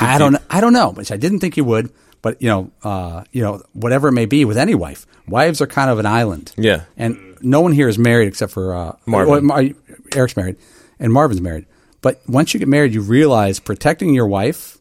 I 0.00 0.18
don't 0.18 0.36
I 0.48 0.60
don't 0.60 0.72
know, 0.72 0.90
which 0.90 1.12
I 1.12 1.16
didn't 1.16 1.40
think 1.40 1.56
you 1.56 1.64
would. 1.64 1.92
But 2.22 2.40
you 2.42 2.48
know, 2.48 2.70
uh, 2.82 3.24
you 3.32 3.42
know, 3.42 3.62
whatever 3.72 4.08
it 4.08 4.12
may 4.12 4.26
be 4.26 4.44
with 4.44 4.58
any 4.58 4.74
wife, 4.74 5.06
wives 5.26 5.60
are 5.60 5.66
kind 5.66 5.90
of 5.90 5.98
an 5.98 6.06
island. 6.06 6.52
Yeah. 6.56 6.82
and 6.96 7.38
no 7.42 7.62
one 7.62 7.72
here 7.72 7.88
is 7.88 7.98
married 7.98 8.28
except 8.28 8.52
for 8.52 8.74
uh, 8.74 8.96
Marvin. 9.06 9.48
well, 9.48 9.70
Eric's 10.14 10.36
married, 10.36 10.56
and 10.98 11.12
Marvin's 11.12 11.40
married. 11.40 11.66
But 12.02 12.20
once 12.28 12.52
you 12.52 12.60
get 12.60 12.68
married, 12.68 12.94
you 12.94 13.00
realize 13.02 13.60
protecting 13.60 14.14
your 14.14 14.26
wife 14.26 14.78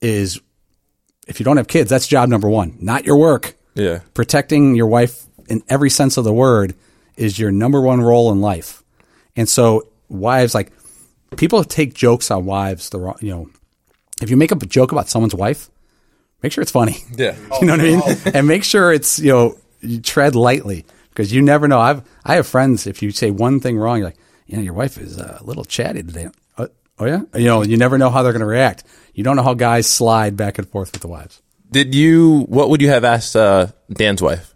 is, 0.00 0.40
if 1.26 1.40
you 1.40 1.44
don't 1.44 1.56
have 1.56 1.68
kids, 1.68 1.90
that's 1.90 2.06
job 2.06 2.28
number 2.28 2.48
one, 2.48 2.76
not 2.80 3.04
your 3.04 3.16
work. 3.16 3.56
Yeah. 3.74 4.00
Protecting 4.14 4.74
your 4.74 4.86
wife 4.86 5.24
in 5.48 5.62
every 5.68 5.90
sense 5.90 6.16
of 6.16 6.24
the 6.24 6.32
word 6.32 6.74
is 7.16 7.38
your 7.38 7.50
number 7.50 7.80
one 7.80 8.00
role 8.00 8.32
in 8.32 8.40
life. 8.40 8.82
And 9.36 9.48
so, 9.48 9.88
wives 10.08 10.54
like 10.54 10.72
people 11.36 11.64
take 11.64 11.94
jokes 11.94 12.30
on 12.30 12.44
wives. 12.44 12.90
The 12.90 12.98
wrong, 13.00 13.16
you 13.20 13.30
know, 13.30 13.50
if 14.22 14.30
you 14.30 14.36
make 14.36 14.52
up 14.52 14.62
a 14.62 14.66
joke 14.66 14.92
about 14.92 15.08
someone's 15.08 15.34
wife, 15.34 15.70
make 16.42 16.52
sure 16.52 16.62
it's 16.62 16.70
funny. 16.70 16.96
Yeah. 17.16 17.36
you 17.60 17.66
know 17.66 17.72
what 17.76 17.80
I 17.80 17.84
mean? 17.84 18.34
And 18.34 18.46
make 18.46 18.64
sure 18.64 18.92
it's 18.92 19.18
you 19.18 19.32
know 19.32 19.58
you 19.80 20.00
tread 20.00 20.34
lightly 20.34 20.84
because 21.10 21.32
you 21.32 21.42
never 21.42 21.68
know. 21.68 21.80
I've 21.80 22.02
I 22.24 22.36
have 22.36 22.46
friends. 22.46 22.86
If 22.86 23.02
you 23.02 23.10
say 23.10 23.30
one 23.30 23.60
thing 23.60 23.76
wrong, 23.76 23.98
you're 23.98 24.06
like, 24.06 24.18
you 24.46 24.56
know, 24.56 24.62
your 24.62 24.74
wife 24.74 24.98
is 24.98 25.18
uh, 25.18 25.38
a 25.40 25.44
little 25.44 25.64
chatty 25.64 26.02
today. 26.02 26.28
Uh, 26.56 26.68
oh 26.98 27.06
yeah, 27.06 27.22
you 27.34 27.46
know, 27.46 27.62
you 27.62 27.76
never 27.76 27.98
know 27.98 28.10
how 28.10 28.22
they're 28.22 28.32
going 28.32 28.40
to 28.40 28.46
react. 28.46 28.84
You 29.14 29.24
don't 29.24 29.36
know 29.36 29.42
how 29.42 29.54
guys 29.54 29.86
slide 29.88 30.36
back 30.36 30.58
and 30.58 30.68
forth 30.68 30.92
with 30.92 31.02
the 31.02 31.08
wives. 31.08 31.40
Did 31.74 31.92
you? 31.92 32.46
What 32.48 32.70
would 32.70 32.80
you 32.80 32.88
have 32.88 33.02
asked 33.02 33.34
uh, 33.34 33.66
Dan's 33.92 34.22
wife? 34.22 34.54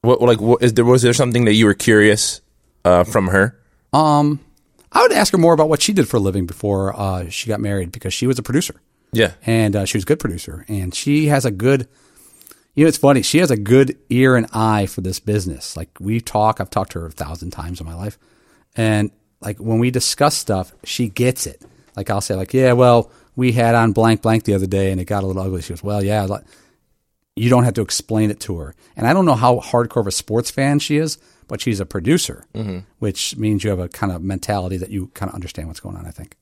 What 0.00 0.20
like? 0.20 0.40
What, 0.40 0.60
is 0.60 0.74
there 0.74 0.84
was 0.84 1.02
there 1.02 1.12
something 1.12 1.44
that 1.44 1.54
you 1.54 1.66
were 1.66 1.74
curious 1.74 2.40
uh, 2.84 3.04
from 3.04 3.28
her? 3.28 3.56
Um, 3.92 4.40
I 4.90 5.02
would 5.02 5.12
ask 5.12 5.30
her 5.30 5.38
more 5.38 5.52
about 5.52 5.68
what 5.68 5.80
she 5.80 5.92
did 5.92 6.08
for 6.08 6.16
a 6.16 6.20
living 6.20 6.44
before 6.44 6.98
uh, 6.98 7.28
she 7.28 7.46
got 7.46 7.60
married 7.60 7.92
because 7.92 8.12
she 8.12 8.26
was 8.26 8.40
a 8.40 8.42
producer. 8.42 8.74
Yeah. 9.12 9.34
and 9.46 9.76
uh, 9.76 9.84
she 9.84 9.96
was 9.96 10.02
a 10.02 10.06
good 10.06 10.18
producer, 10.18 10.64
and 10.66 10.92
she 10.92 11.26
has 11.26 11.44
a 11.44 11.52
good. 11.52 11.86
You 12.74 12.84
know, 12.84 12.88
it's 12.88 12.98
funny. 12.98 13.22
She 13.22 13.38
has 13.38 13.52
a 13.52 13.56
good 13.56 13.96
ear 14.10 14.34
and 14.34 14.48
eye 14.52 14.86
for 14.86 15.02
this 15.02 15.20
business. 15.20 15.76
Like 15.76 15.90
we 16.00 16.20
talk, 16.20 16.60
I've 16.60 16.70
talked 16.70 16.90
to 16.92 17.00
her 17.00 17.06
a 17.06 17.12
thousand 17.12 17.52
times 17.52 17.80
in 17.80 17.86
my 17.86 17.94
life, 17.94 18.18
and 18.74 19.12
like 19.40 19.58
when 19.58 19.78
we 19.78 19.92
discuss 19.92 20.36
stuff, 20.36 20.72
she 20.82 21.08
gets 21.08 21.46
it. 21.46 21.62
Like 21.96 22.10
I'll 22.10 22.20
say, 22.20 22.34
like, 22.34 22.52
yeah, 22.52 22.72
well, 22.72 23.12
we 23.36 23.52
had 23.52 23.74
on 23.74 23.92
blank 23.92 24.22
blank 24.22 24.44
the 24.44 24.54
other 24.54 24.66
day, 24.66 24.90
and 24.90 25.00
it 25.00 25.04
got 25.04 25.22
a 25.22 25.26
little 25.26 25.42
ugly. 25.42 25.62
She 25.62 25.68
goes, 25.70 25.82
well, 25.82 26.02
yeah. 26.02 26.22
like, 26.24 26.42
You 27.36 27.50
don't 27.50 27.64
have 27.64 27.74
to 27.74 27.82
explain 27.82 28.30
it 28.30 28.40
to 28.40 28.58
her, 28.58 28.74
and 28.96 29.06
I 29.06 29.12
don't 29.12 29.26
know 29.26 29.34
how 29.34 29.60
hardcore 29.60 30.00
of 30.00 30.06
a 30.06 30.12
sports 30.12 30.50
fan 30.50 30.78
she 30.78 30.96
is, 30.96 31.18
but 31.46 31.60
she's 31.60 31.78
a 31.78 31.86
producer, 31.86 32.46
which 32.98 33.36
means 33.36 33.62
you 33.62 33.70
have 33.70 33.78
a 33.78 33.88
kind 33.88 34.10
of 34.12 34.22
mentality 34.22 34.78
that 34.78 34.90
you 34.90 35.08
kind 35.14 35.28
of 35.28 35.34
understand 35.34 35.68
what's 35.68 35.80
going 35.80 35.96
on. 35.96 36.06
I 36.06 36.10
think 36.10 36.36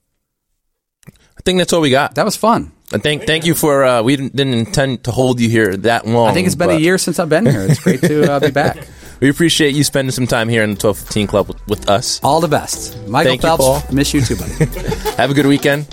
I 1.06 1.40
think 1.44 1.58
that's 1.58 1.72
all 1.72 1.80
we 1.82 1.90
got. 1.90 2.14
that 2.14 2.24
was 2.24 2.36
fun. 2.36 2.72
And 2.92 3.02
thank 3.02 3.24
thank 3.24 3.44
you 3.44 3.54
for. 3.54 3.84
Uh, 3.84 4.02
we 4.02 4.16
didn't, 4.16 4.36
didn't 4.36 4.54
intend 4.54 5.04
to 5.04 5.10
hold 5.10 5.40
you 5.40 5.48
here 5.50 5.76
that 5.78 6.06
long. 6.06 6.28
I 6.28 6.32
think 6.32 6.46
it's 6.46 6.54
been 6.54 6.70
a 6.70 6.78
year 6.78 6.96
since 6.96 7.18
I've 7.18 7.28
been 7.28 7.44
here. 7.44 7.62
It's 7.62 7.80
great 7.80 8.00
to 8.02 8.32
uh, 8.32 8.40
be 8.40 8.50
back. 8.50 8.86
We 9.24 9.30
appreciate 9.30 9.74
you 9.74 9.84
spending 9.84 10.12
some 10.12 10.26
time 10.26 10.50
here 10.50 10.62
in 10.62 10.74
the 10.74 10.76
twelve 10.76 10.98
fifteen 10.98 11.26
club 11.26 11.48
with, 11.48 11.66
with 11.66 11.88
us. 11.88 12.20
All 12.22 12.42
the 12.42 12.48
best. 12.48 12.94
Michael 13.08 13.30
Thank 13.30 13.42
you, 13.42 13.48
Phelps, 13.48 13.64
Paul. 13.64 13.82
miss 13.90 14.12
you 14.12 14.20
too, 14.20 14.36
buddy. 14.36 14.52
Have 15.16 15.30
a 15.30 15.32
good 15.32 15.46
weekend. 15.46 15.86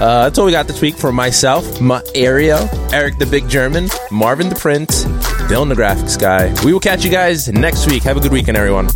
Uh, 0.00 0.24
that's 0.24 0.40
all 0.40 0.44
we 0.44 0.50
got 0.50 0.66
this 0.66 0.82
week 0.82 0.96
for 0.96 1.12
myself, 1.12 1.80
Mario, 1.80 2.68
Eric 2.92 3.18
the 3.18 3.26
Big 3.26 3.48
German, 3.48 3.86
Marvin 4.10 4.48
the 4.48 4.56
Prince, 4.56 5.04
Dylan 5.46 5.68
the 5.68 5.76
Graphics 5.76 6.18
Guy. 6.20 6.52
We 6.64 6.72
will 6.72 6.80
catch 6.80 7.04
you 7.04 7.12
guys 7.12 7.48
next 7.48 7.88
week. 7.88 8.02
Have 8.02 8.16
a 8.16 8.20
good 8.20 8.32
weekend, 8.32 8.56
everyone. 8.56 8.88